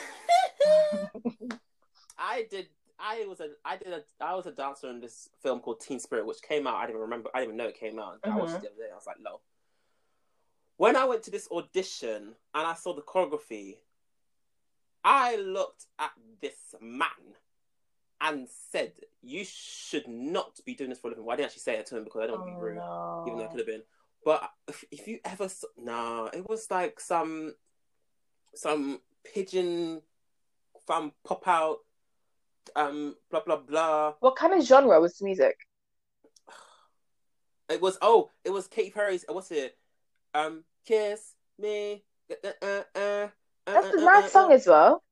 I 2.18 2.46
did. 2.50 2.68
I 2.98 3.26
was 3.28 3.40
a. 3.40 3.50
I 3.64 3.76
did 3.76 3.92
a. 3.92 4.02
I 4.20 4.34
was 4.34 4.46
a 4.46 4.52
dancer 4.52 4.88
in 4.90 5.00
this 5.00 5.28
film 5.42 5.60
called 5.60 5.80
Teen 5.80 6.00
Spirit, 6.00 6.26
which 6.26 6.40
came 6.42 6.66
out. 6.66 6.76
I 6.76 6.86
didn't 6.86 7.02
remember. 7.02 7.30
I 7.34 7.40
didn't 7.40 7.54
even 7.54 7.58
know 7.58 7.68
it 7.68 7.78
came 7.78 7.98
out. 7.98 8.18
I 8.24 8.36
watched 8.36 8.54
Mhm. 8.54 8.56
it 8.56 8.60
the 8.62 8.68
other 8.68 8.76
day. 8.78 8.90
I 8.90 8.94
was 8.94 9.06
like, 9.06 9.20
no. 9.20 9.40
When 10.78 10.96
I 10.96 11.04
went 11.04 11.22
to 11.24 11.30
this 11.30 11.48
audition 11.52 12.34
and 12.54 12.66
I 12.66 12.74
saw 12.74 12.94
the 12.94 13.02
choreography, 13.02 13.76
I 15.04 15.36
looked 15.36 15.86
at 15.98 16.12
this 16.40 16.74
man 16.80 17.36
and 18.20 18.48
said, 18.70 18.92
"You 19.22 19.44
should 19.44 20.08
not 20.08 20.58
be 20.64 20.74
doing 20.74 20.90
this 20.90 20.98
for 20.98 21.08
a 21.08 21.10
living." 21.10 21.24
Well, 21.24 21.34
I 21.34 21.36
didn't 21.36 21.50
actually 21.50 21.60
say 21.60 21.76
it 21.76 21.86
to 21.86 21.96
him 21.96 22.04
because 22.04 22.22
I 22.22 22.26
don't 22.26 22.40
want 22.40 22.50
to 22.50 22.56
be 22.56 22.62
rude 22.62 22.78
Oh, 22.78 23.24
even 23.26 23.38
though 23.38 23.44
it 23.44 23.50
could 23.50 23.60
have 23.60 23.66
been. 23.66 23.82
But 24.24 24.50
if, 24.66 24.84
if 24.90 25.06
you 25.06 25.20
ever, 25.24 25.48
no, 25.78 26.28
it 26.32 26.48
was 26.48 26.70
like 26.70 26.98
some 26.98 27.54
some 28.54 29.00
pigeon 29.24 30.02
from 30.86 31.12
pop 31.24 31.46
out, 31.46 31.78
um, 32.74 33.16
blah 33.30 33.40
blah 33.40 33.56
blah. 33.56 34.14
What 34.20 34.36
kind 34.36 34.54
of 34.54 34.64
genre 34.64 35.00
was 35.00 35.18
the 35.18 35.24
music? 35.24 35.56
It 37.68 37.82
was 37.82 37.98
oh, 38.00 38.30
it 38.44 38.50
was 38.50 38.68
Katy 38.68 38.90
Perry's. 38.90 39.24
uh, 39.28 39.32
What's 39.32 39.50
it? 39.50 39.76
Um, 40.34 40.62
kiss 40.86 41.34
me. 41.58 42.04
Uh, 42.30 42.48
uh, 42.62 42.66
uh, 42.66 42.68
uh, 42.98 43.28
That's 43.66 43.86
uh, 43.88 43.98
a 43.98 44.00
uh, 44.00 44.04
nice 44.04 44.32
song 44.32 44.52
as 44.52 44.66
well. 44.66 45.02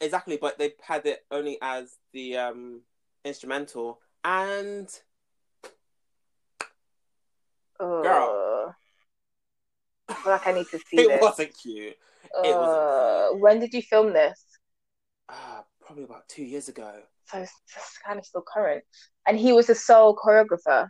Exactly, 0.00 0.36
but 0.36 0.58
they 0.58 0.72
had 0.82 1.06
it 1.06 1.24
only 1.30 1.58
as 1.62 1.96
the 2.12 2.36
um 2.36 2.82
instrumental 3.24 4.00
and 4.24 4.88
Girl. 7.78 8.36
Uh, 8.68 8.72
I 10.08 10.14
feel 10.14 10.32
like 10.32 10.46
I 10.46 10.52
need 10.52 10.66
to 10.70 10.78
see 10.78 10.96
it 10.98 11.08
this. 11.08 11.22
wasn't 11.22 11.56
cute. 11.62 11.96
it 12.44 12.58
wasn't 12.58 12.82
Uh, 12.82 13.28
when 13.38 13.60
did 13.60 13.72
you 13.74 13.82
film 13.82 14.12
this? 14.12 14.42
Ah, 15.28 15.64
probably 15.80 16.04
about 16.04 16.28
two 16.28 16.44
years 16.44 16.68
ago. 16.68 17.02
So 17.26 17.38
it's 17.38 17.98
kind 18.04 18.18
of 18.18 18.24
still 18.24 18.42
current. 18.42 18.84
And 19.26 19.38
he 19.38 19.52
was 19.52 19.66
the 19.66 19.74
sole 19.74 20.16
choreographer. 20.16 20.88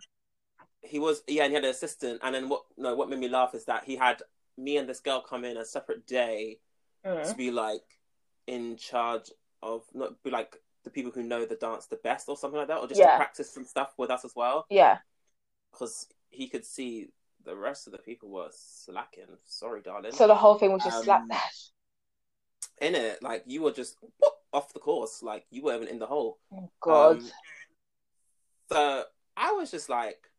he 0.82 0.98
was 0.98 1.22
yeah, 1.26 1.44
and 1.44 1.50
he 1.50 1.54
had 1.54 1.64
an 1.64 1.70
assistant. 1.70 2.20
And 2.22 2.34
then 2.34 2.48
what? 2.48 2.64
No, 2.76 2.94
what 2.94 3.08
made 3.08 3.18
me 3.18 3.28
laugh 3.28 3.54
is 3.54 3.64
that 3.64 3.84
he 3.84 3.96
had 3.96 4.22
me 4.58 4.76
and 4.76 4.88
this 4.88 5.00
girl 5.00 5.20
come 5.20 5.44
in 5.44 5.56
a 5.56 5.64
separate 5.64 6.06
day 6.06 6.58
to 7.04 7.10
Mm. 7.10 7.36
be 7.36 7.50
like 7.50 7.95
in 8.46 8.76
charge 8.76 9.30
of 9.62 9.84
not 9.94 10.22
be 10.22 10.30
like 10.30 10.56
the 10.84 10.90
people 10.90 11.10
who 11.10 11.22
know 11.22 11.44
the 11.44 11.56
dance 11.56 11.86
the 11.86 11.96
best 11.96 12.28
or 12.28 12.36
something 12.36 12.58
like 12.58 12.68
that, 12.68 12.78
or 12.78 12.86
just 12.86 13.00
Yeah. 13.00 13.12
to 13.12 13.16
practice 13.16 13.50
some 13.50 13.64
stuff 13.64 13.94
with 13.98 14.10
us 14.10 14.24
as 14.24 14.34
well, 14.36 14.66
Yeah. 14.70 14.98
because 15.72 16.06
he 16.30 16.48
could 16.48 16.64
see 16.64 17.08
the 17.44 17.56
rest 17.56 17.86
of 17.86 17.92
the 17.92 17.98
people 17.98 18.28
were 18.28 18.50
slacking. 18.52 19.26
Sorry, 19.44 19.82
darling. 19.82 20.12
So 20.12 20.26
the 20.26 20.34
whole 20.34 20.58
thing 20.58 20.72
was 20.72 20.82
just 20.84 20.98
Um, 20.98 21.04
slapdash. 21.04 21.70
in 22.80 22.94
it, 22.94 23.22
like 23.22 23.42
you 23.46 23.62
were 23.62 23.72
just 23.72 23.96
whoop, 24.00 24.34
off 24.52 24.72
the 24.72 24.80
course, 24.80 25.22
like 25.22 25.46
you 25.50 25.62
weren't 25.62 25.82
even 25.82 25.94
in 25.94 25.98
the 25.98 26.06
hole. 26.06 26.38
Oh, 26.52 26.70
God. 26.80 27.16
Um, 27.18 27.30
so 28.70 29.04
I 29.36 29.52
was 29.52 29.70
just 29.70 29.88
like, 29.88 30.30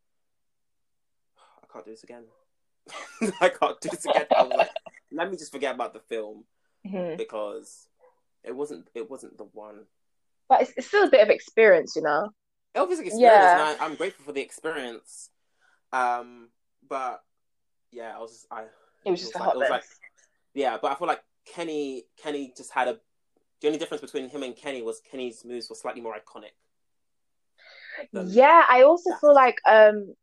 I 1.62 1.66
can't 1.72 1.84
do 1.84 1.90
this 1.90 2.04
again. 2.04 2.24
I 3.40 3.48
can't 3.50 3.80
do 3.80 3.88
this 3.90 4.04
again. 4.06 4.26
I 4.36 4.42
was 4.42 4.52
like, 4.56 4.70
let 5.12 5.30
me 5.30 5.36
just 5.36 5.52
forget 5.52 5.74
about 5.74 5.92
the 5.92 6.00
film 6.00 6.44
Mhm. 6.86 7.16
because 7.16 7.88
it 8.44 8.54
wasn't 8.54 8.88
it 8.94 9.10
wasn't 9.10 9.36
the 9.38 9.44
one. 9.44 9.80
But 10.48 10.62
it's, 10.62 10.72
it's 10.76 10.86
still 10.86 11.04
a 11.04 11.10
bit 11.10 11.20
of 11.22 11.28
experience, 11.28 11.94
you 11.96 12.02
know? 12.02 12.30
It 12.74 12.88
was 12.88 12.98
an 12.98 13.06
experience, 13.06 13.52
Yeah. 13.52 13.68
and 13.68 13.80
I, 13.80 13.84
I'm 13.84 13.94
grateful 13.96 14.24
for 14.24 14.32
the 14.32 14.40
experience. 14.40 15.30
Um, 15.92 16.48
but 16.88 17.22
yeah, 17.90 18.14
I 18.16 18.20
was 18.20 18.32
just, 18.32 18.46
I 18.50 18.64
It 19.04 19.10
was 19.10 19.20
just 19.20 19.34
a 19.34 19.38
like, 19.38 19.46
hot 19.46 19.54
it 19.54 19.58
was 19.58 19.62
mess. 19.70 19.70
like 19.70 19.84
yeah, 20.54 20.78
but 20.80 20.92
I 20.92 20.94
feel 20.94 21.08
like 21.08 21.22
Kenny 21.54 22.04
Kenny 22.22 22.52
just 22.56 22.72
had 22.72 22.88
a 22.88 22.98
the 23.60 23.66
only 23.66 23.78
difference 23.78 24.00
between 24.00 24.28
him 24.28 24.42
and 24.42 24.54
Kenny 24.54 24.82
was 24.82 25.00
Kenny's 25.10 25.44
moves 25.44 25.68
were 25.68 25.76
slightly 25.76 26.00
more 26.00 26.14
iconic. 26.14 26.52
Yeah, 28.12 28.64
I 28.68 28.82
also 28.82 29.10
Yeah. 29.10 29.16
feel 29.20 29.34
like 29.34 29.56
um 29.66 30.14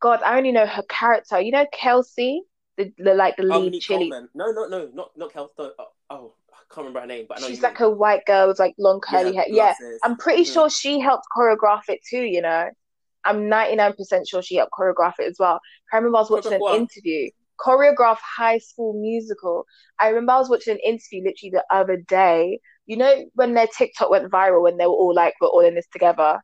God, 0.00 0.20
I 0.22 0.36
only 0.36 0.52
know 0.52 0.66
her 0.66 0.82
character. 0.88 1.40
You 1.40 1.52
know 1.52 1.66
Kelsey, 1.72 2.42
the, 2.76 2.92
the 2.98 3.14
like 3.14 3.36
the 3.36 3.42
Oh, 3.44 3.58
lead 3.60 3.64
Monique 3.64 3.82
chili. 3.82 4.10
Coleman. 4.10 4.28
No, 4.34 4.50
no, 4.50 4.66
no, 4.66 4.90
not 4.94 5.10
not 5.16 5.32
Kel. 5.32 5.50
No, 5.58 5.72
oh, 5.78 5.86
oh, 6.10 6.34
can't 6.74 6.86
remember 6.86 7.00
her 7.00 7.06
name, 7.06 7.26
but 7.28 7.38
I 7.38 7.40
know 7.42 7.48
She's 7.48 7.62
like 7.62 7.80
a 7.80 7.88
white 7.90 8.24
girl 8.26 8.48
with 8.48 8.58
like 8.58 8.74
long 8.78 9.00
curly 9.00 9.34
hair. 9.34 9.46
Yeah. 9.48 9.74
I'm 10.02 10.16
pretty 10.16 10.42
Mhm. 10.42 10.52
sure 10.52 10.70
she 10.70 10.98
helped 10.98 11.24
choreograph 11.36 11.82
it 11.88 12.00
too, 12.08 12.22
you 12.22 12.42
know. 12.42 12.68
I'm 13.24 13.48
99% 13.48 14.28
sure 14.28 14.42
she 14.42 14.56
helped 14.56 14.72
choreograph 14.72 15.14
it 15.18 15.28
as 15.28 15.36
well. 15.38 15.60
I 15.92 15.96
remember 15.96 16.18
I 16.18 16.20
was 16.20 16.30
watching 16.30 16.52
an 16.52 16.60
what? 16.60 16.78
interview, 16.78 17.30
choreograph 17.58 18.18
High 18.18 18.58
School 18.58 19.00
Musical. 19.00 19.64
I 19.98 20.08
remember 20.08 20.32
I 20.32 20.38
was 20.38 20.50
watching 20.50 20.74
an 20.74 20.80
interview 20.84 21.22
literally 21.24 21.50
the 21.52 21.64
other 21.70 21.96
day. 21.96 22.60
You 22.86 22.98
know 22.98 23.24
when 23.34 23.54
their 23.54 23.66
TikTok 23.66 24.10
went 24.10 24.30
viral 24.30 24.62
when 24.62 24.76
they 24.76 24.86
were 24.86 24.92
all 24.92 25.14
like, 25.14 25.34
we're 25.40 25.48
all 25.48 25.60
in 25.64 25.74
this 25.74 25.86
together. 25.92 26.40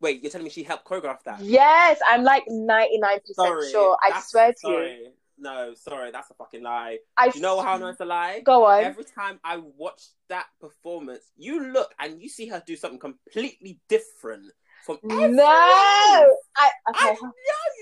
Wait, 0.00 0.22
you're 0.22 0.30
telling 0.30 0.44
me 0.44 0.50
she 0.50 0.64
helped 0.64 0.84
choreograph 0.84 1.22
that? 1.24 1.40
Yes, 1.40 1.98
I'm 2.06 2.24
like 2.24 2.44
99% 2.46 3.20
Sorry, 3.34 3.70
sure. 3.70 3.96
I 4.02 4.20
swear 4.20 4.52
to 4.52 4.68
you. 4.68 5.12
No, 5.38 5.74
sorry, 5.74 6.10
that's 6.10 6.30
a 6.30 6.34
fucking 6.34 6.62
lie. 6.62 6.98
I 7.16 7.28
Do 7.28 7.38
you 7.38 7.42
know 7.42 7.60
how 7.60 7.74
I 7.74 7.78
know 7.78 7.88
it's 7.88 8.00
a 8.00 8.04
lie? 8.04 8.40
Go 8.44 8.64
on. 8.64 8.84
Every 8.84 9.04
time 9.04 9.40
I 9.44 9.60
watch 9.76 10.02
that 10.28 10.46
performance, 10.60 11.24
you 11.36 11.72
look 11.72 11.92
and 11.98 12.20
you 12.22 12.28
see 12.28 12.46
her 12.48 12.62
do 12.66 12.76
something 12.76 13.00
completely 13.00 13.80
different 13.88 14.52
from 14.84 14.98
No, 15.02 15.16
else. 15.16 16.38
I 16.56 16.70
I 16.94 17.14
know 17.14 17.28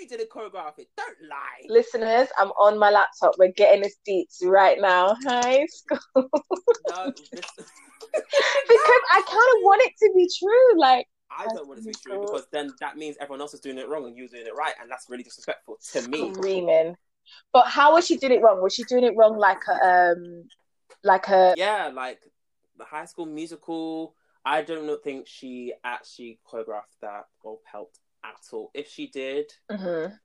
you 0.00 0.08
didn't 0.08 0.30
choreograph 0.30 0.78
it. 0.78 0.88
Don't 0.96 1.16
lie. 1.28 1.66
Listeners, 1.68 2.28
I'm 2.38 2.48
on 2.50 2.78
my 2.78 2.90
laptop. 2.90 3.34
We're 3.38 3.52
getting 3.52 3.82
this 3.82 3.96
deets 4.08 4.44
right 4.44 4.80
now. 4.80 5.16
High 5.24 5.66
school. 5.66 6.30
No, 6.90 7.12
this, 7.32 7.50
because 8.12 9.02
I 9.10 9.22
kind 9.26 9.50
of 9.56 9.62
want 9.62 9.82
it 9.82 9.92
to 9.98 10.12
be 10.14 10.28
true. 10.38 10.80
Like, 10.80 11.06
I 11.30 11.46
don't 11.46 11.66
want 11.66 11.80
it 11.80 11.82
to 11.82 11.88
be 11.88 11.94
true 11.94 12.20
because 12.20 12.46
then 12.52 12.72
that 12.80 12.96
means 12.96 13.16
everyone 13.20 13.40
else 13.40 13.54
is 13.54 13.60
doing 13.60 13.78
it 13.78 13.88
wrong 13.88 14.06
and 14.06 14.16
you're 14.16 14.28
doing 14.28 14.46
it 14.46 14.54
right, 14.56 14.74
and 14.80 14.90
that's 14.90 15.08
really 15.08 15.24
disrespectful 15.24 15.78
to 15.92 16.08
me. 16.08 16.32
screaming. 16.34 16.94
But 17.52 17.66
how 17.66 17.94
was 17.94 18.06
she 18.06 18.16
doing 18.16 18.32
it 18.32 18.42
wrong? 18.42 18.62
Was 18.62 18.74
she 18.74 18.84
doing 18.84 19.04
it 19.04 19.14
wrong 19.16 19.36
like 19.38 19.62
a 19.68 20.12
um 20.12 20.44
like 21.04 21.28
a 21.28 21.54
Yeah, 21.56 21.90
like 21.92 22.20
the 22.78 22.84
High 22.84 23.04
School 23.06 23.26
Musical. 23.26 24.14
I 24.44 24.62
don't 24.62 25.02
think 25.04 25.28
she 25.28 25.72
actually 25.84 26.40
choreographed 26.46 26.98
that 27.00 27.26
or 27.42 27.60
helped 27.64 28.00
at 28.24 28.40
all. 28.52 28.70
If 28.74 28.88
she 28.88 29.06
did, 29.06 29.52
Mhm. 29.70 30.18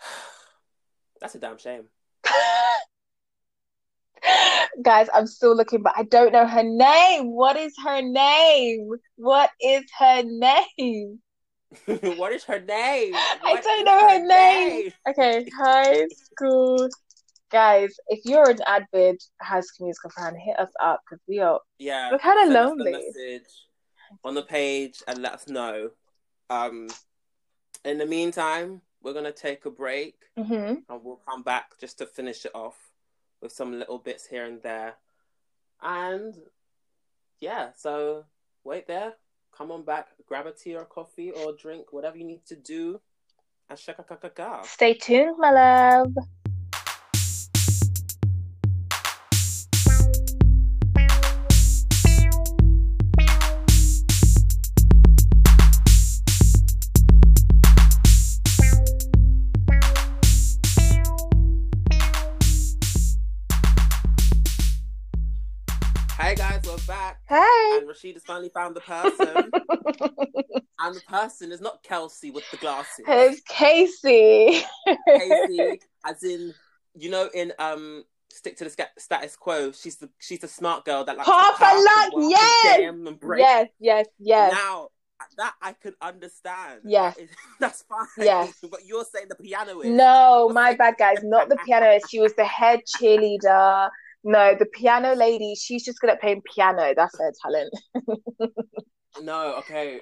that's 1.20 1.34
a 1.34 1.38
damn 1.38 1.58
shame. 1.58 1.88
Guys, 4.82 5.08
I'm 5.14 5.26
still 5.26 5.56
looking, 5.56 5.82
but 5.82 5.94
I 5.96 6.02
don't 6.02 6.32
know 6.32 6.46
her 6.46 6.62
name. 6.62 7.30
What 7.30 7.56
is 7.56 7.74
her 7.84 8.02
name? 8.02 8.90
What 9.16 9.50
is 9.60 9.84
her 9.98 10.22
name? 10.24 11.20
what 12.18 12.32
is 12.32 12.44
her 12.44 12.60
name? 12.60 13.14
I 13.44 13.60
don't 13.62 13.84
know 13.84 14.08
her 14.08 14.26
name. 14.26 14.92
Okay, 15.08 15.46
high 15.58 16.06
school. 16.10 16.88
Guys, 17.50 17.94
if 18.08 18.20
you're 18.24 18.50
an 18.50 18.58
avid 18.66 19.22
High 19.40 19.60
School 19.60 19.86
Musical 19.86 20.10
fan, 20.10 20.34
hit 20.36 20.58
us 20.58 20.72
up 20.82 21.00
because 21.08 21.22
we 21.28 21.38
are 21.38 21.60
Yeah, 21.78 22.10
We're 22.10 22.16
us 22.16 22.48
the 22.48 22.54
lonely. 22.54 23.12
on 24.24 24.34
the 24.34 24.42
page 24.42 25.02
and 25.06 25.18
let 25.22 25.32
us 25.34 25.46
know. 25.48 25.90
Um, 26.50 26.88
in 27.84 27.98
the 27.98 28.06
meantime, 28.06 28.82
we're 29.02 29.12
gonna 29.12 29.30
take 29.32 29.64
a 29.64 29.70
break 29.70 30.16
Mhm. 30.36 30.82
and 30.88 31.04
we'll 31.04 31.20
come 31.28 31.42
back 31.42 31.78
just 31.78 31.98
to 31.98 32.06
finish 32.06 32.44
it 32.44 32.54
off 32.54 32.92
with 33.40 33.52
some 33.52 33.78
little 33.78 33.98
bits 33.98 34.26
here 34.26 34.44
and 34.44 34.60
there. 34.62 34.96
And 35.80 36.34
yeah, 37.38 37.72
so 37.76 38.24
wait 38.64 38.86
there. 38.88 39.14
Come 39.56 39.72
on 39.72 39.82
back, 39.82 40.08
grab 40.26 40.46
a 40.46 40.52
tea 40.52 40.76
or 40.76 40.84
coffee 40.84 41.30
or 41.30 41.52
drink, 41.52 41.92
whatever 41.92 42.18
you 42.18 42.24
need 42.24 42.44
to 42.46 42.56
do. 42.56 43.00
And 43.70 43.78
shaka 43.78 44.02
kaka 44.02 44.30
ka. 44.30 44.62
Stay 44.62 44.94
tuned, 44.94 45.36
my 45.38 45.50
love. 45.50 46.14
Hey 66.26 66.34
guys, 66.34 66.60
we're 66.66 66.76
back. 66.88 67.20
Hey. 67.28 67.78
And 67.78 67.86
Rashid 67.86 68.14
has 68.14 68.24
finally 68.24 68.48
found 68.48 68.74
the 68.74 68.80
person. 68.80 69.12
and 70.80 70.96
the 70.96 71.00
person 71.06 71.52
is 71.52 71.60
not 71.60 71.84
Kelsey 71.84 72.32
with 72.32 72.42
the 72.50 72.56
glasses. 72.56 73.04
It's 73.06 73.40
Casey. 73.42 74.60
Casey, 75.06 75.80
as 76.04 76.24
in, 76.24 76.52
you 76.96 77.10
know, 77.10 77.30
in 77.32 77.52
um 77.60 78.02
stick 78.32 78.56
to 78.56 78.64
the 78.64 78.70
sca- 78.70 78.90
status 78.98 79.36
quo. 79.36 79.70
She's 79.70 79.98
the 79.98 80.10
she's 80.18 80.40
the 80.40 80.48
smart 80.48 80.84
girl 80.84 81.04
that 81.04 81.16
like 81.16 81.24
Half 81.24 81.60
a 81.60 81.64
lot, 81.64 82.28
yes! 82.28 82.80
and 82.80 83.20
break. 83.20 83.42
Yes, 83.42 83.68
yes, 83.78 84.06
yes. 84.18 84.52
Now 84.52 84.88
that 85.36 85.54
I 85.62 85.74
could 85.74 85.94
understand. 86.02 86.80
Yes. 86.86 87.16
That 87.60 87.72
is- 87.72 87.84
fine. 87.88 88.26
Yes. 88.26 88.52
But 88.68 88.80
you're 88.84 89.04
saying 89.04 89.26
the 89.28 89.36
piano 89.36 89.78
is 89.78 89.94
No, 89.94 90.50
my 90.52 90.74
bad 90.74 90.96
guys, 90.98 91.18
not 91.22 91.48
the 91.48 91.56
pianist. 91.64 92.10
She 92.10 92.18
was 92.18 92.34
the 92.34 92.44
head 92.44 92.80
cheerleader. 92.84 93.90
No, 94.28 94.56
the 94.58 94.66
piano 94.66 95.14
lady, 95.14 95.54
she's 95.54 95.84
just 95.84 96.00
good 96.00 96.10
at 96.10 96.20
playing 96.20 96.42
piano. 96.52 96.92
That's 96.96 97.16
her 97.16 97.32
talent. 97.40 97.72
No, 99.22 99.54
okay. 99.58 100.00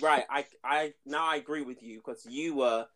Right. 0.00 0.24
I 0.30 0.46
I 0.62 0.94
now 1.04 1.26
I 1.26 1.36
agree 1.36 1.62
with 1.62 1.82
you 1.82 1.98
because 1.98 2.24
you 2.24 2.54
were 2.54 2.86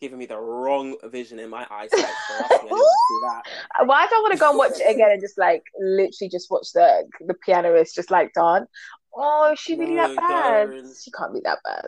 giving 0.00 0.18
me 0.18 0.26
the 0.26 0.36
wrong 0.36 0.96
vision 1.04 1.38
in 1.38 1.48
my 1.48 1.64
eyesight. 1.70 2.00
Why 2.00 2.46
I 2.50 2.58
didn't 2.62 2.78
see 2.78 3.20
that. 3.22 3.42
Why 3.86 4.06
don't 4.08 4.18
I 4.18 4.22
want 4.22 4.32
to 4.32 4.38
go 4.40 4.48
and 4.50 4.58
watch 4.58 4.80
it 4.80 4.92
again 4.92 5.12
and 5.12 5.20
just 5.20 5.38
like 5.38 5.62
literally 5.78 6.28
just 6.28 6.50
watch 6.50 6.72
the 6.74 7.04
the 7.28 7.34
pianist 7.34 7.94
just 7.94 8.10
like 8.10 8.32
dance? 8.34 8.68
Oh, 9.14 9.52
is 9.52 9.60
she 9.60 9.76
really 9.78 9.94
No, 9.94 10.08
that 10.08 10.16
bad? 10.16 10.68
She 11.00 11.12
can't 11.12 11.32
be 11.32 11.40
that 11.44 11.60
bad. 11.64 11.86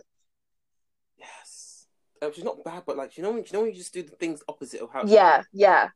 Yes. 1.19 1.87
Uh, 2.23 2.31
she's 2.33 2.45
not 2.45 2.63
bad, 2.65 2.85
but 2.87 2.97
like 2.97 3.17
you 3.19 3.25
know, 3.25 3.33
when- 3.33 3.43
you 3.45 3.53
know 3.53 3.65
you 3.65 3.73
just 3.73 3.93
do 3.93 4.05
the 4.05 4.13
things 4.13 4.41
opposite 4.49 4.81
of 4.81 4.91
how. 4.93 5.05
Yeah, 5.05 5.43
yeah. 5.53 5.89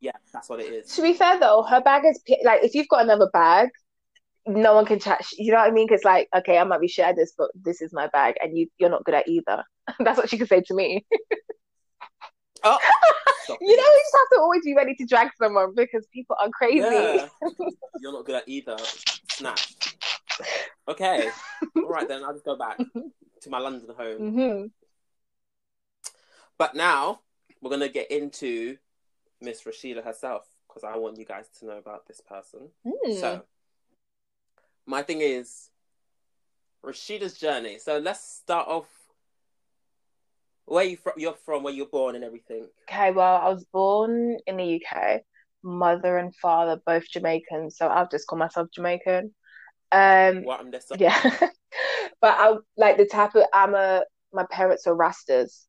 Yeah, 0.00 0.12
that's 0.32 0.48
what 0.48 0.60
it 0.60 0.72
is. 0.72 0.94
To 0.96 1.02
be 1.02 1.12
fair 1.12 1.38
though, 1.38 1.62
her 1.62 1.80
bag 1.80 2.04
is 2.06 2.20
like 2.44 2.62
if 2.64 2.74
you've 2.74 2.88
got 2.88 3.02
another 3.04 3.28
bag, 3.32 3.68
no 4.46 4.74
one 4.74 4.86
can 4.86 4.98
chat. 4.98 5.24
You 5.36 5.52
know 5.52 5.58
what 5.58 5.68
I 5.68 5.72
mean? 5.72 5.86
Because 5.86 6.04
like, 6.04 6.28
okay, 6.34 6.58
I 6.58 6.64
might 6.64 6.80
be 6.80 6.92
at 7.02 7.16
this, 7.16 7.32
but 7.36 7.50
this 7.54 7.82
is 7.82 7.92
my 7.92 8.06
bag, 8.08 8.36
and 8.42 8.56
you 8.56 8.68
you're 8.78 8.90
not 8.90 9.04
good 9.04 9.14
at 9.14 9.28
either. 9.28 9.62
That's 9.98 10.16
what 10.18 10.30
she 10.30 10.38
could 10.38 10.48
say 10.48 10.62
to 10.62 10.74
me. 10.74 11.06
Oh, 12.62 12.78
You 13.48 13.56
know, 13.76 13.82
you 13.82 14.02
just 14.04 14.16
have 14.18 14.36
to 14.36 14.40
always 14.42 14.62
be 14.62 14.74
ready 14.74 14.94
to 14.96 15.06
drag 15.06 15.30
someone 15.42 15.72
because 15.74 16.06
people 16.12 16.36
are 16.40 16.50
crazy. 16.50 16.78
Yeah. 16.78 17.28
You're 18.00 18.12
not 18.12 18.26
good 18.26 18.36
at 18.36 18.46
either. 18.46 18.76
Snap. 19.30 19.58
Okay. 20.86 21.30
All 21.76 21.88
right 21.88 22.06
then. 22.06 22.22
I'll 22.22 22.34
just 22.34 22.44
go 22.44 22.56
back 22.56 22.78
to 22.78 23.50
my 23.50 23.58
London 23.58 23.88
home. 23.96 24.32
hmm 24.32 24.66
But 26.58 26.74
now 26.74 27.20
we're 27.62 27.70
gonna 27.70 27.88
get 27.88 28.10
into 28.10 28.76
Miss 29.40 29.62
Rashida 29.62 30.04
herself 30.04 30.46
because 30.68 30.84
I 30.84 30.96
want 30.96 31.18
you 31.18 31.24
guys 31.24 31.48
to 31.58 31.66
know 31.66 31.78
about 31.78 32.06
this 32.06 32.20
person. 32.20 32.68
Hmm. 32.86 33.12
So, 33.14 33.42
my 34.86 35.02
thing 35.02 35.20
is 35.20 35.70
Rashida's 36.84 37.38
journey. 37.38 37.78
So 37.78 37.98
let's 37.98 38.20
start 38.20 38.68
off 38.68 38.88
where 40.64 40.84
you 40.84 40.96
from. 40.96 41.14
You're 41.16 41.34
from, 41.34 41.62
where 41.62 41.74
you're 41.74 41.86
born, 41.86 42.14
and 42.14 42.24
everything. 42.24 42.66
Okay, 42.88 43.10
well, 43.10 43.36
I 43.36 43.48
was 43.48 43.64
born 43.72 44.38
in 44.46 44.56
the 44.56 44.82
UK. 44.82 45.20
Mother 45.62 46.16
and 46.16 46.34
father 46.36 46.80
both 46.86 47.06
Jamaican, 47.10 47.70
so 47.70 47.86
I'll 47.86 48.08
just 48.08 48.26
call 48.26 48.38
myself 48.38 48.68
Jamaican. 48.74 49.34
Um, 49.92 50.44
What 50.44 50.60
I'm 50.60 50.70
this. 50.70 50.86
yeah, 50.96 51.20
but 52.20 52.34
I 52.38 52.54
like 52.78 52.96
the 52.96 53.04
type 53.04 53.34
of 53.34 53.44
I'm 53.52 53.74
a 53.74 54.04
my 54.32 54.46
parents 54.50 54.86
are 54.86 54.96
Rastas, 54.96 55.66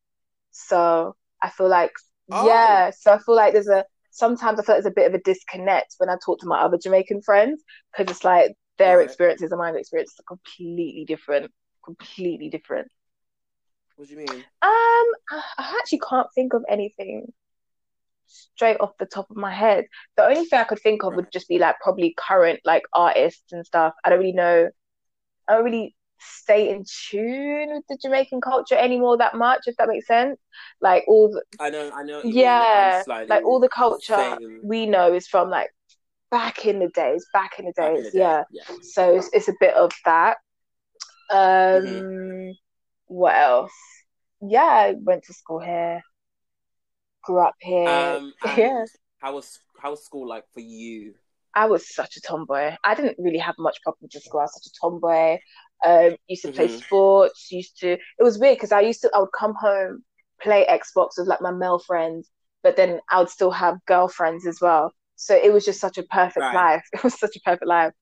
so 0.50 1.14
I 1.42 1.50
feel 1.50 1.68
like 1.68 1.92
Oh. 2.32 2.40
yeah, 2.40 2.90
so 2.90 3.12
I 3.12 3.18
feel 3.18 3.34
like 3.36 3.52
there's 3.52 3.68
a 3.68 3.84
sometimes 4.10 4.58
I 4.60 4.64
feel 4.64 4.74
like 4.76 4.84
there's 4.84 4.92
a 4.92 4.94
bit 4.94 5.06
of 5.08 5.14
a 5.14 5.22
disconnect 5.22 5.94
when 5.98 6.10
I 6.10 6.16
talk 6.24 6.40
to 6.40 6.46
my 6.46 6.60
other 6.60 6.78
Jamaican 6.78 7.22
friends 7.22 7.62
because 7.96 8.10
it's 8.14 8.24
like 8.24 8.52
their 8.78 9.00
Right. 9.00 9.02
experiences 9.02 9.52
and 9.52 9.58
my 9.58 9.70
experiences 9.72 10.18
are 10.20 10.36
completely 10.36 11.04
different, 11.06 11.52
completely 11.84 12.48
different. 12.50 12.88
What 13.96 14.08
do 14.08 14.14
you 14.14 14.18
mean? 14.20 14.44
Um, 14.62 15.06
I 15.30 15.42
I 15.58 15.76
actually 15.80 16.00
can't 16.08 16.28
think 16.34 16.54
of 16.54 16.64
anything 16.68 17.32
straight 18.26 18.78
off 18.80 18.96
the 18.98 19.06
top 19.06 19.30
of 19.30 19.36
my 19.36 19.52
head. 19.52 19.86
The 20.16 20.24
only 20.24 20.44
thing 20.46 20.58
I 20.60 20.64
could 20.64 20.80
think 20.80 21.04
of 21.04 21.14
would 21.16 21.32
just 21.32 21.48
be 21.48 21.58
like 21.58 21.76
probably 21.82 22.14
current 22.18 22.60
like 22.64 22.84
artists 22.92 23.52
and 23.52 23.66
stuff. 23.66 23.94
I 24.04 24.10
don't 24.10 24.18
really 24.20 24.32
know. 24.32 24.70
I 25.48 25.54
don't 25.54 25.64
really 25.64 25.96
stay 26.24 26.70
in 26.70 26.84
tune 27.10 27.74
with 27.74 27.84
the 27.88 27.98
Jamaican 28.02 28.40
culture 28.40 28.76
anymore 28.76 29.18
that 29.18 29.34
much, 29.34 29.60
if 29.66 29.76
that 29.76 29.88
makes 29.88 30.06
sense. 30.06 30.38
Like 30.80 31.04
all 31.08 31.30
the, 31.30 31.42
I 31.60 31.70
know. 31.70 31.90
I 31.94 32.02
know. 32.02 32.16
what 32.16 32.24
you 32.26 32.30
mean. 32.30 32.42
yeah, 32.42 33.02
like 33.28 33.44
all 33.44 33.60
the 33.60 33.68
culture 33.68 34.36
we 34.62 34.86
know 34.86 35.12
is 35.12 35.26
from 35.28 35.50
like 35.50 35.70
back 36.30 36.64
in 36.66 36.78
the 36.78 36.88
days, 36.88 37.24
back 37.32 37.58
in 37.58 37.66
the 37.66 37.72
back 37.76 37.88
in 37.90 37.94
days, 37.96 38.04
the 38.12 38.18
day. 38.18 38.18
yeah. 38.18 38.44
Yeah. 38.52 38.62
So 38.82 39.16
it's, 39.16 39.30
it's 39.32 39.48
a 39.48 39.54
bit 39.60 39.74
of 39.74 39.92
that. 40.04 40.36
Um, 41.30 41.82
Mm-hmm. 41.82 42.50
what 43.06 43.34
else? 43.34 43.72
Yeah, 44.40 44.62
I 44.64 44.94
went 44.98 45.24
to 45.24 45.32
school 45.34 45.60
here, 45.60 46.02
grew 47.24 47.40
up 47.40 47.54
here. 47.60 47.88
Um, 47.88 48.32
Yeah. 48.56 48.84
How 49.20 49.34
was 49.34 49.58
how 49.80 49.90
was 49.90 50.04
school 50.04 50.28
like 50.28 50.44
for 50.52 50.60
you? 50.60 51.14
I 51.54 51.66
was 51.66 51.94
such 51.94 52.16
a 52.16 52.20
tomboy. 52.20 52.74
I 52.82 52.94
didn't 52.94 53.18
really 53.18 53.38
have 53.38 53.54
much 53.58 53.80
problems 53.82 54.16
at 54.16 54.22
school. 54.22 54.40
I 54.40 54.44
was 54.44 54.54
such 54.54 54.66
a 54.72 54.80
tomboy. 54.80 55.38
Um, 55.84 56.16
used 56.28 56.42
to 56.42 56.48
play 56.48 56.68
Mhm. 56.68 56.78
sports. 56.84 57.50
Used 57.50 57.78
to. 57.80 57.92
It 57.92 58.22
was 58.22 58.38
weird 58.38 58.56
because 58.56 58.72
I 58.72 58.80
used 58.80 59.02
to. 59.02 59.10
I 59.14 59.18
would 59.20 59.32
come 59.38 59.54
home, 59.54 60.04
play 60.40 60.66
Xbox 60.70 61.10
with 61.18 61.26
like 61.28 61.40
my 61.40 61.50
male 61.52 61.78
friends, 61.80 62.30
but 62.62 62.76
then 62.76 63.00
I 63.10 63.18
would 63.18 63.30
still 63.30 63.50
have 63.50 63.76
girlfriends 63.86 64.46
as 64.46 64.60
well. 64.60 64.92
So 65.16 65.34
it 65.36 65.52
was 65.52 65.64
just 65.64 65.80
such 65.80 65.98
a 65.98 66.02
perfect 66.04 66.38
Right. 66.40 66.54
life. 66.54 66.82
It 66.92 67.04
was 67.04 67.18
such 67.18 67.36
a 67.36 67.40
perfect 67.44 67.66
life. 67.66 67.92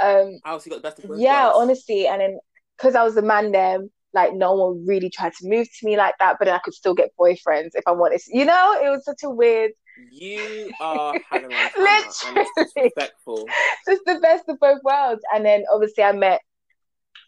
Um, 0.00 0.40
Oh, 0.44 0.58
so 0.58 0.70
got 0.70 0.76
the 0.76 0.82
best 0.82 0.98
of 0.98 1.08
both 1.08 1.20
yeah, 1.20 1.44
worlds. 1.44 1.58
honestly, 1.58 2.06
and 2.06 2.20
then 2.20 2.38
because 2.76 2.94
I 2.94 3.02
was 3.04 3.14
the 3.14 3.22
man, 3.22 3.52
then 3.52 3.90
like 4.12 4.32
no 4.34 4.54
one 4.54 4.86
really 4.86 5.10
tried 5.10 5.32
to 5.34 5.48
move 5.48 5.66
to 5.80 5.86
me 5.86 5.96
like 5.96 6.14
that, 6.20 6.36
but 6.38 6.44
then 6.46 6.54
I 6.54 6.58
could 6.58 6.74
still 6.74 6.94
get 6.94 7.10
boyfriends 7.18 7.70
if 7.74 7.84
I 7.86 7.92
wanted. 7.92 8.20
To. 8.20 8.38
You 8.38 8.44
know, 8.44 8.80
it 8.82 8.88
was 8.90 9.04
such 9.04 9.22
a 9.24 9.30
weird. 9.30 9.72
You 10.10 10.70
are 10.80 11.16
Hannah 11.30 11.48
Montana, 11.48 11.72
and 12.24 12.38
it's 12.38 12.50
Literally. 12.56 12.92
disrespectful. 12.94 13.48
just 13.88 14.02
the 14.06 14.18
best 14.20 14.44
of 14.48 14.58
both 14.60 14.82
worlds. 14.82 15.22
And 15.32 15.44
then 15.44 15.64
obviously 15.72 16.04
I 16.04 16.12
met 16.12 16.40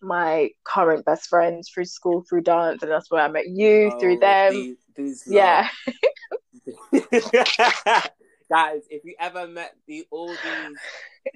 my 0.02 0.50
current 0.64 1.04
best 1.04 1.28
friends 1.28 1.70
through 1.72 1.84
school, 1.86 2.24
through 2.28 2.42
dance, 2.42 2.82
and 2.82 2.90
that's 2.90 3.10
where 3.10 3.22
I 3.22 3.28
met 3.28 3.46
you 3.48 3.90
through 4.00 4.16
Oh, 4.16 4.20
them. 4.20 4.52
These, 4.52 4.76
these 4.96 5.24
Yeah, 5.26 5.68
Guys, 8.50 8.82
if 8.90 9.04
you 9.04 9.14
ever 9.18 9.46
met 9.48 9.74
the 9.88 10.06
all 10.12 10.28
these 10.28 10.78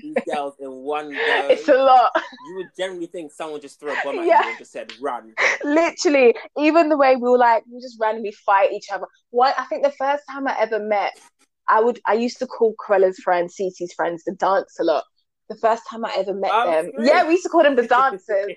these 0.02 0.16
girls 0.24 0.54
in 0.60 0.70
one 0.70 1.08
go, 1.10 1.48
it's 1.50 1.68
a 1.68 1.74
lot. 1.74 2.10
you 2.48 2.54
would 2.56 2.68
generally 2.76 3.06
think 3.06 3.32
someone 3.32 3.60
just 3.60 3.80
threw 3.80 3.90
a 3.90 3.96
bomb 4.04 4.18
at 4.20 4.26
Yeah. 4.26 4.42
you 4.44 4.48
and 4.50 4.58
just 4.58 4.72
said 4.72 4.92
run. 5.00 5.34
Literally, 5.64 6.34
even 6.56 6.88
the 6.88 6.96
way 6.96 7.16
we 7.16 7.28
were 7.28 7.36
like, 7.38 7.64
we 7.70 7.80
just 7.80 7.98
randomly 8.00 8.32
fight 8.46 8.72
each 8.72 8.86
other. 8.92 9.06
One, 9.30 9.52
I 9.58 9.64
think 9.64 9.82
the 9.82 9.90
first 9.92 10.22
time 10.30 10.46
I 10.46 10.56
ever 10.60 10.78
met, 10.78 11.18
I 11.68 11.80
would, 11.80 11.98
I 12.06 12.14
used 12.14 12.38
to 12.38 12.46
call 12.46 12.74
Corella's 12.78 13.18
friends, 13.18 13.56
Cece's 13.60 13.92
friends, 13.94 14.22
the 14.24 14.34
dance 14.34 14.76
a 14.80 14.84
lot. 14.84 15.04
The 15.50 15.56
first 15.56 15.82
time 15.90 16.04
I 16.04 16.14
ever 16.16 16.32
met 16.32 16.50
them, 16.64 16.92
yeah, 17.00 17.26
we 17.26 17.32
used 17.32 17.42
to 17.42 17.48
call 17.50 17.64
them 17.64 17.76
the 17.76 17.86
dancers. 17.86 18.56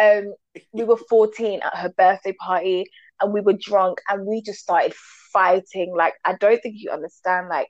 um, 0.00 0.32
we 0.72 0.84
were 0.84 0.96
14 0.96 1.60
at 1.62 1.76
her 1.76 1.88
birthday 1.98 2.32
party 2.32 2.86
and 3.20 3.32
we 3.34 3.40
were 3.40 3.52
drunk 3.60 3.98
and 4.08 4.24
we 4.26 4.40
just 4.40 4.60
started 4.60 4.94
fighting. 5.32 5.92
Like, 5.94 6.14
I 6.24 6.34
don't 6.34 6.62
think 6.62 6.76
you 6.78 6.90
understand. 6.90 7.48
Like, 7.48 7.66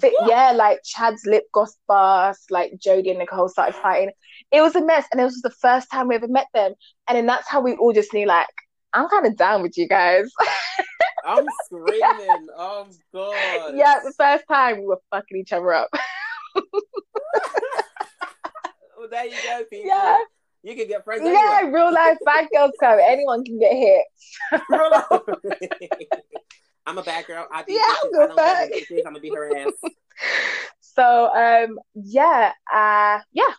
fi- 0.00 0.14
What? 0.16 0.30
yeah, 0.30 0.52
like 0.52 0.78
Chad's 0.84 1.26
lip 1.26 1.44
gloss 1.52 1.76
bust, 1.88 2.50
like 2.50 2.72
Jodie 2.78 3.10
and 3.10 3.18
Nicole 3.18 3.48
started 3.48 3.74
fighting. 3.74 4.12
It 4.52 4.60
was 4.62 4.76
a 4.76 4.84
mess. 4.84 5.06
And 5.12 5.20
it 5.20 5.24
was 5.24 5.40
the 5.42 5.50
first 5.50 5.90
time 5.90 6.06
we 6.08 6.14
ever 6.14 6.28
met 6.28 6.46
them. 6.54 6.74
And 7.08 7.18
then 7.18 7.26
that's 7.26 7.48
how 7.48 7.60
we 7.60 7.74
all 7.74 7.92
just 7.92 8.14
knew, 8.14 8.26
like, 8.26 8.46
I'm 8.94 9.08
kind 9.08 9.26
of 9.26 9.36
down 9.36 9.62
with 9.62 9.76
you 9.76 9.88
guys. 9.88 10.30
I'm 11.26 11.46
screaming. 11.66 12.46
Oh 12.56 12.86
god. 13.12 13.74
yeah, 13.76 14.00
the 14.04 14.12
first 14.16 14.44
time 14.48 14.78
we 14.78 14.86
were 14.86 15.00
fucking 15.10 15.36
each 15.38 15.52
other 15.52 15.72
up. 15.72 15.88
There 19.12 19.26
you 19.26 19.32
go, 19.42 19.62
people. 19.70 19.88
yeah, 19.88 20.16
You 20.62 20.74
can 20.74 20.88
get 20.88 21.04
friends 21.04 21.22
yeah, 21.22 21.58
anywhere. 21.60 21.82
real 21.84 21.92
life 21.92 22.16
bad 22.24 22.48
girls 22.50 22.72
club. 22.78 22.98
Anyone 23.04 23.44
can 23.44 23.58
get 23.58 23.74
hit. 23.74 24.06
I'm 26.86 26.96
a 26.96 27.02
bad 27.02 27.26
girl. 27.26 27.46
I 27.52 27.62
Yeah, 27.68 27.76
bitches. 27.78 28.10
go 28.12 28.22
I 28.22 28.26
don't 28.26 28.36
care 28.36 28.46
back. 28.46 28.70
what 28.70 28.80
bitches. 28.80 28.98
I'm 28.98 29.12
gonna 29.12 29.20
be 29.20 29.28
her 29.30 29.54
ass. 29.56 29.72
So, 30.94 31.34
um, 31.34 31.78
yeah, 31.94 32.52
uh, 32.72 33.20
yeah, 33.32 33.54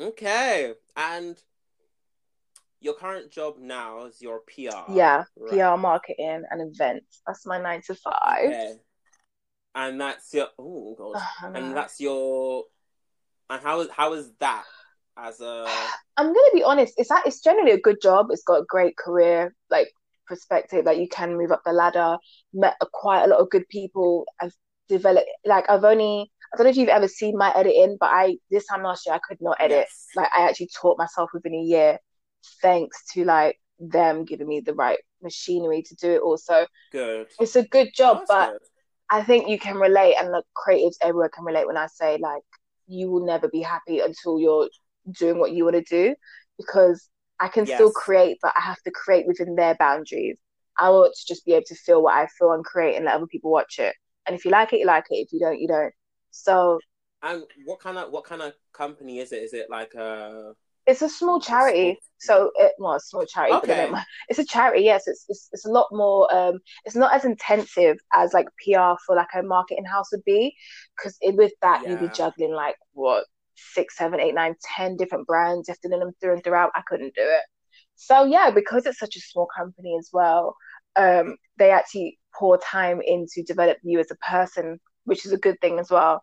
Okay, 0.00 0.72
and 0.96 1.36
your 2.80 2.94
current 2.94 3.30
job 3.30 3.56
now 3.58 4.06
is 4.06 4.20
your 4.22 4.40
PR. 4.40 4.92
yeah, 4.92 5.24
right? 5.38 5.50
PR 5.50 5.76
marketing 5.80 6.42
and 6.50 6.72
events. 6.72 7.20
That's 7.26 7.44
my 7.46 7.60
nine 7.60 7.82
to 7.86 7.94
five. 7.94 8.46
Okay. 8.46 8.74
And 9.74 10.00
that's 10.00 10.32
your 10.32 10.48
oh 10.58 10.94
god. 10.96 11.22
I. 11.42 11.48
And 11.58 11.76
that's 11.76 12.00
your 12.00 12.64
and 13.50 13.62
how 13.62 13.80
is 13.80 13.88
how 13.90 14.12
is 14.14 14.30
that 14.40 14.64
as 15.16 15.40
a 15.40 15.66
I'm 16.16 16.26
gonna 16.26 16.50
be 16.54 16.62
honest. 16.62 16.94
It's 16.96 17.08
that 17.08 17.26
it's 17.26 17.40
generally 17.40 17.72
a 17.72 17.80
good 17.80 18.00
job. 18.02 18.26
It's 18.30 18.42
got 18.42 18.60
a 18.60 18.66
great 18.68 18.96
career 18.96 19.54
like 19.70 19.88
perspective. 20.26 20.84
Like 20.84 20.98
you 20.98 21.08
can 21.08 21.36
move 21.36 21.52
up 21.52 21.62
the 21.64 21.72
ladder. 21.72 22.16
Met 22.52 22.76
a, 22.80 22.86
quite 22.92 23.24
a 23.24 23.28
lot 23.28 23.40
of 23.40 23.50
good 23.50 23.68
people. 23.68 24.24
I've 24.40 24.54
developed 24.88 25.28
like 25.44 25.68
I've 25.68 25.84
only 25.84 26.30
I 26.52 26.56
don't 26.56 26.64
know 26.64 26.70
if 26.70 26.76
you've 26.76 26.88
ever 26.88 27.08
seen 27.08 27.36
my 27.36 27.52
editing, 27.56 27.96
but 27.98 28.10
I 28.10 28.36
this 28.50 28.66
time 28.66 28.82
last 28.82 29.06
year 29.06 29.14
I 29.14 29.20
could 29.26 29.38
not 29.40 29.56
edit. 29.60 29.86
Yes. 29.88 30.06
Like 30.14 30.30
I 30.36 30.48
actually 30.48 30.70
taught 30.74 30.98
myself 30.98 31.30
within 31.32 31.54
a 31.54 31.62
year, 31.62 31.98
thanks 32.62 33.02
to 33.14 33.24
like 33.24 33.60
them 33.78 34.24
giving 34.24 34.46
me 34.46 34.60
the 34.60 34.74
right 34.74 34.98
machinery 35.22 35.82
to 35.82 35.94
do 35.96 36.12
it. 36.12 36.22
Also, 36.22 36.66
Good. 36.92 37.28
it's 37.40 37.56
a 37.56 37.64
good 37.64 37.88
job, 37.94 38.18
That's 38.18 38.28
but 38.28 38.52
good. 38.52 38.62
I 39.10 39.22
think 39.22 39.48
you 39.48 39.58
can 39.58 39.76
relate, 39.76 40.14
and 40.18 40.28
the 40.28 40.42
creatives 40.56 40.96
everywhere 41.02 41.28
can 41.28 41.44
relate 41.44 41.66
when 41.66 41.76
I 41.76 41.86
say 41.86 42.18
like 42.18 42.42
you 42.86 43.10
will 43.10 43.24
never 43.26 43.48
be 43.48 43.62
happy 43.62 44.00
until 44.00 44.40
you're 44.40 44.68
doing 45.12 45.38
what 45.38 45.52
you 45.52 45.64
want 45.64 45.76
to 45.76 45.82
do, 45.82 46.14
because 46.58 47.08
I 47.38 47.48
can 47.48 47.66
still 47.66 47.90
create, 47.92 48.38
but 48.42 48.52
I 48.56 48.60
have 48.60 48.80
to 48.82 48.90
create 48.90 49.26
within 49.26 49.54
their 49.56 49.74
boundaries. 49.78 50.38
I 50.78 50.90
want 50.90 51.14
to 51.14 51.26
just 51.26 51.44
be 51.44 51.52
able 51.52 51.64
to 51.66 51.74
feel 51.74 52.02
what 52.02 52.14
I 52.14 52.26
feel 52.38 52.52
and 52.52 52.64
create, 52.64 52.96
and 52.96 53.04
let 53.04 53.14
other 53.14 53.26
people 53.26 53.50
watch 53.50 53.78
it. 53.78 53.94
And 54.26 54.36
if 54.36 54.44
you 54.44 54.50
like 54.50 54.72
it, 54.72 54.80
you 54.80 54.86
like 54.86 55.04
it. 55.10 55.16
If 55.16 55.32
you 55.32 55.40
don't, 55.40 55.60
you 55.60 55.68
don't. 55.68 55.92
So 56.30 56.78
And 57.22 57.44
what 57.64 57.80
kind 57.80 57.98
of 57.98 58.10
what 58.10 58.24
kind 58.24 58.42
of 58.42 58.52
company 58.72 59.18
is 59.20 59.32
it? 59.32 59.42
Is 59.42 59.52
it 59.52 59.70
like 59.70 59.94
a 59.94 60.52
it's 60.86 61.02
a 61.02 61.08
small 61.08 61.40
charity. 61.40 61.98
So 62.18 62.50
it 62.56 62.72
well, 62.78 62.94
a 62.94 63.00
small 63.00 63.26
charity, 63.26 63.54
Okay. 63.54 63.84
it, 63.84 63.90
it's 64.28 64.38
a 64.38 64.46
charity. 64.46 64.84
Yes, 64.84 65.06
it's, 65.06 65.24
it's 65.28 65.48
it's 65.52 65.66
a 65.66 65.70
lot 65.70 65.88
more. 65.92 66.32
Um, 66.34 66.60
it's 66.84 66.96
not 66.96 67.14
as 67.14 67.24
intensive 67.24 67.98
as 68.12 68.32
like 68.32 68.46
PR 68.64 68.96
for 69.06 69.16
like 69.16 69.28
a 69.34 69.42
marketing 69.42 69.84
house 69.84 70.08
would 70.12 70.24
be, 70.24 70.54
because 70.96 71.18
with 71.22 71.52
that 71.62 71.82
you'd 71.86 72.00
be 72.00 72.10
juggling 72.10 72.54
like 72.54 72.76
what 72.92 73.24
six, 73.56 73.96
seven, 73.96 74.20
eight, 74.20 74.34
nine, 74.34 74.54
ten 74.76 74.96
different 74.96 75.26
brands, 75.26 75.68
you 75.68 75.72
have 75.72 75.80
to 75.80 75.88
do 75.88 75.98
them 75.98 76.12
through 76.20 76.34
and 76.34 76.44
throughout. 76.44 76.70
I 76.74 76.82
couldn't 76.86 77.14
do 77.14 77.22
it. 77.22 77.42
So 77.96 78.24
yeah, 78.24 78.50
because 78.50 78.86
it's 78.86 78.98
such 78.98 79.16
a 79.16 79.20
small 79.20 79.48
company 79.56 79.96
as 79.98 80.10
well, 80.12 80.56
um, 80.96 81.36
they 81.58 81.70
actually 81.70 82.18
pour 82.34 82.58
time 82.58 83.00
into 83.04 83.42
develop 83.46 83.78
you 83.82 83.98
as 84.00 84.10
a 84.10 84.16
person, 84.16 84.78
which 85.04 85.24
is 85.26 85.32
a 85.32 85.38
good 85.38 85.60
thing 85.60 85.78
as 85.78 85.90
well. 85.90 86.22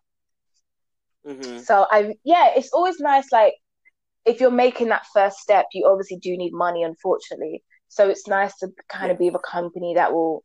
hmm 1.25 1.57
So 1.63 1.85
I 1.89 2.15
yeah, 2.23 2.51
it's 2.55 2.71
always 2.73 2.99
nice 2.99 3.31
like 3.31 3.53
if 4.25 4.39
you're 4.39 4.51
making 4.51 4.89
that 4.89 5.05
first 5.13 5.37
step, 5.39 5.65
you 5.73 5.87
obviously 5.87 6.17
do 6.17 6.35
need 6.37 6.53
money, 6.53 6.83
unfortunately. 6.83 7.63
So 7.89 8.09
it's 8.09 8.27
nice 8.27 8.55
to 8.57 8.69
kind 8.89 9.11
of 9.11 9.19
be 9.19 9.25
with 9.25 9.35
a 9.35 9.51
company 9.51 9.95
that 9.95 10.13
will 10.13 10.43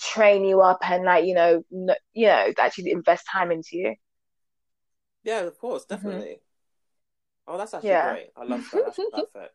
train 0.00 0.44
you 0.44 0.60
up 0.62 0.78
and 0.82 1.04
like, 1.04 1.24
you 1.26 1.34
know, 1.34 1.64
n- 1.72 1.96
you 2.14 2.26
know, 2.28 2.52
actually 2.60 2.92
invest 2.92 3.26
time 3.32 3.52
into 3.52 3.70
you. 3.78 3.96
Yeah, 5.24 5.40
of 5.40 5.58
course, 5.58 5.84
Mhm. 5.90 6.22
definitely. 6.24 6.40
Oh, 7.46 7.58
that's 7.58 7.74
actually 7.74 7.96
Yeah. 7.96 7.96
great. 7.96 8.30
I 8.36 8.44
love 8.44 8.68
that. 8.70 8.82
That's 8.84 8.98
perfect. 9.10 9.54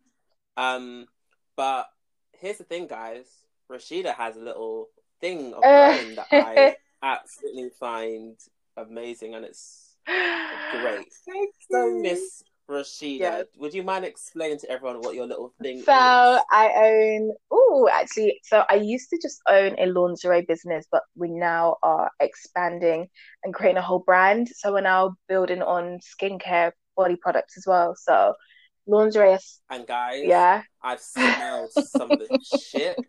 Um, 0.58 1.08
but 1.56 1.88
here's 2.34 2.58
the 2.58 2.64
thing, 2.64 2.88
guys. 2.88 3.28
Rashida 3.72 4.16
has 4.16 4.38
a 4.38 4.42
little 4.42 4.90
thing 5.22 5.54
of 5.54 5.68
her 5.70 5.82
Uh, 5.82 5.90
own 5.90 6.16
that 6.16 6.28
I 6.32 6.74
absolutely 7.04 7.70
find 7.70 8.38
amazing, 8.78 9.36
and 9.36 9.46
it's 9.46 9.96
great. 10.70 11.14
Thank 11.26 11.54
So, 11.72 11.92
you. 11.94 12.02
Miss 12.02 12.44
Rashida, 12.70 13.20
Yeah. 13.20 13.44
would 13.58 13.74
you 13.74 13.82
mind 13.84 14.04
explaining 14.04 14.60
to 14.60 14.70
everyone 14.70 15.00
what 15.00 15.16
your 15.16 15.26
little 15.26 15.54
thing 15.62 15.78
So 15.84 15.94
is? 16.36 16.42
I 16.52 16.72
own, 16.76 17.34
oh, 17.50 17.90
actually, 17.92 18.42
so 18.44 18.64
I 18.70 18.76
used 18.76 19.10
to 19.12 19.20
just 19.22 19.40
own 19.48 19.76
a 19.80 19.86
lingerie 19.86 20.42
business, 20.42 20.86
but 20.92 21.04
we 21.16 21.30
now 21.30 21.78
are 21.82 22.12
expanding 22.20 23.08
and 23.44 23.54
creating 23.54 23.78
a 23.78 23.82
whole 23.82 24.00
brand. 24.00 24.50
So 24.50 24.74
we're 24.74 24.82
now 24.82 25.16
building 25.30 25.62
on 25.62 26.00
skincare, 26.00 26.72
body 26.98 27.16
products 27.16 27.58
as 27.58 27.66
well. 27.66 27.96
So 27.96 28.34
lingerie, 28.86 29.34
is- 29.34 29.62
And 29.70 29.88
guys, 29.88 30.24
yeah. 30.26 30.64
I've 30.82 31.00
smelled 31.02 31.72
some 31.72 32.12
of 32.12 32.20
the 32.20 32.38
shit. 32.44 33.00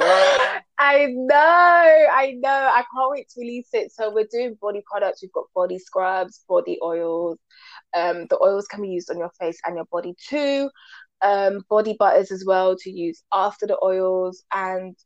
I 0.00 1.06
know, 1.12 1.34
I 1.36 2.34
know. 2.40 2.48
I 2.50 2.82
can't 2.92 3.10
wait 3.10 3.28
to 3.30 3.40
release 3.40 3.68
it. 3.72 3.92
So 3.92 4.12
we're 4.12 4.26
doing 4.30 4.56
body 4.60 4.82
products. 4.90 5.22
We've 5.22 5.30
got 5.32 5.44
body 5.54 5.78
scrubs, 5.78 6.42
body 6.48 6.78
oils. 6.82 7.38
Um, 7.94 8.26
the 8.30 8.38
oils 8.42 8.66
can 8.68 8.82
be 8.82 8.88
used 8.88 9.10
on 9.10 9.18
your 9.18 9.30
face 9.40 9.58
and 9.64 9.76
your 9.76 9.86
body 9.86 10.14
too. 10.28 10.70
Um, 11.22 11.62
body 11.70 11.96
butters 11.98 12.32
as 12.32 12.44
well 12.46 12.76
to 12.78 12.90
use 12.90 13.22
after 13.32 13.66
the 13.66 13.78
oils. 13.82 14.44
And 14.52 14.96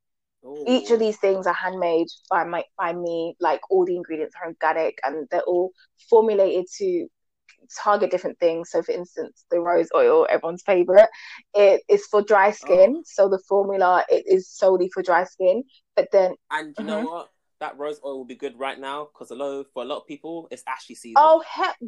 each 0.66 0.90
of 0.90 0.98
these 0.98 1.18
things 1.18 1.46
are 1.46 1.54
handmade 1.54 2.08
by 2.30 2.44
my 2.44 2.64
by 2.78 2.92
me. 2.92 3.36
Like 3.40 3.60
all 3.70 3.84
the 3.86 3.96
ingredients 3.96 4.34
are 4.40 4.48
organic 4.48 4.98
and 5.04 5.28
they're 5.30 5.42
all 5.42 5.72
formulated 6.10 6.66
to 6.78 7.08
target 7.82 8.10
different 8.10 8.38
things. 8.38 8.70
So, 8.70 8.82
for 8.82 8.92
instance, 8.92 9.44
the 9.50 9.60
rose 9.60 9.88
oil, 9.94 10.26
everyone's 10.28 10.62
favorite, 10.64 11.08
it 11.54 11.82
is 11.88 12.06
for 12.06 12.22
dry 12.22 12.50
skin. 12.52 13.02
So 13.06 13.28
the 13.28 13.40
formula 13.48 14.04
it 14.08 14.24
is 14.26 14.48
solely 14.48 14.90
for 14.92 15.02
dry 15.02 15.24
skin. 15.24 15.64
But 15.96 16.08
then, 16.12 16.34
And 16.50 16.76
you 16.78 16.84
know 16.84 17.00
Mhm. 17.00 17.06
what? 17.06 17.30
That 17.60 17.78
rose 17.78 18.00
oil 18.04 18.18
will 18.18 18.24
be 18.26 18.34
good 18.34 18.58
right 18.58 18.78
now 18.78 19.04
because 19.06 19.30
a 19.30 19.34
lot 19.34 19.66
for 19.72 19.82
a 19.82 19.86
lot 19.86 19.98
of 19.98 20.06
people, 20.06 20.46
it's 20.50 20.62
ashy 20.66 20.94
season. 20.94 21.16
oh 21.16 21.40
heck, 21.40 21.78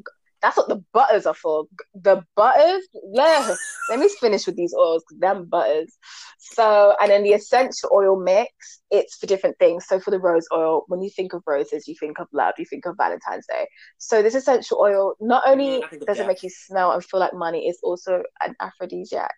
that's 0.41 0.57
what 0.57 0.69
the 0.69 0.85
butters 0.93 1.27
are 1.27 1.35
for. 1.35 1.67
The 1.95 2.23
butters, 2.37 2.87
yeah. 3.13 3.55
Let 3.91 3.99
me 3.99 4.09
finish 4.21 4.47
with 4.47 4.57
these 4.57 4.75
oils, 4.75 5.03
them 5.19 5.47
butters. 5.47 5.97
So, 6.39 6.95
and 7.01 7.11
then 7.11 7.25
the 7.25 7.33
essential 7.33 7.91
oil 7.93 8.21
mix, 8.21 8.81
it's 8.91 9.17
for 9.17 9.27
different 9.27 9.59
things. 9.59 9.87
So 9.87 9.99
for 9.99 10.11
the 10.11 10.21
rose 10.21 10.47
oil, 10.53 10.85
when 10.87 11.03
you 11.03 11.11
think 11.11 11.33
of 11.33 11.43
roses, 11.47 11.89
you 11.89 11.97
think 11.99 12.21
of 12.21 12.29
love, 12.33 12.55
you 12.59 12.67
think 12.67 12.87
of 12.87 12.97
Valentine's 12.97 13.47
Day. 13.47 13.67
So 13.99 14.23
this 14.23 14.35
essential 14.35 14.79
oil 14.81 15.15
not 15.21 15.43
only 15.47 15.83
of 15.83 15.91
does 16.07 16.19
it 16.21 16.27
make 16.27 16.43
you 16.43 16.51
smell 16.51 16.93
and 16.93 17.05
feel 17.05 17.21
like 17.21 17.35
money, 17.35 17.67
it's 17.67 17.81
also 17.83 18.23
an 18.41 18.55
aphrodisiac. 18.61 19.35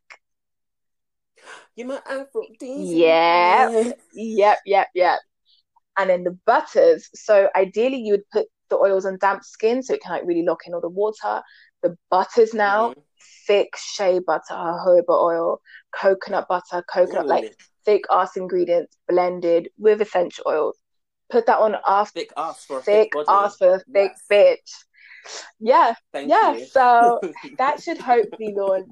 You're 1.76 1.88
my 1.88 2.02
aphrodisiac. 2.06 2.60
Yeah. 2.62 3.92
Yep, 4.12 4.58
yep, 4.66 4.88
yep. 4.94 5.18
And 5.96 6.10
then 6.10 6.24
the 6.24 6.38
butters. 6.46 7.08
So 7.14 7.48
ideally, 7.56 7.98
you 7.98 8.12
would 8.12 8.28
put 8.30 8.46
the 8.70 8.76
oils 8.76 9.04
on 9.04 9.18
damp 9.20 9.44
skin 9.44 9.82
so 9.82 9.94
it 9.94 10.02
can 10.02 10.12
like 10.12 10.24
really 10.24 10.44
lock 10.44 10.60
in 10.66 10.74
all 10.74 10.80
the 10.80 10.88
water. 10.88 11.42
The 11.82 11.96
butters 12.10 12.54
now, 12.54 12.90
Mhm. 12.90 13.02
thick 13.46 13.76
shea 13.76 14.18
butter, 14.20 14.42
jojoba 14.54 15.08
oil, 15.10 15.60
coconut 15.94 16.46
butter, 16.48 16.82
coconut 16.92 17.26
like 17.26 17.54
thick 17.84 18.04
ass 18.10 18.36
ingredients 18.36 18.96
blended 19.08 19.68
with 19.78 20.00
essential 20.00 20.44
oils. 20.46 20.78
Put 21.30 21.46
that 21.46 21.58
on 21.58 21.76
after 21.86 22.20
thick 22.20 22.32
ass 22.36 22.64
for 22.64 22.78
a 22.78 22.82
thick 22.82 23.12
thick 23.14 23.24
ass 23.28 23.56
for 23.56 23.74
a 23.74 23.78
thick 23.92 24.12
Yes. 24.12 24.26
bitch. 24.30 24.84
Yeah, 25.58 25.94
Thank 26.12 26.30
yeah. 26.30 26.56
you. 26.56 26.66
So 26.66 27.20
that 27.58 27.82
should 27.82 27.98
hopefully 27.98 28.54
launch 28.56 28.86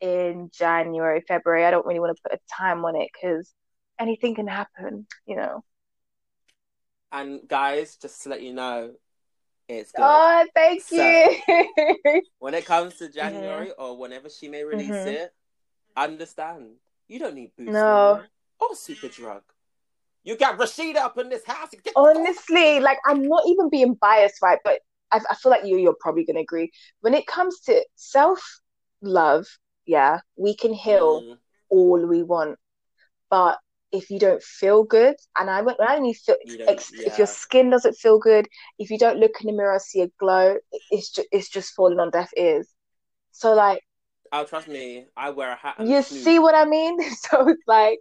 in 0.00 0.50
January, 0.52 1.22
February. 1.26 1.64
I 1.64 1.70
don't 1.70 1.86
really 1.86 2.00
want 2.00 2.16
to 2.16 2.22
put 2.22 2.32
a 2.32 2.40
time 2.54 2.84
on 2.84 2.96
it 2.96 3.10
because 3.12 3.52
anything 3.98 4.34
can 4.34 4.46
happen, 4.48 5.06
you 5.26 5.36
know. 5.36 5.64
and 7.10 7.46
guys, 7.46 7.96
just 7.96 8.22
to 8.22 8.30
let 8.30 8.42
you 8.42 8.54
know, 8.54 8.92
it's 9.78 9.92
good. 9.92 10.02
Oh, 10.04 10.46
thank 10.54 10.82
So- 10.82 10.96
you. 10.96 12.22
when 12.38 12.54
it 12.54 12.64
comes 12.66 12.94
to 12.98 13.08
January 13.08 13.70
or 13.78 13.96
whenever 13.96 14.28
she 14.28 14.48
may 14.48 14.64
release 14.64 14.90
Mhm. 14.90 15.06
it, 15.06 15.34
understand 15.96 16.76
you 17.08 17.18
don't 17.18 17.34
need 17.34 17.52
boots 17.56 17.72
No. 17.72 17.78
anymore 18.14 18.28
or 18.60 18.74
super 18.74 19.08
drug. 19.08 19.42
You 20.24 20.36
got 20.36 20.58
Rashida 20.58 20.96
up 20.96 21.18
in 21.18 21.28
this 21.28 21.44
house. 21.44 21.70
Get 21.70 21.92
Honestly, 21.96 22.78
like 22.80 22.98
I'm 23.06 23.26
not 23.26 23.42
even 23.46 23.68
being 23.68 23.94
biased, 23.94 24.40
right? 24.40 24.58
But 24.64 24.80
I, 25.10 25.20
I 25.30 25.34
feel 25.34 25.50
like 25.50 25.64
you, 25.64 25.78
you're 25.78 25.96
probably 25.98 26.24
gonna 26.24 26.40
agree. 26.40 26.70
When 27.00 27.12
it 27.14 27.26
comes 27.26 27.60
to 27.62 27.84
self 27.96 28.60
love, 29.00 29.46
yeah, 29.84 30.20
we 30.36 30.54
can 30.54 30.72
heal 30.72 31.22
Mm, 31.22 31.38
all 31.70 32.06
we 32.06 32.22
want, 32.22 32.58
but 33.30 33.58
if 33.92 34.10
you 34.10 34.18
don't 34.18 34.42
feel 34.42 34.84
good, 34.84 35.16
and 35.38 35.50
I 35.50 35.62
when 35.62 35.76
I 35.80 36.00
mean 36.00 36.14
feel, 36.14 36.36
You 36.44 36.64
ex- 36.66 36.92
if 36.92 37.18
your 37.18 37.26
skin 37.26 37.70
doesn't 37.70 37.94
feel 37.96 38.18
good, 38.18 38.48
if 38.78 38.90
you 38.90 38.98
don't 38.98 39.18
look 39.18 39.40
in 39.40 39.48
the 39.48 39.52
mirror 39.52 39.78
see 39.78 40.00
a 40.02 40.08
glow, 40.18 40.56
it's 40.90 41.10
just 41.10 41.28
it's 41.30 41.48
just 41.48 41.74
falling 41.74 42.00
on 42.00 42.10
deaf 42.10 42.30
ears. 42.36 42.68
So 43.32 43.54
like, 43.54 43.82
Oh, 44.32 44.44
trust 44.44 44.68
me, 44.68 45.06
I 45.16 45.30
wear 45.30 45.52
a 45.52 45.56
hat. 45.56 45.76
You 45.80 46.02
see 46.02 46.38
what 46.38 46.54
I 46.54 46.64
mean? 46.64 46.98
So 47.30 47.48
it's 47.48 47.62
like. 47.66 47.98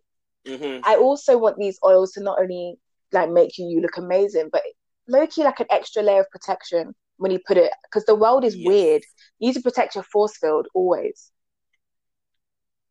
Mhm. 0.47 0.81
I 0.83 0.95
also 0.95 1.37
want 1.37 1.57
these 1.57 1.77
oils 1.85 2.13
to 2.13 2.23
not 2.23 2.39
only 2.39 2.75
like 3.11 3.29
make 3.29 3.57
you, 3.57 3.67
you 3.67 3.81
look 3.81 3.97
amazing, 3.97 4.49
but 4.51 4.63
low 5.07 5.27
key 5.27 5.43
like 5.43 5.59
an 5.59 5.67
extra 5.69 6.01
layer 6.01 6.21
of 6.21 6.29
protection 6.31 6.95
when 7.17 7.31
you 7.31 7.39
put 7.45 7.57
it 7.57 7.71
because 7.83 8.05
the 8.05 8.15
world 8.15 8.43
is 8.43 8.55
Yes. 8.55 8.65
weird. 8.65 9.03
You 9.39 9.49
need 9.49 9.53
to 9.53 9.61
protect 9.61 9.93
your 9.95 10.03
force 10.03 10.35
field 10.37 10.67
always. 10.73 11.31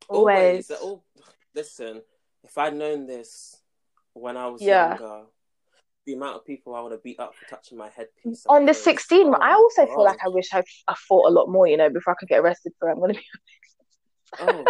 Always. 0.08 0.70
Always. 0.70 0.70
Oh, 0.82 1.02
listen, 1.54 2.02
if 2.44 2.56
I'd 2.58 2.74
known 2.74 3.06
this 3.06 3.56
when 4.14 4.36
I 4.36 4.46
was 4.48 4.62
Yeah. 4.62 4.88
younger, 4.90 5.24
the 6.06 6.14
amount 6.14 6.36
of 6.36 6.44
people 6.44 6.74
I 6.74 6.80
would 6.80 6.92
have 6.92 7.02
beat 7.02 7.20
up 7.20 7.34
for 7.36 7.44
touching 7.46 7.78
my 7.78 7.88
headpiece. 7.90 8.44
On 8.48 8.66
the 8.66 8.74
16, 8.74 9.26
Oh 9.28 9.30
I 9.30 9.38
my 9.38 9.52
also 9.52 9.86
feel 9.86 10.04
like 10.04 10.18
I 10.24 10.28
wish 10.28 10.48
I, 10.52 10.62
I 10.88 10.94
fought 11.08 11.28
a 11.28 11.32
lot 11.32 11.48
more, 11.48 11.66
you 11.66 11.76
know, 11.76 11.90
before 11.90 12.12
I 12.12 12.16
could 12.18 12.28
get 12.28 12.40
arrested 12.40 12.72
for 12.78 12.88
it. 12.88 12.92
I'm 12.92 13.00
gonna 13.00 13.14
be 13.14 13.24
Oh, 14.38 14.66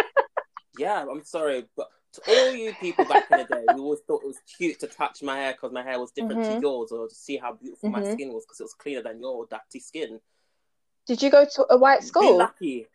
yeah. 0.75 1.05
I'm 1.09 1.23
sorry, 1.23 1.65
but 1.75 1.87
to 2.13 2.21
all 2.27 2.53
you 2.53 2.73
people 2.73 3.05
back 3.05 3.23
in 3.29 3.37
the 3.37 3.45
day, 3.45 3.65
who 3.69 3.83
always 3.83 4.01
thought 4.01 4.23
it 4.23 4.27
was 4.27 4.39
cute 4.57 4.79
to 4.81 4.87
touch 4.87 5.23
my 5.23 5.37
hair 5.37 5.53
because 5.53 5.71
my 5.71 5.81
hair 5.83 5.99
was 5.99 6.11
different 6.11 6.43
to 6.45 6.53
Mhm. 6.53 6.61
yours, 6.61 6.91
or 6.91 7.07
to 7.07 7.15
see 7.15 7.37
how 7.37 7.53
beautiful 7.53 7.89
my 7.89 8.01
Mhm. 8.01 8.13
skin 8.13 8.33
was 8.33 8.45
because 8.45 8.59
it 8.59 8.63
was 8.63 8.73
cleaner 8.73 9.01
than 9.01 9.21
your 9.21 9.47
dirty 9.49 9.79
skin. 9.79 10.19
Did 11.07 11.21
you 11.21 11.29
go 11.31 11.45
to 11.45 11.65
a 11.69 11.77
white 11.77 12.01
Be 12.01 12.07
school? 12.07 12.37
lucky. 12.37 12.87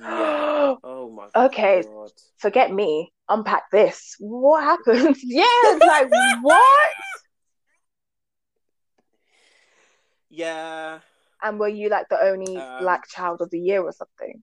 Yeah. 0.00 0.74
Oh 0.84 1.10
my 1.10 1.28
god. 1.34 1.46
Okay. 1.46 1.82
god. 1.82 2.10
Forget 2.38 2.72
me. 2.72 3.12
Unpack 3.28 3.70
this. 3.70 4.16
What 4.18 4.62
happened? 4.62 5.16
yeah, 5.22 5.44
it's 5.46 5.84
like 5.86 6.08
what? 6.42 6.90
Yeah. 10.30 11.00
And 11.42 11.58
were 11.58 11.68
you 11.68 11.88
like 11.88 12.08
the 12.08 12.20
only 12.22 12.56
Um, 12.56 12.82
black 12.82 13.08
child 13.08 13.40
of 13.42 13.50
the 13.50 13.58
year 13.60 13.82
or 13.82 13.92
something? 13.92 14.42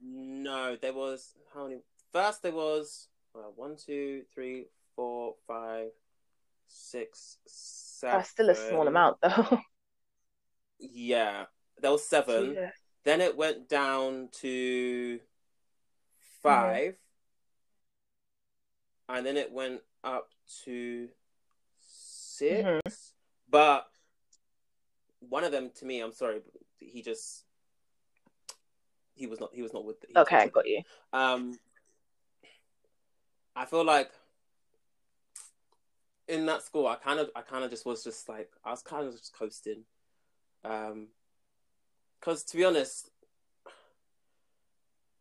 No, 0.00 0.76
there 0.76 0.92
was 0.92 1.32
how 1.52 1.64
many? 1.64 1.80
first 2.12 2.42
there 2.42 2.52
was 2.52 3.08
uh, 3.34 3.50
one, 3.56 3.76
two, 3.76 4.22
three, 4.32 4.66
four, 4.94 5.34
five, 5.46 5.90
six, 6.68 7.38
seven. 7.46 8.18
That's 8.18 8.30
still 8.30 8.50
a 8.50 8.54
small 8.54 8.86
amount, 8.86 9.18
though. 9.22 9.58
Yeah, 10.78 11.46
there 11.80 11.92
was 11.92 12.06
seven. 12.06 12.56
Then 13.04 13.20
it 13.20 13.36
went 13.36 13.68
down 13.68 14.28
to 14.40 15.20
5 16.42 16.96
and 19.08 19.26
then 19.26 19.36
it 19.36 19.52
went 19.52 19.82
up 20.02 20.30
to 20.64 21.08
6 21.80 22.64
Mhm. 22.64 22.80
But 23.48 23.88
one 25.20 25.44
of 25.44 25.52
them, 25.52 25.70
to 25.76 25.84
me, 25.84 26.00
I'm 26.00 26.12
sorry, 26.12 26.40
but 26.40 26.60
he 26.80 27.02
just 27.02 27.44
he 29.14 29.26
was 29.26 29.38
not 29.40 29.54
he 29.54 29.62
was 29.62 29.72
not 29.72 29.84
with. 29.84 29.96
He 30.08 30.16
Okay, 30.16 30.48
got 30.48 30.66
you. 30.66 30.82
um, 31.12 31.58
I 33.54 33.66
feel 33.66 33.84
like 33.84 34.10
in 36.26 36.46
that 36.46 36.62
school, 36.62 36.86
I 36.86 36.96
kind 36.96 37.20
of, 37.20 37.30
I 37.36 37.42
kind 37.42 37.64
of 37.64 37.70
just 37.70 37.86
was 37.86 38.02
just 38.02 38.28
like, 38.28 38.50
I 38.64 38.70
was 38.70 38.82
kind 38.82 39.06
of 39.06 39.12
just 39.12 39.32
coasting, 39.36 39.84
um, 40.64 41.08
because 42.24 42.42
to 42.44 42.56
be 42.56 42.64
honest, 42.64 43.10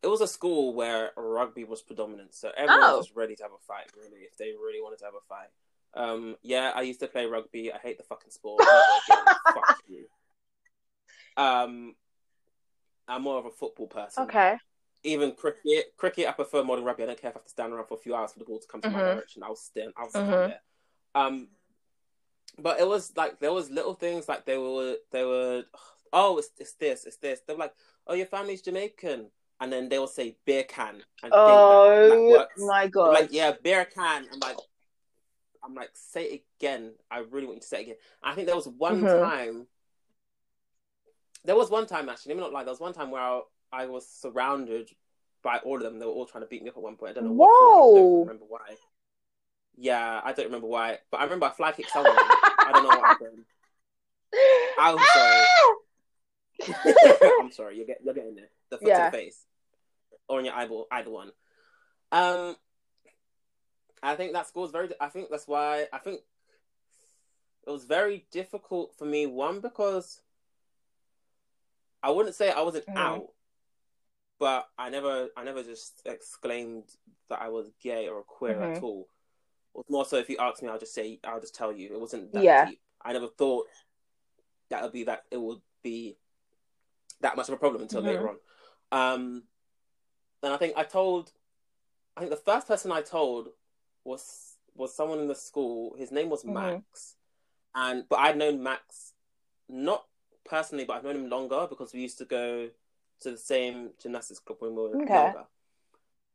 it 0.02 0.08
was 0.08 0.22
a 0.22 0.28
school 0.28 0.74
where 0.74 1.12
rugby 1.18 1.66
was 1.66 1.82
predominant, 1.82 2.34
so 2.34 2.52
everyone 2.56 2.92
Oh. 2.92 2.98
was 2.98 3.14
ready 3.14 3.36
to 3.36 3.44
have 3.44 3.52
a 3.52 3.58
fight. 3.60 3.92
Really, 3.96 4.22
if 4.22 4.38
they 4.38 4.52
really 4.54 4.82
wanted 4.82 5.00
to 5.00 5.06
have 5.06 5.16
a 5.16 5.22
fight. 5.28 5.50
Um, 5.96 6.38
yeah, 6.42 6.72
I 6.74 6.82
used 6.82 7.02
to 7.02 7.08
play 7.08 7.26
rugby. 7.26 7.72
I 7.74 7.78
hate 7.78 7.98
the 7.98 8.04
fucking 8.04 8.32
sport. 8.32 8.64
Fuck 9.54 9.80
you. 9.88 10.08
Um, 11.36 11.96
I'm 13.08 13.22
more 13.22 13.38
of 13.38 13.46
a 13.46 13.52
football 13.52 13.88
person 13.88 14.24
Okay. 14.24 14.58
even 15.04 15.34
cricket, 15.34 15.94
cricket, 15.98 16.28
I 16.28 16.32
prefer 16.32 16.64
modern 16.64 16.86
rugby. 16.86 17.04
I 17.04 17.08
don't 17.08 17.20
care 17.20 17.30
if 17.32 17.36
I 17.36 17.40
have 17.40 17.44
to 17.46 17.50
stand 17.50 17.74
around 17.74 17.88
for 17.88 17.96
a 17.96 18.02
few 18.02 18.16
hours 18.16 18.32
for 18.32 18.40
the 18.40 18.46
ball 18.46 18.60
to 18.60 18.68
come 18.68 18.80
to 18.82 18.90
my 18.90 19.02
Mhm. 19.02 19.14
direction. 19.16 19.44
I'll 19.44 19.56
stand. 19.58 19.92
I'll 19.98 20.10
stand 20.10 20.28
Mhm. 20.30 20.48
there. 20.48 20.64
Um, 21.16 21.50
but 22.58 22.80
it 22.80 22.88
was 22.88 23.16
like 23.18 23.40
there 23.40 23.52
was 23.52 23.70
little 23.70 23.94
things 23.96 24.30
like 24.30 24.46
they 24.46 24.58
were 24.58 24.98
they 25.12 25.26
were 25.26 25.66
oh 26.14 26.38
it's 26.38 26.50
it's 26.58 26.74
this 26.74 27.06
it's 27.06 27.18
this. 27.18 27.42
They 27.46 27.54
were 27.54 27.60
like 27.60 27.74
oh 28.08 28.14
your 28.14 28.26
family's 28.28 28.62
Jamaican, 28.62 29.28
and 29.60 29.74
then 29.74 29.90
they 29.90 30.00
will 30.00 30.08
say 30.08 30.38
beer 30.46 30.64
can 30.64 31.04
and 31.24 31.32
that, 31.34 31.38
Oh 31.46 32.38
that 32.38 32.48
my 32.58 32.84
I'm 32.84 32.90
god. 32.90 33.14
like 33.14 33.34
yeah 33.34 33.52
beer 33.62 33.86
can. 33.86 34.26
I'm 34.32 34.40
like 34.40 34.58
I'm 35.64 35.76
like 35.76 35.90
say 35.94 36.24
it 36.26 36.44
again. 36.60 36.92
I 37.12 37.20
really 37.20 37.46
want 37.48 37.58
you 37.58 37.62
to 37.62 37.68
say 37.68 37.80
it 37.80 37.84
again. 37.84 37.96
I 38.24 38.34
think 38.36 38.48
there 38.48 38.56
was 38.56 38.68
one 38.68 39.02
Mhm. 39.04 39.22
time. 39.22 39.68
There 41.46 41.56
was 41.56 41.70
one 41.70 41.86
time 41.88 42.10
actually. 42.10 42.34
Let 42.34 42.38
me 42.38 42.44
not 42.44 42.54
lie. 42.54 42.64
There 42.64 42.72
was 42.72 42.80
one 42.80 42.94
time 42.94 43.12
where 43.12 43.22
I, 43.22 43.42
I 43.72 43.86
was 43.88 44.08
surrounded 44.08 44.90
by 45.42 45.58
all 45.60 45.78
of 45.78 45.84
them. 45.84 46.00
They 46.00 46.06
were 46.06 46.12
all 46.12 46.26
trying 46.26 46.44
to 46.44 46.48
beat 46.50 46.64
me 46.64 46.70
up 46.70 46.78
at 46.78 46.84
one 46.84 46.96
point. 46.96 47.12
I 47.12 47.14
don't 47.16 47.26
know 47.26 47.34
what. 47.34 47.50
I 47.50 47.56
Whoa. 47.60 47.94
don't 48.10 48.20
remember 48.28 48.46
why. 48.48 48.76
Yeah, 49.76 50.22
I 50.24 50.34
don't 50.34 50.46
remember 50.46 50.68
why, 50.68 51.00
but 51.12 51.20
I 51.20 51.24
remember 51.24 51.48
I 51.48 51.50
fly 51.50 51.72
kicked 51.72 51.92
someone. 51.92 52.14
I 52.14 52.72
don't 52.72 52.84
know 52.84 52.90
what 52.96 53.08
happened. 53.08 53.44
I'm 54.80 54.98
sorry. 54.98 55.46
I'm 57.40 57.52
sorry. 57.52 57.78
You're, 57.78 57.86
get, 57.86 58.02
you're 58.04 58.14
getting 58.14 58.36
there. 58.36 58.50
The 58.70 58.78
foot 58.78 58.88
Yeah. 58.88 59.06
to 59.06 59.12
the 59.12 59.18
face, 59.24 59.46
or 60.28 60.40
in 60.40 60.46
your 60.46 60.56
eyeball, 60.56 60.88
either 60.92 61.10
one. 61.10 61.32
Um, 62.12 62.56
I 64.02 64.16
think 64.16 64.34
that 64.34 64.48
school 64.48 64.66
is 64.66 64.72
very. 64.72 64.90
I 65.00 65.10
think 65.10 65.30
that's 65.30 65.48
why. 65.48 65.88
I 65.92 65.98
think 66.00 66.22
it 67.66 67.70
was 67.72 67.86
very 67.86 68.26
difficult 68.32 68.94
for 68.98 69.06
me. 69.06 69.26
One 69.26 69.60
because 69.62 70.22
I 72.02 72.10
wouldn't 72.12 72.36
say 72.36 72.52
I 72.52 72.62
wasn't 72.62 72.86
Mhm. 72.88 72.98
out, 72.98 73.30
but 74.40 74.68
I 74.78 74.90
never, 74.90 75.30
I 75.38 75.44
never 75.46 75.64
just 75.64 76.02
exclaimed 76.06 76.94
that 77.30 77.42
I 77.42 77.48
was 77.50 77.70
gay 77.82 78.10
or 78.10 78.24
queer 78.24 78.56
Mhm. 78.56 78.76
at 78.78 78.84
all. 78.84 79.08
Or 79.74 79.86
more 79.90 80.06
so, 80.06 80.18
if 80.18 80.30
you 80.30 80.38
ask 80.38 80.62
me, 80.62 80.68
I'll 80.70 80.78
just 80.78 80.94
say, 80.94 81.20
I'll 81.24 81.40
just 81.40 81.56
tell 81.56 81.72
you, 81.72 81.94
it 81.94 82.00
wasn't 82.00 82.32
that 82.34 82.44
Yeah. 82.44 82.66
deep. 82.70 82.82
I 83.02 83.14
never 83.14 83.28
thought 83.30 83.68
that 84.70 84.84
would 84.84 84.92
be 84.92 85.06
that 85.06 85.26
it 85.32 85.38
would 85.38 85.62
be 85.82 86.18
that 87.24 87.36
much 87.36 87.48
of 87.48 87.56
a 87.56 87.58
problem 87.58 87.82
until 87.82 88.02
Mhm. 88.02 88.06
later 88.06 88.30
on. 88.30 88.38
Um, 88.92 89.44
and 90.44 90.54
I 90.54 90.58
think 90.58 90.78
I 90.78 90.84
told, 90.84 91.32
I 92.16 92.20
think 92.20 92.30
the 92.30 92.38
first 92.38 92.68
person 92.68 92.92
I 92.92 93.02
told 93.02 93.50
was 94.04 94.58
was 94.76 94.96
someone 94.96 95.20
in 95.20 95.28
the 95.28 95.36
school. 95.36 95.96
His 95.98 96.12
name 96.12 96.30
was 96.30 96.44
Mhm. 96.44 96.54
Max, 96.54 97.16
and 97.74 98.08
but 98.08 98.20
I'd 98.20 98.38
known 98.38 98.62
Max 98.62 99.14
not 99.70 100.06
personally, 100.44 100.86
but 100.86 100.98
I've 100.98 101.04
known 101.04 101.16
him 101.16 101.30
longer 101.30 101.68
because 101.68 101.94
we 101.94 102.02
used 102.02 102.18
to 102.20 102.26
go 102.26 102.70
to 103.22 103.32
the 103.32 103.38
same 103.38 103.92
gymnastics 104.02 104.40
club 104.40 104.62
when 104.62 104.76
we 104.76 104.82
were 104.82 105.02
Okay. 105.02 105.14
younger. 105.14 105.46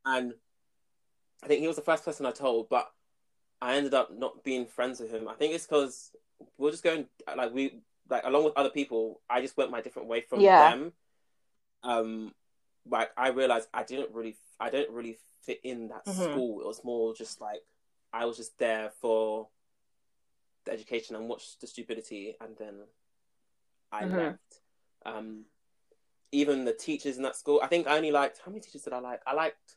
And 0.05 0.33
I 1.43 1.47
think 1.47 1.61
he 1.61 1.67
was 1.67 1.75
the 1.75 1.83
first 1.83 2.03
person 2.03 2.25
I 2.25 2.31
told, 2.31 2.69
but 2.69 2.91
I 3.61 3.75
ended 3.75 3.93
up 3.93 4.11
not 4.11 4.43
being 4.43 4.65
friends 4.65 4.99
with 4.99 5.11
him. 5.11 5.27
I 5.27 5.35
think 5.35 5.53
it's 5.53 5.67
because 5.67 6.11
we're 6.57 6.71
just 6.71 6.83
going 6.83 7.07
like 7.35 7.53
we 7.53 7.81
like 8.09 8.23
along 8.25 8.43
with 8.45 8.57
other 8.57 8.69
people. 8.69 9.21
I 9.29 9.41
just 9.41 9.57
went 9.57 9.71
my 9.71 9.81
different 9.81 10.07
way 10.07 10.21
from 10.21 10.41
Yeah. 10.41 10.71
them. 10.71 10.93
Um, 11.83 12.33
like 12.89 13.11
I 13.17 13.29
realized 13.29 13.67
I 13.73 13.83
didn't 13.83 14.13
really, 14.13 14.37
I 14.59 14.69
didn't 14.69 14.93
really 14.93 15.17
fit 15.41 15.59
in 15.63 15.87
that 15.89 16.07
Mhm. 16.07 16.31
school. 16.31 16.61
It 16.61 16.67
was 16.67 16.83
more 16.83 17.13
just 17.13 17.41
like 17.41 17.61
I 18.11 18.25
was 18.25 18.37
just 18.37 18.57
there 18.57 18.91
for 19.01 19.47
the 20.65 20.73
education 20.73 21.15
and 21.15 21.29
watched 21.29 21.61
the 21.61 21.67
stupidity, 21.67 22.35
and 22.41 22.57
then 22.57 22.87
I 23.91 24.05
Mhm. 24.05 24.17
left. 24.17 24.61
Um, 25.05 25.45
even 26.31 26.65
the 26.65 26.73
teachers 26.73 27.17
in 27.17 27.23
that 27.23 27.35
school, 27.35 27.59
I 27.63 27.67
think 27.67 27.87
I 27.87 27.95
only 27.97 28.11
liked 28.11 28.39
how 28.43 28.51
many 28.51 28.61
teachers 28.61 28.83
did 28.83 28.93
I 28.93 28.99
like? 28.99 29.21
I 29.25 29.33
liked 29.33 29.75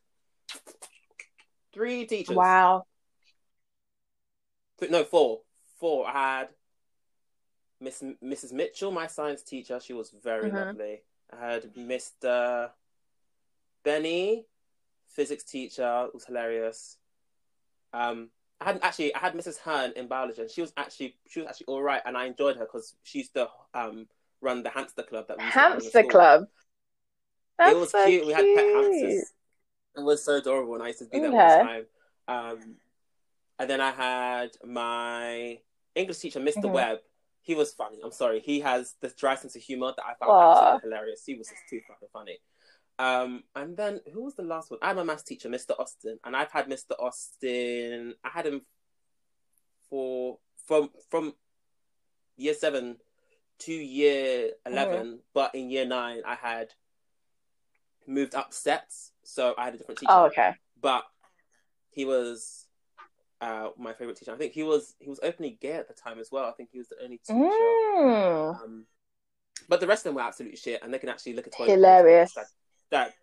three 1.72 2.04
teachers. 2.06 2.36
Wow. 2.36 2.86
No, 4.90 5.04
four. 5.04 5.42
Four. 5.78 6.06
I 6.08 6.38
had 6.38 6.48
Miss 7.82 8.00
Mrs. 8.22 8.52
Mitchell, 8.52 8.92
my 8.92 9.08
science 9.08 9.42
teacher. 9.42 9.80
She 9.80 9.92
was 9.92 10.10
very 10.10 10.48
Mhm. 10.50 10.54
lovely. 10.66 11.02
I 11.30 11.36
had 11.36 11.74
Mr. 11.74 12.72
Benny, 13.82 14.46
physics 15.08 15.42
teacher. 15.42 16.04
It 16.06 16.14
was 16.14 16.24
hilarious. 16.24 16.98
Um, 17.92 18.30
I 18.60 18.66
had 18.66 18.80
actually 18.82 19.12
I 19.14 19.18
had 19.18 19.34
Mrs. 19.34 19.58
Hearn 19.58 19.92
in 19.96 20.06
biology, 20.06 20.42
and 20.42 20.50
she 20.50 20.60
was 20.60 20.72
actually 20.76 21.18
she 21.26 21.40
was 21.40 21.48
actually 21.48 21.66
all 21.66 21.82
right, 21.82 22.00
and 22.04 22.16
I 22.16 22.26
enjoyed 22.26 22.56
her 22.56 22.64
because 22.64 22.94
she 23.02 23.18
used 23.18 23.34
to 23.34 23.50
um 23.74 24.08
run 24.40 24.62
the 24.62 24.70
hamster 24.70 25.02
club 25.02 25.26
that 25.28 25.38
we 25.38 25.44
used 25.44 25.54
to 25.54 25.60
run 25.60 25.72
in 25.72 25.78
the 25.78 25.82
Hamster. 25.84 26.02
Club. 26.04 26.48
That's 27.58 27.72
it 27.72 27.76
was 27.78 27.90
so 27.90 28.06
cute. 28.06 28.26
We 28.26 28.32
had 28.32 28.44
pet 28.54 28.66
hamsters. 28.74 29.32
It 29.96 30.00
was 30.00 30.22
so 30.24 30.36
adorable, 30.36 30.74
and 30.74 30.82
I 30.84 30.88
used 30.88 31.00
to 31.00 31.06
be 31.06 31.18
there 31.18 31.32
all 31.32 31.48
the 31.58 31.64
time. 31.64 31.86
Um, 32.28 32.76
and 33.58 33.68
then 33.68 33.80
I 33.80 33.90
had 33.90 34.56
my 34.64 35.60
English 35.94 36.18
teacher, 36.18 36.40
mister 36.40 36.62
Mhm. 36.62 36.72
Webb. 36.72 36.98
He 37.42 37.54
was 37.54 37.72
funny. 37.72 37.98
I'm 38.02 38.12
sorry. 38.12 38.40
He 38.40 38.60
has 38.60 38.94
this 39.02 39.14
dry 39.14 39.34
sense 39.34 39.56
of 39.56 39.62
humor 39.62 39.92
that 39.96 40.04
I 40.04 40.14
found 40.14 40.30
Aw. 40.32 40.52
absolutely 40.52 40.90
hilarious. 40.90 41.22
He 41.26 41.34
was 41.34 41.48
just 41.48 41.62
too 41.68 41.80
fucking 41.86 42.08
funny. 42.12 42.38
Um, 42.98 43.42
and 43.56 43.76
then 43.76 44.00
who 44.12 44.22
was 44.22 44.34
the 44.34 44.42
last 44.42 44.70
one? 44.70 44.78
I 44.80 44.88
had 44.88 44.96
my 44.96 45.02
maths 45.02 45.24
teacher, 45.24 45.48
Mr. 45.48 45.78
Austin, 45.78 46.18
and 46.24 46.36
I've 46.36 46.52
had 46.52 46.68
Mr. 46.68 46.92
Austin. 46.98 48.14
I 48.24 48.28
had 48.28 48.46
him 48.46 48.62
for 49.90 50.38
from 50.66 50.90
from 51.10 51.34
year 52.36 52.54
seven 52.54 52.96
to 53.58 53.72
year 53.72 54.50
11 54.66 55.20
but 55.34 55.54
in 55.54 55.70
year 55.70 55.84
nine 55.84 56.22
I 56.26 56.34
had 56.34 56.68
moved 58.06 58.34
up 58.34 58.52
sets, 58.52 59.12
so 59.22 59.54
I 59.56 59.66
had 59.66 59.74
a 59.74 59.78
different 59.78 60.00
teacher. 60.00 60.12
Oh, 60.12 60.26
okay. 60.26 60.54
But 60.80 61.04
he 61.90 62.04
was 62.04 62.61
uh, 63.42 63.70
my 63.76 63.92
favorite 63.92 64.16
teacher. 64.16 64.32
I 64.32 64.36
think 64.36 64.52
he 64.52 64.62
was 64.62 64.94
he 65.00 65.10
was 65.10 65.20
openly 65.22 65.58
gay 65.60 65.72
at 65.72 65.88
the 65.88 65.94
time 65.94 66.18
as 66.18 66.30
well. 66.30 66.44
I 66.44 66.52
think 66.52 66.70
he 66.72 66.78
was 66.78 66.88
the 66.88 67.02
only 67.02 67.18
teacher. 67.18 67.34
Mm. 67.38 68.62
Um, 68.62 68.86
but 69.68 69.80
the 69.80 69.86
rest 69.86 70.00
of 70.06 70.10
them 70.10 70.14
were 70.14 70.22
absolute 70.22 70.56
shit, 70.56 70.80
and 70.82 70.94
they 70.94 70.98
can 70.98 71.08
actually 71.08 71.34
look 71.34 71.48
at 71.48 71.54
Hilarious. 71.54 72.32
that, 72.34 72.46
that 72.90 73.14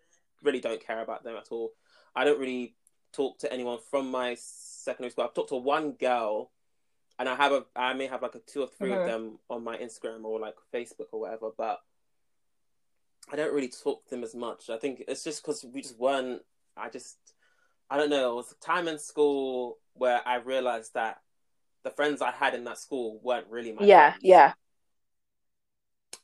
really 0.44 0.60
don't 0.60 0.86
care 0.86 1.02
about 1.02 1.24
them 1.24 1.36
at 1.38 1.48
all. 1.52 1.72
I 2.16 2.26
don't 2.26 2.40
really 2.40 2.76
talk 3.14 3.40
to 3.40 3.52
anyone 3.52 3.80
from 3.90 4.12
my 4.12 4.36
secondary 4.40 5.10
school. 5.12 5.24
I've 5.24 5.34
talked 5.34 5.50
to 5.50 5.56
one 5.56 5.94
girl, 5.94 6.52
and 7.18 7.30
I 7.30 7.36
have 7.36 7.54
a 7.54 7.66
I 7.76 7.94
may 7.94 8.08
have 8.08 8.22
like 8.22 8.36
a 8.36 8.40
two 8.40 8.62
or 8.62 8.68
3 8.68 8.90
Mhm. 8.90 9.00
of 9.02 9.06
them 9.08 9.40
on 9.50 9.64
my 9.64 9.78
Instagram 9.78 10.26
or 10.26 10.40
like 10.40 10.56
Facebook 10.74 11.08
or 11.14 11.22
whatever, 11.22 11.52
but 11.58 11.80
I 13.32 13.38
don't 13.38 13.54
really 13.54 13.70
talk 13.70 14.04
to 14.06 14.10
them 14.10 14.24
as 14.24 14.36
much. 14.36 14.70
I 14.70 14.78
think 14.78 15.04
it's 15.08 15.24
just 15.24 15.42
because 15.44 15.64
we 15.64 15.82
just 15.82 15.98
weren't. 15.98 16.42
I 16.76 16.90
just 16.90 17.18
I 17.90 17.98
don't 17.98 18.10
know. 18.10 18.32
It 18.34 18.36
was 18.36 18.52
a 18.52 18.66
time 18.66 18.88
in 18.88 19.00
school 19.00 19.78
where 19.94 20.22
I 20.28 20.36
realized 20.36 20.94
that 20.94 21.20
the 21.84 21.92
friends 21.92 22.22
I 22.22 22.32
had 22.32 22.54
in 22.56 22.66
that 22.66 22.78
school 22.80 23.20
weren't 23.24 23.48
really 23.50 23.72
my 23.74 23.86
Yeah, 23.86 23.88
friends. 23.88 24.16
yeah. 24.22 24.54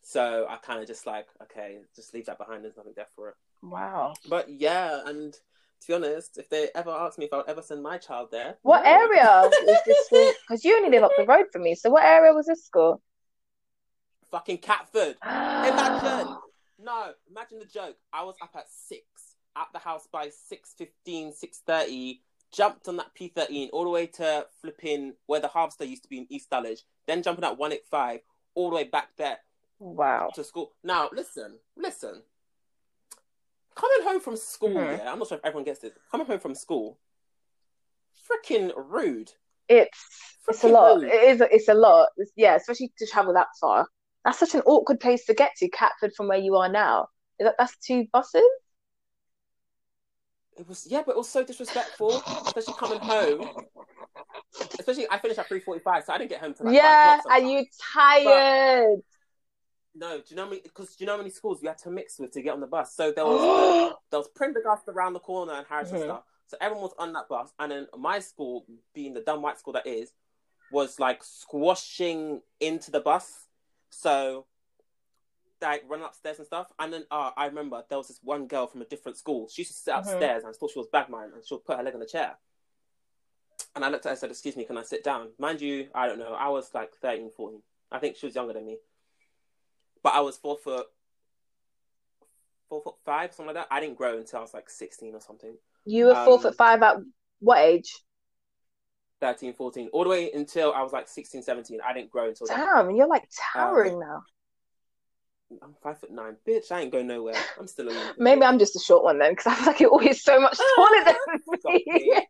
So 0.01 0.45
I 0.49 0.57
kind 0.57 0.80
of 0.82 0.88
just 0.88 1.05
like, 1.05 1.28
okay, 1.43 1.80
just 1.95 2.13
leave 2.13 2.26
that 2.28 2.38
behind. 2.38 2.63
There's 2.63 2.78
nothing 2.78 2.93
there 2.95 3.07
for 3.16 3.30
it. 3.30 3.36
Wow. 3.61 4.13
But 4.30 4.49
yeah, 4.49 5.01
and 5.05 5.34
to 5.34 5.88
be 5.88 5.93
honest, 5.93 6.38
if 6.38 6.49
they 6.49 6.70
ever 6.76 6.91
ask 6.91 7.18
me 7.18 7.26
if 7.26 7.34
I 7.34 7.38
would 7.38 7.49
ever 7.49 7.61
send 7.61 7.84
my 7.84 7.97
child 7.97 8.30
there, 8.32 8.57
What 8.63 8.86
no. 8.86 8.86
area 8.86 9.53
is 9.70 9.82
this 9.86 10.03
school? 10.05 10.34
Because 10.47 10.66
you 10.66 10.76
only 10.76 10.89
live 10.89 11.03
up 11.03 11.16
the 11.16 11.26
road 11.26 11.45
from 11.51 11.63
me. 11.63 11.76
So 11.76 11.89
what 11.89 12.03
area 12.03 12.34
was 12.34 12.47
this 12.47 12.66
school? 12.66 13.01
Fucking 14.32 14.57
Catford. 14.59 15.18
Imagine. 15.26 16.38
No, 16.78 17.13
imagine 17.30 17.59
the 17.59 17.66
joke. 17.66 17.95
I 18.11 18.24
was 18.24 18.36
up 18.41 18.51
at 18.55 18.70
six 18.70 19.05
at 19.56 19.68
the 19.74 19.80
house 19.80 20.08
by 20.12 20.28
6.15, 20.28 21.34
6.30, 21.68 22.20
jumped 22.51 22.88
on 22.88 22.97
that 22.97 23.12
P13 23.20 23.70
all 23.74 23.84
the 23.84 23.89
way 23.89 24.08
to 24.08 24.45
flipping 24.62 25.14
where 25.26 25.39
the 25.39 25.47
Harvester 25.47 25.84
used 25.86 26.03
to 26.03 26.10
be 26.10 26.20
in 26.20 26.28
East 26.30 26.49
Dulwich, 26.49 26.82
then 27.08 27.22
jumping 27.24 27.43
at 27.45 27.58
185 27.58 28.22
all 28.53 28.70
the 28.70 28.76
way 28.76 28.84
back 28.86 29.10
there 29.18 29.38
Wow. 29.80 30.30
to 30.36 30.43
school. 30.43 30.74
Now, 30.84 31.10
listen, 31.12 31.60
listen. 31.76 32.24
Coming 33.76 34.03
home 34.08 34.22
from 34.22 34.38
school, 34.38 34.70
Mhm. 34.70 34.97
yeah, 34.99 35.12
I'm 35.12 35.20
not 35.20 35.28
sure 35.28 35.38
if 35.38 35.43
everyone 35.45 35.66
gets 35.66 35.80
this. 35.82 35.91
Coming 36.10 36.28
home 36.28 36.39
from 36.39 36.56
school, 36.56 36.97
freaking 38.30 38.72
rude. 38.76 39.34
It's 39.68 40.38
it's 40.47 40.64
a 40.64 40.68
lot. 40.70 41.01
rude. 41.01 41.12
It 41.12 41.24
is. 41.24 41.41
It's 41.51 41.68
a 41.68 41.74
lot. 41.74 42.10
It's, 42.18 42.32
yeah, 42.36 42.56
especially 42.56 42.93
to 42.99 43.08
travel 43.08 43.34
that 43.34 43.47
far. 43.60 43.88
That's 44.24 44.39
such 44.39 44.56
an 44.56 44.62
awkward 44.62 44.99
place 44.99 45.26
to 45.26 45.34
get 45.34 45.51
to, 45.58 45.70
Catford, 45.70 46.14
from 46.16 46.28
where 46.28 46.38
you 46.38 46.56
are 46.56 46.70
now. 46.70 47.10
Is 47.39 47.45
that 47.45 47.56
that's 47.58 47.76
two 47.78 48.08
buses? 48.14 48.43
It 50.58 50.68
was 50.68 50.88
yeah, 50.89 51.03
but 51.06 51.12
it 51.14 51.18
was 51.18 51.30
so 51.30 51.43
disrespectful, 51.43 52.22
especially 52.47 52.74
coming 52.74 52.99
home. 52.99 53.49
Especially, 54.80 55.08
I 55.10 55.18
finished 55.18 55.39
at 55.39 55.47
three 55.47 55.60
forty-five, 55.60 56.03
so 56.06 56.14
I 56.14 56.18
didn't 56.18 56.30
get 56.32 56.41
home 56.41 56.53
till 56.53 56.66
like 56.66 56.76
Yeah, 56.76 57.20
Are 57.30 57.39
you're 57.39 57.66
tired. 57.93 59.01
No, 59.97 60.18
do 60.18 60.24
you 60.30 60.36
know 60.36 60.45
many? 60.45 60.62
Because 60.62 60.95
do 60.95 61.03
you 61.03 61.06
know 61.06 61.14
how 61.14 61.18
many 61.18 61.30
schools 61.30 61.62
you 61.62 61.70
had 61.70 61.78
to 61.80 61.89
mix 61.89 62.20
with 62.20 62.32
to 62.32 62.41
get 62.41 62.53
on 62.53 62.60
the 62.60 62.68
bus? 62.68 62.93
So 62.93 63.12
there 63.12 63.26
was 63.26 63.41
there 64.12 64.20
was 64.20 64.28
Prendergast 64.36 64.88
around 64.89 65.14
the 65.14 65.20
corner 65.20 65.53
and 65.53 65.66
Harris 65.68 65.89
and 65.91 65.99
Mhm. 65.99 66.03
stuff. 66.06 66.24
So 66.47 66.58
everyone 66.62 66.84
was 66.84 66.93
on 66.99 67.14
that 67.14 67.28
bus, 67.30 67.51
and 67.60 67.72
then 67.72 67.88
my 67.97 68.20
school, 68.20 68.66
being 68.93 69.14
the 69.14 69.22
dumb 69.22 69.41
white 69.41 69.58
school 69.58 69.74
that 69.74 69.88
is, 69.88 70.12
was 70.72 70.99
like 70.99 71.24
squashing 71.24 72.41
into 72.60 72.91
the 72.91 72.99
bus. 72.99 73.47
So 73.89 74.45
like 75.68 75.84
run 75.88 76.01
upstairs 76.01 76.38
and 76.38 76.45
stuff. 76.47 76.68
And 76.80 76.91
then 76.93 77.05
uh, 77.11 77.32
I 77.36 77.45
remember 77.47 77.84
there 77.89 77.97
was 77.97 78.07
this 78.07 78.20
one 78.24 78.47
girl 78.47 78.68
from 78.68 78.82
a 78.82 78.86
different 78.86 79.18
school. 79.18 79.47
She 79.49 79.61
used 79.61 79.72
to 79.72 79.78
sit 79.78 79.93
Mhm. 79.93 79.99
upstairs 79.99 80.43
and 80.43 80.49
I 80.49 80.57
thought 80.57 80.72
she 80.72 80.80
was 80.80 80.88
bagman, 80.88 81.32
and 81.34 81.45
she'll 81.45 81.59
put 81.59 81.78
her 81.78 81.84
leg 81.84 81.93
on 81.93 81.99
the 81.99 82.05
chair. 82.05 82.38
And 83.76 83.84
I 83.84 83.89
looked 83.89 84.05
at 84.05 84.09
her 84.09 84.11
and 84.11 84.20
said, 84.20 84.32
"Excuse 84.32 84.55
me, 84.55 84.66
can 84.66 84.78
I 84.78 84.84
sit 84.84 85.03
down?" 85.03 85.34
Mind 85.38 85.61
you, 85.61 85.89
I 85.93 86.07
don't 86.07 86.20
know. 86.20 86.34
I 86.34 86.49
was 86.49 86.74
like 86.74 86.95
13, 86.95 87.30
14. 87.32 87.61
I 87.91 87.99
think 87.99 88.16
she 88.18 88.26
was 88.26 88.36
younger 88.36 88.53
than 88.53 88.66
me. 88.66 88.78
But 90.01 90.13
I 90.13 90.22
was 90.22 90.38
four 90.38 90.57
foot, 90.57 90.88
four 92.70 92.82
foot 92.82 92.95
five, 93.05 93.34
something 93.34 93.53
like 93.55 93.68
that. 93.68 93.74
I 93.74 93.80
didn't 93.80 93.97
grow 93.97 94.18
until 94.18 94.39
I 94.39 94.41
was 94.41 94.53
like 94.53 94.70
16 94.70 95.13
or 95.16 95.22
something. 95.22 95.57
You 95.86 96.05
were 96.07 96.16
four 96.26 96.36
Um, 96.36 96.41
foot 96.41 96.55
five 96.55 96.82
at 96.84 96.97
what 97.39 97.59
age? 97.59 98.03
13, 99.22 99.53
14. 99.53 99.89
All 99.89 100.03
the 100.03 100.09
way 100.09 100.32
until 100.32 100.74
I 100.74 100.82
was 100.82 100.93
like 100.93 101.07
16, 101.07 101.41
17. 101.41 101.80
I 101.82 101.93
didn't 101.93 102.11
grow 102.11 102.28
until 102.28 102.47
then. 102.47 102.59
Damn, 102.59 102.91
you're 102.91 103.07
like 103.07 103.24
Um, 103.24 103.30
towering 103.53 103.99
now. 103.99 104.24
I'm 105.62 105.76
five 105.82 105.99
foot 105.99 106.12
nine. 106.12 106.36
Bitch, 106.47 106.72
I 106.72 106.82
ain't 106.82 106.91
going 106.91 107.08
nowhere. 107.08 107.36
I'm 107.60 107.68
still 107.68 107.88
a 107.88 107.89
little 107.89 108.14
Maybe 108.18 108.43
I'm 108.43 108.60
just 108.60 108.76
a 108.76 108.80
short 108.80 109.03
one 109.03 109.20
then, 109.20 109.32
because 109.32 109.47
I 109.47 109.56
feel 109.56 109.66
like 109.68 109.80
you're 109.80 109.89
always 109.91 110.24
so 110.24 110.39
much 110.39 110.58
ah, 110.60 110.74
taller 110.76 111.03
than 111.06 111.60
Stop 111.60 111.74
me. 111.74 111.84
it. 111.88 112.26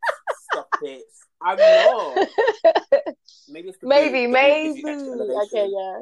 Stop 0.52 0.68
it. 0.82 1.04
I'm 1.42 1.58
not. 1.58 2.28
Maybe 3.50 3.72
maybe. 3.84 4.28
Maybe. 4.28 4.70
gives 4.70 4.78
you 4.78 4.88
extra 4.90 5.12
elevation. 5.12 5.42
Okay, 5.54 5.70
yeah. 5.72 6.00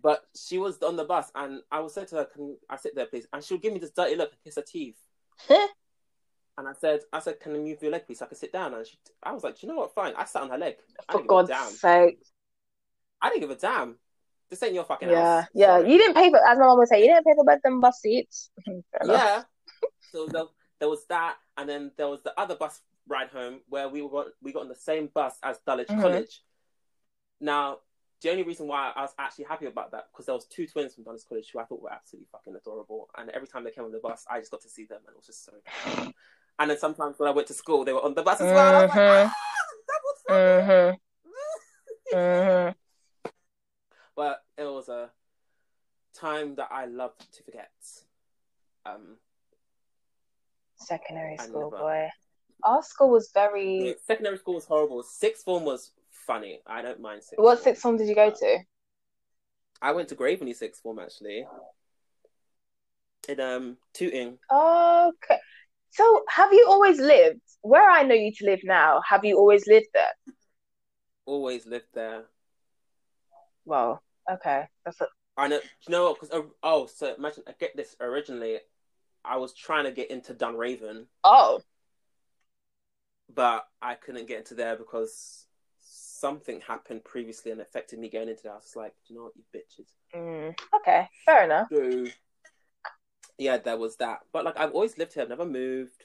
But 0.00 0.24
she 0.36 0.58
was 0.58 0.80
on 0.82 0.96
the 0.96 1.04
bus, 1.04 1.30
and 1.34 1.62
I 1.70 1.80
was 1.80 1.94
said 1.94 2.08
to 2.08 2.16
her, 2.16 2.24
"Can 2.24 2.56
I 2.68 2.76
sit 2.76 2.94
there, 2.94 3.06
please?" 3.06 3.26
And 3.32 3.42
she'll 3.42 3.58
give 3.58 3.72
me 3.72 3.78
this 3.78 3.90
dirty 3.90 4.16
look 4.16 4.30
and 4.30 4.40
kiss 4.44 4.56
her 4.56 4.62
teeth. 4.62 4.96
and 5.48 6.68
I 6.68 6.72
said, 6.80 7.00
"I 7.12 7.20
said, 7.20 7.40
can 7.40 7.54
you 7.54 7.60
move 7.60 7.82
your 7.82 7.92
leg, 7.92 8.06
please, 8.06 8.18
so 8.18 8.24
I 8.24 8.28
can 8.28 8.36
sit 8.36 8.52
down?" 8.52 8.74
And 8.74 8.86
she, 8.86 8.98
I 9.22 9.32
was 9.32 9.44
like, 9.44 9.62
you 9.62 9.68
know 9.68 9.76
what? 9.76 9.94
Fine." 9.94 10.14
I 10.16 10.24
sat 10.24 10.42
on 10.42 10.50
her 10.50 10.58
leg. 10.58 10.76
I 11.08 11.12
For 11.12 11.22
God's 11.22 11.78
sake. 11.78 12.22
I 13.20 13.28
didn't 13.28 13.42
give 13.42 13.50
a 13.50 13.56
damn. 13.56 13.96
This 14.52 14.62
ain't 14.64 14.74
your 14.74 14.84
fucking 14.84 15.08
Yeah, 15.08 15.40
house. 15.40 15.48
yeah. 15.54 15.66
Sorry. 15.78 15.90
You 15.90 15.96
didn't 15.96 16.14
pay 16.14 16.28
for, 16.28 16.36
as 16.46 16.58
my 16.58 16.66
mom 16.66 16.76
would 16.76 16.86
say, 16.86 17.00
you 17.00 17.06
didn't 17.06 17.24
pay 17.24 17.32
for 17.34 17.42
both 17.42 17.62
them 17.62 17.80
bus 17.80 17.98
seats. 18.00 18.50
Yeah. 19.02 19.44
So 20.12 20.26
there, 20.26 20.42
there 20.78 20.90
was 20.90 21.06
that, 21.06 21.36
and 21.56 21.66
then 21.66 21.90
there 21.96 22.08
was 22.08 22.20
the 22.22 22.38
other 22.38 22.54
bus 22.54 22.82
ride 23.08 23.28
home 23.28 23.60
where 23.70 23.88
we 23.88 24.02
were 24.02 24.26
we 24.42 24.52
got 24.52 24.60
on 24.60 24.68
the 24.68 24.74
same 24.74 25.06
bus 25.14 25.38
as 25.42 25.56
Dulwich 25.66 25.88
Mhm. 25.88 26.02
College. 26.02 26.42
Now, 27.40 27.78
the 28.20 28.30
only 28.30 28.42
reason 28.42 28.66
why 28.66 28.92
I 28.94 29.00
was 29.00 29.14
actually 29.18 29.46
happy 29.46 29.64
about 29.64 29.92
that 29.92 30.08
because 30.12 30.26
there 30.26 30.34
was 30.34 30.44
two 30.44 30.66
twins 30.66 30.94
from 30.94 31.04
Dulwich 31.04 31.22
College 31.26 31.48
who 31.50 31.58
I 31.58 31.64
thought 31.64 31.80
were 31.80 31.90
absolutely 31.90 32.28
fucking 32.30 32.54
adorable, 32.54 33.08
and 33.16 33.30
every 33.30 33.48
time 33.48 33.64
they 33.64 33.70
came 33.70 33.84
on 33.84 33.90
the 33.92 34.00
bus, 34.00 34.26
I 34.30 34.38
just 34.40 34.50
got 34.50 34.60
to 34.60 34.68
see 34.68 34.84
them, 34.84 35.00
and 35.06 35.14
it 35.14 35.16
was 35.16 35.24
just 35.26 35.46
so. 35.46 35.52
And 36.58 36.70
then 36.70 36.76
sometimes 36.78 37.18
when 37.18 37.26
I 37.30 37.32
went 37.32 37.48
to 37.48 37.54
school, 37.54 37.86
they 37.86 37.94
were 37.94 38.04
on 38.04 38.12
the 38.14 38.22
bus 38.22 38.42
as 38.42 38.52
well. 38.52 38.82
Was 38.82 38.90
like, 38.90 38.98
ah. 38.98 39.34
Mm-hmm. 40.30 40.96
Mm-hmm. 42.14 42.72
But 44.16 44.42
it 44.58 44.64
was 44.64 44.88
a 44.88 45.10
time 46.14 46.54
that 46.56 46.68
I 46.70 46.86
loved 46.86 47.32
to 47.34 47.42
forget. 47.42 47.70
Um, 48.84 49.16
Secondary 50.76 51.36
I 51.38 51.44
school, 51.44 51.70
never- 51.70 51.82
boy. 51.82 52.08
Our 52.64 52.82
school 52.82 53.10
was 53.10 53.30
very. 53.34 53.88
yeah, 53.88 53.92
secondary 54.06 54.36
school 54.38 54.54
was 54.54 54.64
horrible. 54.64 55.02
Sixth 55.02 55.44
form 55.44 55.64
was 55.64 55.90
funny. 56.10 56.60
I 56.66 56.80
don't 56.82 57.00
mind 57.00 57.22
sixth. 57.24 57.42
What 57.42 57.56
form. 57.58 57.64
sixth 57.64 57.82
form 57.82 57.96
did 57.96 58.08
you 58.08 58.14
go 58.14 58.30
to? 58.30 58.58
I 59.80 59.90
went 59.92 60.08
to 60.10 60.14
Graveney 60.14 60.54
sixth 60.54 60.80
form 60.80 61.00
actually. 61.00 61.44
In 63.28 63.40
um 63.40 63.76
Tooting. 63.94 64.38
Okay. 64.52 65.38
So, 65.90 66.24
have 66.28 66.52
you 66.52 66.66
always 66.68 66.98
lived 66.98 67.40
where 67.62 67.88
I 67.90 68.02
know 68.04 68.14
you 68.14 68.32
to 68.38 68.44
live 68.46 68.60
now? 68.64 69.00
Have 69.08 69.24
you 69.24 69.36
always 69.36 69.66
lived 69.66 69.88
there? 69.92 70.34
Always 71.26 71.66
lived 71.66 71.88
there. 71.94 72.26
Well, 73.64 74.02
okay. 74.30 74.64
That's 74.84 75.00
a, 75.00 75.06
I 75.36 75.48
know. 75.48 75.60
You 75.86 75.92
know 75.92 76.04
what? 76.04 76.20
Because 76.20 76.42
oh, 76.62 76.86
so 76.86 77.14
imagine. 77.16 77.44
I 77.46 77.52
get 77.58 77.76
this. 77.76 77.96
Originally, 78.00 78.58
I 79.24 79.36
was 79.36 79.54
trying 79.54 79.84
to 79.84 79.92
get 79.92 80.10
into 80.10 80.34
Dunraven, 80.34 81.06
oh, 81.24 81.60
but 83.34 83.66
I 83.80 83.94
couldn't 83.94 84.28
get 84.28 84.38
into 84.38 84.54
there 84.54 84.76
because 84.76 85.46
something 86.22 86.60
happened 86.60 87.04
previously 87.04 87.50
and 87.50 87.60
affected 87.60 87.98
me 87.98 88.08
going 88.08 88.28
into 88.28 88.44
there. 88.44 88.52
I 88.52 88.56
was 88.56 88.76
like, 88.76 88.94
do 89.06 89.14
you 89.14 89.18
know 89.18 89.24
what, 89.24 89.32
you 89.36 89.42
bitches. 89.54 89.88
mm, 90.14 90.54
okay. 90.76 91.08
Fair 91.24 91.44
enough. 91.44 91.68
So 91.72 92.06
yeah, 93.38 93.58
there 93.58 93.76
was 93.76 93.96
that. 93.96 94.20
But 94.32 94.44
like 94.44 94.58
I've 94.58 94.72
always 94.72 94.98
lived 94.98 95.14
here, 95.14 95.22
I've 95.22 95.28
never 95.28 95.46
moved. 95.46 96.04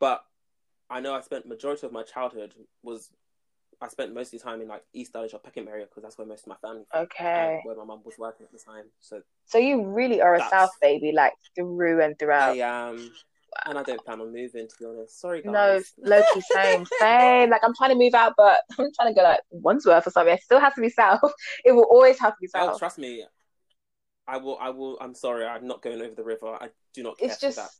But 0.00 0.24
I 0.90 1.00
know 1.00 1.14
I 1.14 1.20
spent 1.22 1.46
majority 1.46 1.86
of 1.86 1.92
my 1.92 2.02
childhood 2.02 2.54
was 2.82 3.10
I 3.80 3.88
spent 3.88 4.14
most 4.14 4.32
of 4.34 4.40
the 4.40 4.44
time 4.44 4.60
in 4.60 4.68
like 4.68 4.82
East 4.92 5.12
Dulwich 5.12 5.34
or 5.34 5.38
Peckham 5.38 5.68
area 5.68 5.86
because 5.86 6.02
that's 6.02 6.18
where 6.18 6.26
most 6.26 6.46
of 6.46 6.48
my 6.48 6.56
family 6.56 6.84
Okay. 6.94 7.60
where 7.64 7.76
my 7.76 7.84
mum 7.84 8.00
was 8.04 8.18
working 8.18 8.46
at 8.46 8.52
the 8.52 8.58
time. 8.58 8.84
So 9.00 9.22
So 9.46 9.58
you 9.58 9.84
really 9.86 10.20
are 10.20 10.34
a 10.34 10.40
South 10.50 10.70
baby, 10.80 11.12
like 11.14 11.32
through 11.54 12.02
and 12.02 12.18
throughout. 12.18 12.56
I 12.56 12.60
am, 12.60 13.10
and 13.66 13.78
I 13.78 13.82
don't 13.82 14.04
plan 14.04 14.20
on 14.20 14.32
moving 14.32 14.68
to 14.68 14.74
be 14.78 14.84
honest. 14.84 15.20
Sorry 15.20 15.42
guys. 15.42 15.92
No, 15.98 16.10
Loki, 16.10 16.40
same, 16.40 16.84
same. 17.00 17.50
Like 17.50 17.62
I'm 17.64 17.74
trying 17.74 17.90
to 17.90 17.96
move 17.96 18.14
out, 18.14 18.34
but 18.36 18.60
I'm 18.78 18.90
trying 18.94 19.14
to 19.14 19.18
go 19.18 19.22
like 19.22 19.40
Wandsworth 19.50 20.06
or 20.06 20.10
something. 20.10 20.34
It 20.34 20.42
still 20.42 20.60
has 20.60 20.74
to 20.74 20.80
be 20.80 20.90
south. 20.90 21.20
It 21.64 21.72
will 21.72 21.88
always 21.90 22.18
have 22.20 22.32
to 22.32 22.38
be 22.40 22.48
Oh, 22.54 22.66
south. 22.68 22.78
trust 22.78 22.98
me. 22.98 23.24
I 24.26 24.38
will. 24.38 24.56
I 24.58 24.70
will. 24.70 24.96
I'm 25.00 25.14
sorry. 25.14 25.44
I'm 25.44 25.66
not 25.66 25.82
going 25.82 26.00
over 26.00 26.14
the 26.14 26.24
river. 26.24 26.46
I 26.48 26.68
do 26.94 27.02
not 27.02 27.18
care 27.18 27.28
It's 27.28 27.36
for 27.36 27.46
just 27.46 27.56
that. 27.56 27.70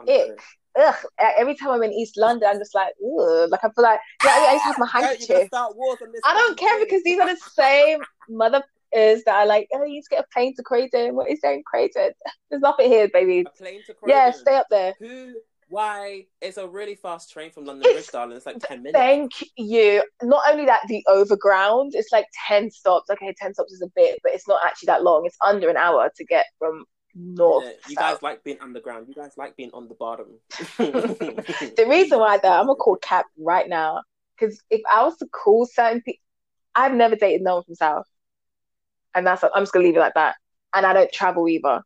I'm 0.00 0.06
sorry. 0.06 0.36
Ugh. 0.78 0.94
Every 1.38 1.54
time 1.54 1.70
I'm 1.70 1.82
in 1.82 1.92
East 1.92 2.16
London, 2.16 2.48
I'm 2.50 2.58
just 2.58 2.74
like, 2.74 2.92
ugh. 3.02 3.50
Like 3.50 3.60
I 3.64 3.68
feel 3.70 3.82
like 3.82 4.00
yeah, 4.24 4.30
I 4.30 4.54
just 4.54 4.64
have 4.64 4.78
my 4.78 4.86
handkerchief. 4.86 5.46
start 5.48 5.76
wars 5.76 5.98
on 6.02 6.12
this 6.12 6.22
I 6.24 6.34
don't 6.34 6.58
care 6.58 6.78
because 6.80 7.02
these 7.02 7.20
are 7.20 7.28
the 7.28 7.40
same 7.54 8.00
mother 8.28 8.62
is 8.92 9.24
that 9.24 9.34
are 9.34 9.46
like, 9.46 9.68
oh, 9.72 9.82
you 9.84 9.94
need 9.94 10.02
to 10.02 10.10
get 10.10 10.24
a 10.24 10.26
plane 10.32 10.54
to 10.56 10.62
Croydon. 10.62 11.14
What 11.14 11.30
is 11.30 11.40
there 11.40 11.52
in 11.52 11.62
Croydon? 11.64 12.12
There's 12.50 12.62
nothing 12.62 12.90
here, 12.90 13.08
baby. 13.12 13.40
A 13.40 13.50
plane 13.50 13.80
to 13.86 13.94
Croydon. 13.94 14.16
Yeah, 14.16 14.30
stay 14.30 14.56
up 14.56 14.66
there. 14.70 14.94
Who? 14.98 15.34
Why? 15.68 16.26
It's 16.42 16.58
a 16.58 16.68
really 16.68 16.94
fast 16.94 17.32
train 17.32 17.50
from 17.50 17.64
London 17.64 17.90
Bridge, 17.90 18.06
darling. 18.08 18.36
It's 18.36 18.44
like 18.44 18.58
ten 18.58 18.82
minutes. 18.82 18.98
Thank 18.98 19.32
you. 19.56 20.02
Not 20.22 20.42
only 20.50 20.66
that, 20.66 20.82
the 20.88 21.02
overground, 21.08 21.92
it's 21.94 22.12
like 22.12 22.26
10 22.46 22.70
stops. 22.70 23.08
Okay, 23.08 23.34
10 23.38 23.54
stops 23.54 23.72
is 23.72 23.80
a 23.80 23.90
bit, 23.96 24.20
but 24.22 24.34
it's 24.34 24.46
not 24.46 24.60
actually 24.66 24.88
that 24.88 25.02
long. 25.02 25.22
It's 25.24 25.38
under 25.42 25.70
an 25.70 25.78
hour 25.78 26.10
to 26.14 26.24
get 26.26 26.44
from 26.58 26.84
north 27.14 27.64
Yeah, 27.64 27.72
you 27.88 27.96
guys 27.96 28.22
like 28.22 28.44
being 28.44 28.58
underground. 28.60 29.08
You 29.08 29.14
guys 29.14 29.32
like 29.36 29.56
being 29.56 29.70
on 29.72 29.88
the 29.88 29.94
bottom. 29.94 30.38
The 30.78 31.86
reason 31.88 32.18
why, 32.18 32.38
though, 32.38 32.52
I'm 32.52 32.66
gonna 32.66 32.76
call 32.76 32.96
Cap 32.96 33.26
right 33.38 33.68
now 33.68 34.02
because 34.38 34.60
if 34.70 34.80
I 34.90 35.04
was 35.04 35.16
to 35.18 35.26
call 35.26 35.66
certain 35.66 36.02
people, 36.02 36.22
I've 36.74 36.94
never 36.94 37.16
dated 37.16 37.42
no 37.42 37.56
one 37.56 37.64
from 37.64 37.74
South, 37.74 38.06
and 39.14 39.26
that's 39.26 39.42
I'm 39.42 39.62
just 39.62 39.72
gonna 39.72 39.84
leave 39.84 39.96
it 39.96 40.00
like 40.00 40.14
that. 40.14 40.36
And 40.74 40.86
I 40.86 40.92
don't 40.92 41.12
travel 41.12 41.48
either. 41.48 41.82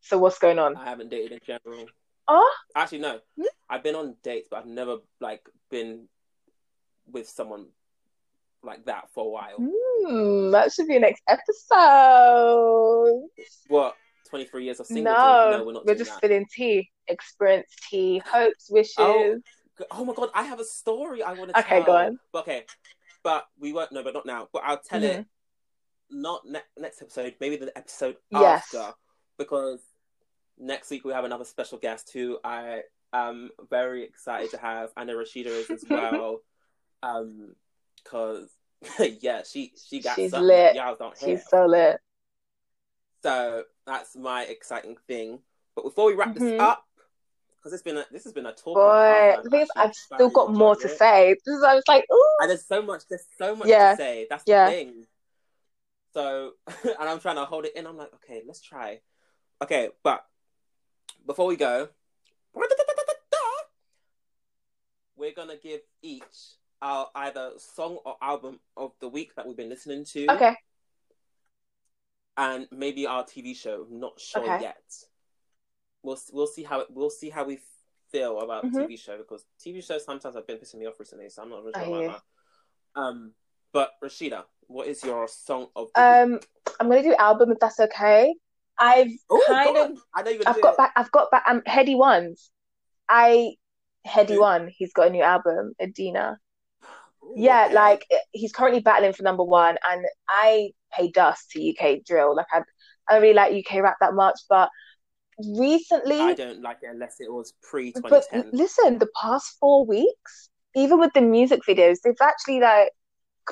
So 0.00 0.18
what's 0.18 0.38
going 0.38 0.58
on? 0.58 0.76
I 0.76 0.84
haven't 0.84 1.10
dated 1.10 1.32
in 1.32 1.40
general. 1.44 1.86
Oh, 2.28 2.54
Actually, 2.74 2.98
no. 2.98 3.20
Hmm? 3.36 3.44
I've 3.68 3.82
been 3.82 3.94
on 3.94 4.16
dates, 4.22 4.48
but 4.50 4.58
I've 4.58 4.66
never 4.66 4.98
like 5.20 5.48
been 5.70 6.08
with 7.10 7.28
someone 7.28 7.66
like 8.62 8.84
that 8.86 9.08
for 9.14 9.24
a 9.24 9.28
while. 9.28 9.56
hmm, 9.58 10.50
that 10.50 10.72
should 10.72 10.88
be 10.88 10.98
next 10.98 11.22
episode. 11.28 13.28
What? 13.68 13.96
Twenty 14.28 14.44
three 14.44 14.64
years 14.64 14.80
of 14.80 14.86
singleton? 14.86 15.14
No, 15.22 15.50
no, 15.58 15.64
we're 15.64 15.72
not 15.72 15.86
we're 15.86 15.94
just 15.94 16.10
that. 16.10 16.16
spilling 16.18 16.46
tea, 16.54 16.90
experience 17.08 17.72
tea, 17.90 18.22
hopes, 18.24 18.68
wishes. 18.70 18.94
Oh, 18.98 19.36
Oh 19.90 20.04
my 20.06 20.14
god, 20.14 20.30
I 20.34 20.42
have 20.44 20.58
a 20.58 20.64
story 20.64 21.22
I 21.22 21.34
want 21.34 21.52
to 21.52 21.58
Okay, 21.58 21.68
tell. 21.68 21.78
Okay, 21.80 21.86
go 21.86 21.96
on. 21.96 22.18
But 22.32 22.38
okay, 22.44 22.64
but 23.22 23.46
we 23.60 23.72
won't. 23.74 23.92
No, 23.92 24.02
but 24.02 24.14
not 24.14 24.24
now. 24.24 24.48
But 24.52 24.62
I'll 24.64 24.78
tell 24.80 25.02
it 25.04 25.18
Mhm. 25.20 25.26
not 26.10 26.46
ne- 26.46 26.60
next 26.78 27.02
episode. 27.02 27.34
Maybe 27.40 27.56
the 27.56 27.76
episode 27.76 28.16
Yes. 28.30 28.74
after 28.74 28.94
because 29.36 29.80
next 30.58 30.88
week 30.90 31.04
we 31.04 31.12
have 31.12 31.24
another 31.26 31.44
special 31.44 31.76
guest 31.76 32.10
who 32.14 32.38
I 32.42 32.84
am 33.12 33.50
very 33.68 34.02
excited 34.04 34.50
to 34.52 34.56
have. 34.58 34.92
Anna 34.96 35.12
Rashida 35.12 35.46
is 35.46 35.68
as 35.70 35.84
well. 35.90 36.40
um, 37.02 37.54
cause 38.04 38.48
yeah, 39.20 39.42
she 39.42 39.72
she 39.88 40.00
got 40.00 40.16
She's 40.16 40.30
something 40.30 40.46
lit. 40.48 40.74
y'all 40.74 40.96
don't 40.98 41.18
have. 41.18 41.28
She's 41.28 41.46
so 41.50 41.66
lit. 41.66 41.98
So 43.22 43.64
that's 43.86 44.16
my 44.16 44.42
exciting 44.44 44.96
thing. 45.06 45.38
But 45.74 45.84
before 45.84 46.06
we 46.06 46.14
wrap 46.14 46.34
Mhm. 46.34 46.34
this 46.40 46.60
up, 46.60 46.84
because 47.56 47.72
it's 47.72 47.82
been 47.82 47.96
a, 47.98 48.06
this 48.10 48.24
has 48.24 48.32
been 48.32 48.46
a 48.46 48.52
talk. 48.52 48.74
Boy, 48.74 49.36
I've 49.76 49.94
still 49.94 50.30
got 50.30 50.52
more 50.52 50.76
to 50.76 50.88
say. 50.88 51.34
This 51.44 51.56
is, 51.56 51.62
I 51.62 51.74
was 51.74 51.84
like, 51.88 52.04
ooh. 52.12 52.36
And 52.40 52.50
there's 52.50 52.66
so 52.66 52.82
much. 52.82 53.02
There's 53.08 53.26
so 53.38 53.54
much 53.56 53.68
Yeah. 53.68 53.90
to 53.90 53.96
say. 53.96 54.26
That's 54.28 54.44
Yeah. 54.46 54.66
the 54.68 54.70
thing. 54.72 55.06
So, 56.12 56.52
and 56.84 57.08
I'm 57.08 57.20
trying 57.20 57.36
to 57.36 57.44
hold 57.44 57.64
it 57.64 57.76
in. 57.76 57.86
I'm 57.86 57.96
like, 57.96 58.12
okay, 58.14 58.42
let's 58.46 58.60
try. 58.60 59.00
Okay, 59.62 59.90
but 60.02 60.24
before 61.26 61.46
we 61.46 61.56
go, 61.56 61.88
we're 65.16 65.32
gonna 65.34 65.56
give 65.56 65.80
each 66.02 66.56
our 66.82 67.08
either 67.14 67.52
song 67.58 67.98
or 68.04 68.16
album 68.20 68.60
of 68.76 68.92
the 69.00 69.08
week 69.08 69.34
that 69.34 69.46
we've 69.46 69.56
been 69.56 69.68
listening 69.68 70.04
to, 70.04 70.30
Okay. 70.30 70.56
And 72.36 72.66
maybe 72.70 73.06
our 73.06 73.24
TV 73.24 73.54
show. 73.56 73.86
Not 73.90 74.20
sure 74.20 74.42
Okay. 74.44 74.58
yet. 74.60 74.82
We'll 76.02 76.18
we'll 76.32 76.46
see 76.46 76.62
how 76.62 76.80
it, 76.80 76.88
we'll 76.90 77.10
see 77.10 77.30
how 77.30 77.44
we 77.44 77.58
feel 78.12 78.40
about 78.40 78.64
Mhm. 78.64 78.72
the 78.72 78.80
TV 78.84 78.96
show 78.98 79.16
because 79.18 79.44
TV 79.58 79.80
shows 79.84 80.04
sometimes 80.04 80.34
have 80.34 80.46
been 80.46 80.58
pissing 80.58 80.76
me 80.76 80.86
off 80.86 81.00
recently, 81.00 81.28
so 81.28 81.42
I'm 81.42 81.50
not 81.50 81.62
really 81.62 81.72
sure 81.72 82.00
about 82.00 82.22
that. 82.94 83.00
Um, 83.00 83.32
but 83.72 83.92
Rashida, 84.02 84.44
what 84.68 84.86
is 84.86 85.02
your 85.02 85.26
song 85.28 85.68
of 85.74 85.90
the 85.94 86.00
week? 86.00 86.10
Um, 86.34 86.40
I'm 86.78 86.88
gonna 86.88 87.02
do 87.02 87.14
album 87.14 87.50
if 87.52 87.58
that's 87.58 87.80
okay. 87.80 88.34
I've 88.78 89.10
Oh, 89.30 89.42
kind 89.46 89.76
of, 89.76 89.98
I 90.14 90.22
know 90.22 90.30
you're 90.30 90.44
gonna 90.44 90.56
I've 90.56 90.62
got 90.62 90.72
it. 90.72 90.76
back, 90.76 90.92
I've 90.96 91.10
got 91.10 91.30
back. 91.30 91.44
Um, 91.48 91.62
Headie 91.62 91.96
Ones. 91.96 92.50
I 93.08 93.56
Headie? 94.06 94.38
One. 94.38 94.68
He's 94.68 94.92
got 94.92 95.08
a 95.08 95.10
new 95.10 95.22
album, 95.22 95.72
Edna. 95.80 96.38
Ooh, 97.22 97.34
Yeah, 97.36 97.64
okay. 97.66 97.74
like 97.74 98.06
he's 98.32 98.52
currently 98.52 98.80
battling 98.80 99.12
for 99.14 99.22
number 99.24 99.42
one, 99.44 99.76
and 99.88 100.04
I 100.28 100.70
dust 101.12 101.50
to 101.50 101.60
UK 101.60 102.00
drill. 102.06 102.34
Like 102.36 102.46
I, 102.52 102.60
I 103.08 103.14
don't 103.14 103.22
really 103.22 103.34
like 103.34 103.52
UK 103.52 103.82
rap 103.82 103.96
that 104.00 104.14
much, 104.14 104.38
but 104.48 104.68
recently, 105.38 106.20
I 106.20 106.34
don't 106.34 106.62
like 106.62 106.78
it 106.82 106.90
unless 106.90 107.16
it 107.20 107.30
was 107.32 107.52
pre 107.62 107.92
but 107.92 108.24
2010. 108.32 108.50
listen, 108.58 108.98
the 108.98 109.08
past 109.20 109.56
four 109.60 109.84
weeks, 109.86 110.50
even 110.74 110.98
with 110.98 111.12
the 111.14 111.20
music 111.20 111.60
videos, 111.68 111.98
they've 112.02 112.14
actually 112.22 112.60
like 112.60 112.90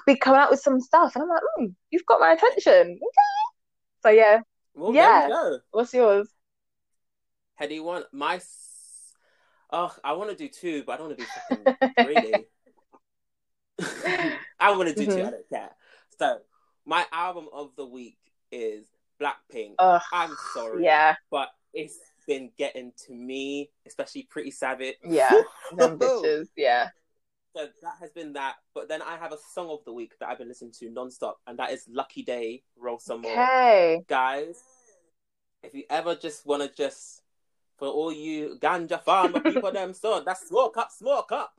been 0.07 0.17
coming 0.17 0.41
out 0.41 0.51
with 0.51 0.61
some 0.61 0.81
stuff, 0.81 1.15
and 1.15 1.23
I'm 1.23 1.29
like, 1.29 1.43
hmm, 1.57 1.67
you've 1.91 2.07
got 2.07 2.21
my 2.21 2.33
attention. 2.33 2.99
Okay. 3.03 3.31
So 4.03 4.11
yeah, 4.11 4.41
Well, 4.75 4.93
yeah. 4.93 5.29
there 5.29 5.29
we 5.29 5.51
go. 5.51 5.59
what's 5.73 5.95
yours? 5.95 6.29
Headie 7.61 7.83
One. 7.83 8.05
My. 8.13 8.37
s- 8.37 8.61
Oh, 9.71 9.93
I 10.05 10.13
want 10.13 10.31
to 10.31 10.37
do 10.37 10.49
two, 10.49 10.85
but 10.85 10.93
I 10.93 10.97
don't 10.99 11.07
want 11.09 11.19
to 11.19 11.25
do 11.25 11.31
fucking 11.35 11.75
really. 11.99 12.47
I 14.61 14.71
want 14.77 14.89
to 14.89 14.95
do 14.95 15.07
two. 15.07 15.21
Mhm. 15.21 15.27
I 15.27 15.31
don't 15.31 15.49
care. 15.49 15.71
So, 16.19 16.39
my 16.87 17.05
album 17.13 17.47
of 17.53 17.71
the 17.77 17.87
week 17.87 18.19
is 18.53 18.87
Blackpink. 19.21 19.75
Ugh, 19.79 20.03
I'm 20.13 20.35
sorry, 20.55 20.85
yeah, 20.85 21.15
but 21.31 21.49
it's 21.73 21.99
been 22.27 22.51
getting 22.59 22.93
to 23.07 23.13
me, 23.15 23.71
especially 23.87 24.27
Pretty 24.31 24.51
Savage. 24.51 24.97
yeah, 25.05 25.43
them 25.77 25.99
bitches, 25.99 26.49
yeah. 26.57 26.89
So 27.57 27.69
that 27.83 27.95
has 28.01 28.11
been 28.11 28.33
that. 28.33 28.57
But 28.75 28.89
then 28.89 29.01
I 29.01 29.17
have 29.17 29.33
a 29.33 29.39
song 29.55 29.69
of 29.71 29.85
the 29.85 29.93
week 29.93 30.13
that 30.19 30.29
I've 30.29 30.39
been 30.39 30.49
listening 30.49 30.73
to 30.81 30.91
nonstop, 30.91 31.35
and 31.47 31.59
that 31.59 31.71
is 31.71 31.87
Lucky 31.89 32.23
Daye, 32.23 32.63
Roll 32.77 32.99
Some 32.99 33.23
Mo. 33.23 33.31
Okay. 33.31 34.05
Guys, 34.09 34.57
if 35.63 35.73
you 35.75 35.85
ever 35.89 36.15
just 36.15 36.45
want 36.47 36.63
to 36.63 36.77
just, 36.77 37.23
for 37.79 37.89
all 37.89 38.13
you 38.13 38.59
ganja 38.61 39.01
farmer 39.03 39.41
people, 39.41 39.71
them 39.73 39.95
son, 39.95 40.25
that's 40.27 40.49
smoke 40.49 40.77
up, 40.77 40.91
smoke 40.91 41.31
up, 41.33 41.53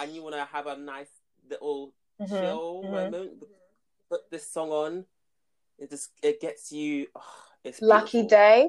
and 0.00 0.12
you 0.14 0.22
want 0.22 0.34
to 0.34 0.44
have 0.52 0.66
a 0.66 0.76
nice 0.76 1.10
little 1.48 1.92
Mhm, 2.20 2.40
chill 2.40 2.82
mhm. 2.84 2.90
moment, 2.92 3.44
put 4.14 4.30
this 4.30 4.48
song 4.48 4.70
on. 4.70 5.04
It 5.78 5.90
just 5.90 6.10
it 6.22 6.40
gets 6.40 6.70
you. 6.70 7.08
oh, 7.16 7.22
it's 7.64 7.82
Lucky 7.82 8.18
beautiful. 8.22 8.28
Day. 8.28 8.68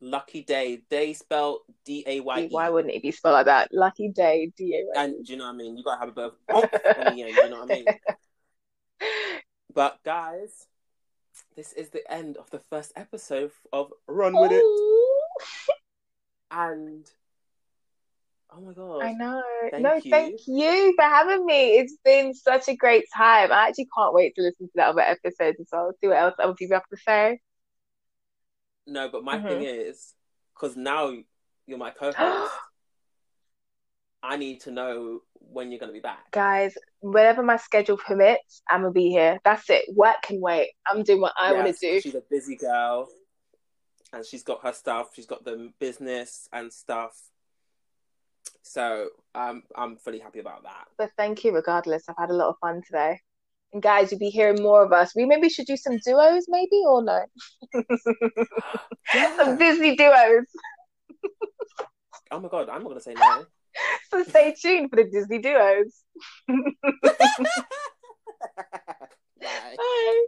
Lucky 0.00 0.42
day. 0.42 0.82
Day 0.90 1.12
spelled 1.12 1.60
D 1.84 2.02
A 2.06 2.18
Y 2.20 2.40
E. 2.40 2.48
Why 2.50 2.68
wouldn't 2.68 2.92
it 2.92 3.02
be 3.02 3.12
spelled 3.12 3.34
like 3.34 3.46
that? 3.46 3.68
Lucky 3.72 4.08
Day, 4.08 4.50
D 4.56 4.74
A 4.74 4.98
Y. 4.98 5.04
And 5.04 5.24
do 5.24 5.32
you 5.32 5.38
know 5.38 5.44
what 5.44 5.54
I 5.54 5.56
mean? 5.56 5.76
You 5.76 5.84
gotta 5.84 6.00
have 6.00 6.08
a 6.08 6.12
bit 6.12 6.24
of 6.24 6.34
oomph 6.56 7.06
on. 7.06 7.16
You 7.16 7.32
know 7.48 7.60
what 7.60 7.70
I 7.70 7.74
mean? 7.74 7.84
But 9.74 10.00
guys, 10.04 10.66
this 11.56 11.72
is 11.72 11.88
the 11.88 12.02
end 12.12 12.36
of 12.36 12.50
the 12.50 12.58
first 12.58 12.92
episode 12.94 13.52
of 13.72 13.90
Run 14.06 14.34
with 14.38 14.52
It. 14.52 14.62
And 16.50 17.10
oh 18.54 18.60
my 18.60 18.72
god, 18.72 19.02
I 19.02 19.12
know. 19.12 19.42
Thank 19.70 19.82
No, 19.84 19.94
you. 20.02 20.10
thank 20.10 20.40
you 20.46 20.94
for 20.96 21.04
having 21.04 21.44
me. 21.46 21.78
It's 21.78 21.96
been 22.04 22.34
such 22.34 22.68
a 22.68 22.76
great 22.76 23.04
time. 23.16 23.52
I 23.52 23.68
actually 23.68 23.88
can't 23.96 24.14
wait 24.14 24.34
to 24.36 24.42
listen 24.42 24.66
to 24.66 24.72
that 24.76 24.88
other 24.90 25.00
episodes 25.00 25.58
as 25.60 25.66
well. 25.72 25.92
See 26.00 26.08
what 26.08 26.16
else 26.18 26.34
other 26.38 26.54
people 26.54 26.76
have 26.76 26.88
to 26.88 26.96
say. 26.96 27.40
no, 28.86 29.08
but 29.08 29.24
my 29.24 29.38
Mhm. 29.38 29.48
thing 29.48 29.62
is, 29.62 30.14
because 30.54 30.76
now 30.76 31.16
you're 31.66 31.78
my 31.78 31.90
co-host, 31.90 32.52
I 34.22 34.36
need 34.36 34.60
to 34.62 34.70
know 34.70 35.20
when 35.34 35.70
you're 35.70 35.80
gonna 35.80 35.92
be 35.92 36.00
back. 36.00 36.30
Guys, 36.32 36.74
whenever 37.00 37.42
my 37.42 37.56
schedule 37.56 37.96
permits, 37.96 38.62
I'm 38.68 38.82
gonna 38.82 38.92
be 38.92 39.10
here. 39.10 39.38
That's 39.44 39.68
it. 39.70 39.84
Work 39.94 40.22
can 40.22 40.40
wait. 40.40 40.70
I'm 40.86 41.02
doing 41.02 41.20
what 41.20 41.32
I 41.36 41.52
want 41.52 41.66
to 41.66 41.72
do. 41.72 42.00
She's 42.00 42.14
a 42.14 42.20
busy 42.20 42.56
girl, 42.56 43.08
and 44.12 44.24
she's 44.24 44.42
got 44.44 44.62
her 44.62 44.72
stuff. 44.72 45.10
She's 45.14 45.26
got 45.26 45.44
the 45.44 45.72
business 45.78 46.48
and 46.52 46.72
stuff. 46.72 47.31
So 48.62 49.08
I'm 49.34 49.62
I'm 49.76 49.96
fully 49.96 50.20
happy 50.20 50.38
about 50.38 50.62
that. 50.62 50.86
But 50.96 51.10
thank 51.16 51.44
you 51.44 51.52
regardless. 51.52 52.04
I've 52.08 52.16
had 52.18 52.30
a 52.30 52.34
lot 52.34 52.48
of 52.48 52.56
fun 52.60 52.82
today. 52.86 53.20
And 53.72 53.82
guys, 53.82 54.10
you'll 54.10 54.18
be 54.18 54.28
hearing 54.28 54.62
more 54.62 54.84
of 54.84 54.92
us. 54.92 55.14
We 55.16 55.24
maybe 55.24 55.48
should 55.48 55.66
do 55.66 55.76
some 55.76 55.98
duos, 56.04 56.44
maybe, 56.48 56.82
or 56.86 57.02
no? 57.02 57.24
Some 59.36 59.56
Disney 59.58 59.96
duos. 59.96 60.44
Oh 62.30 62.40
my 62.40 62.48
god, 62.48 62.68
I'm 62.68 62.82
not 62.82 62.88
gonna 62.88 63.00
say 63.00 63.14
no. 63.14 63.44
So 64.10 64.22
stay 64.24 64.54
tuned 64.60 64.90
for 64.90 64.96
the 64.96 65.04
Disney 65.04 65.38
duos. 65.38 66.02
Bye. 66.46 66.56
Bye. 69.40 70.24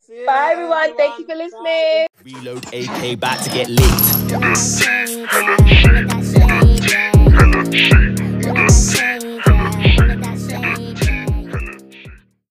See 0.00 0.24
Bye, 0.24 0.32
later, 0.32 0.52
everyone. 0.52 0.96
Thank 0.96 1.18
you 1.18 1.26
for 1.26 1.34
listening. 1.34 2.06
Reload 2.24 2.66
AK, 2.72 3.20
back 3.20 3.42
to 3.42 3.50
get 3.50 3.68
lit. 3.68 4.18
Baby, 5.30 6.17
say 8.88 9.27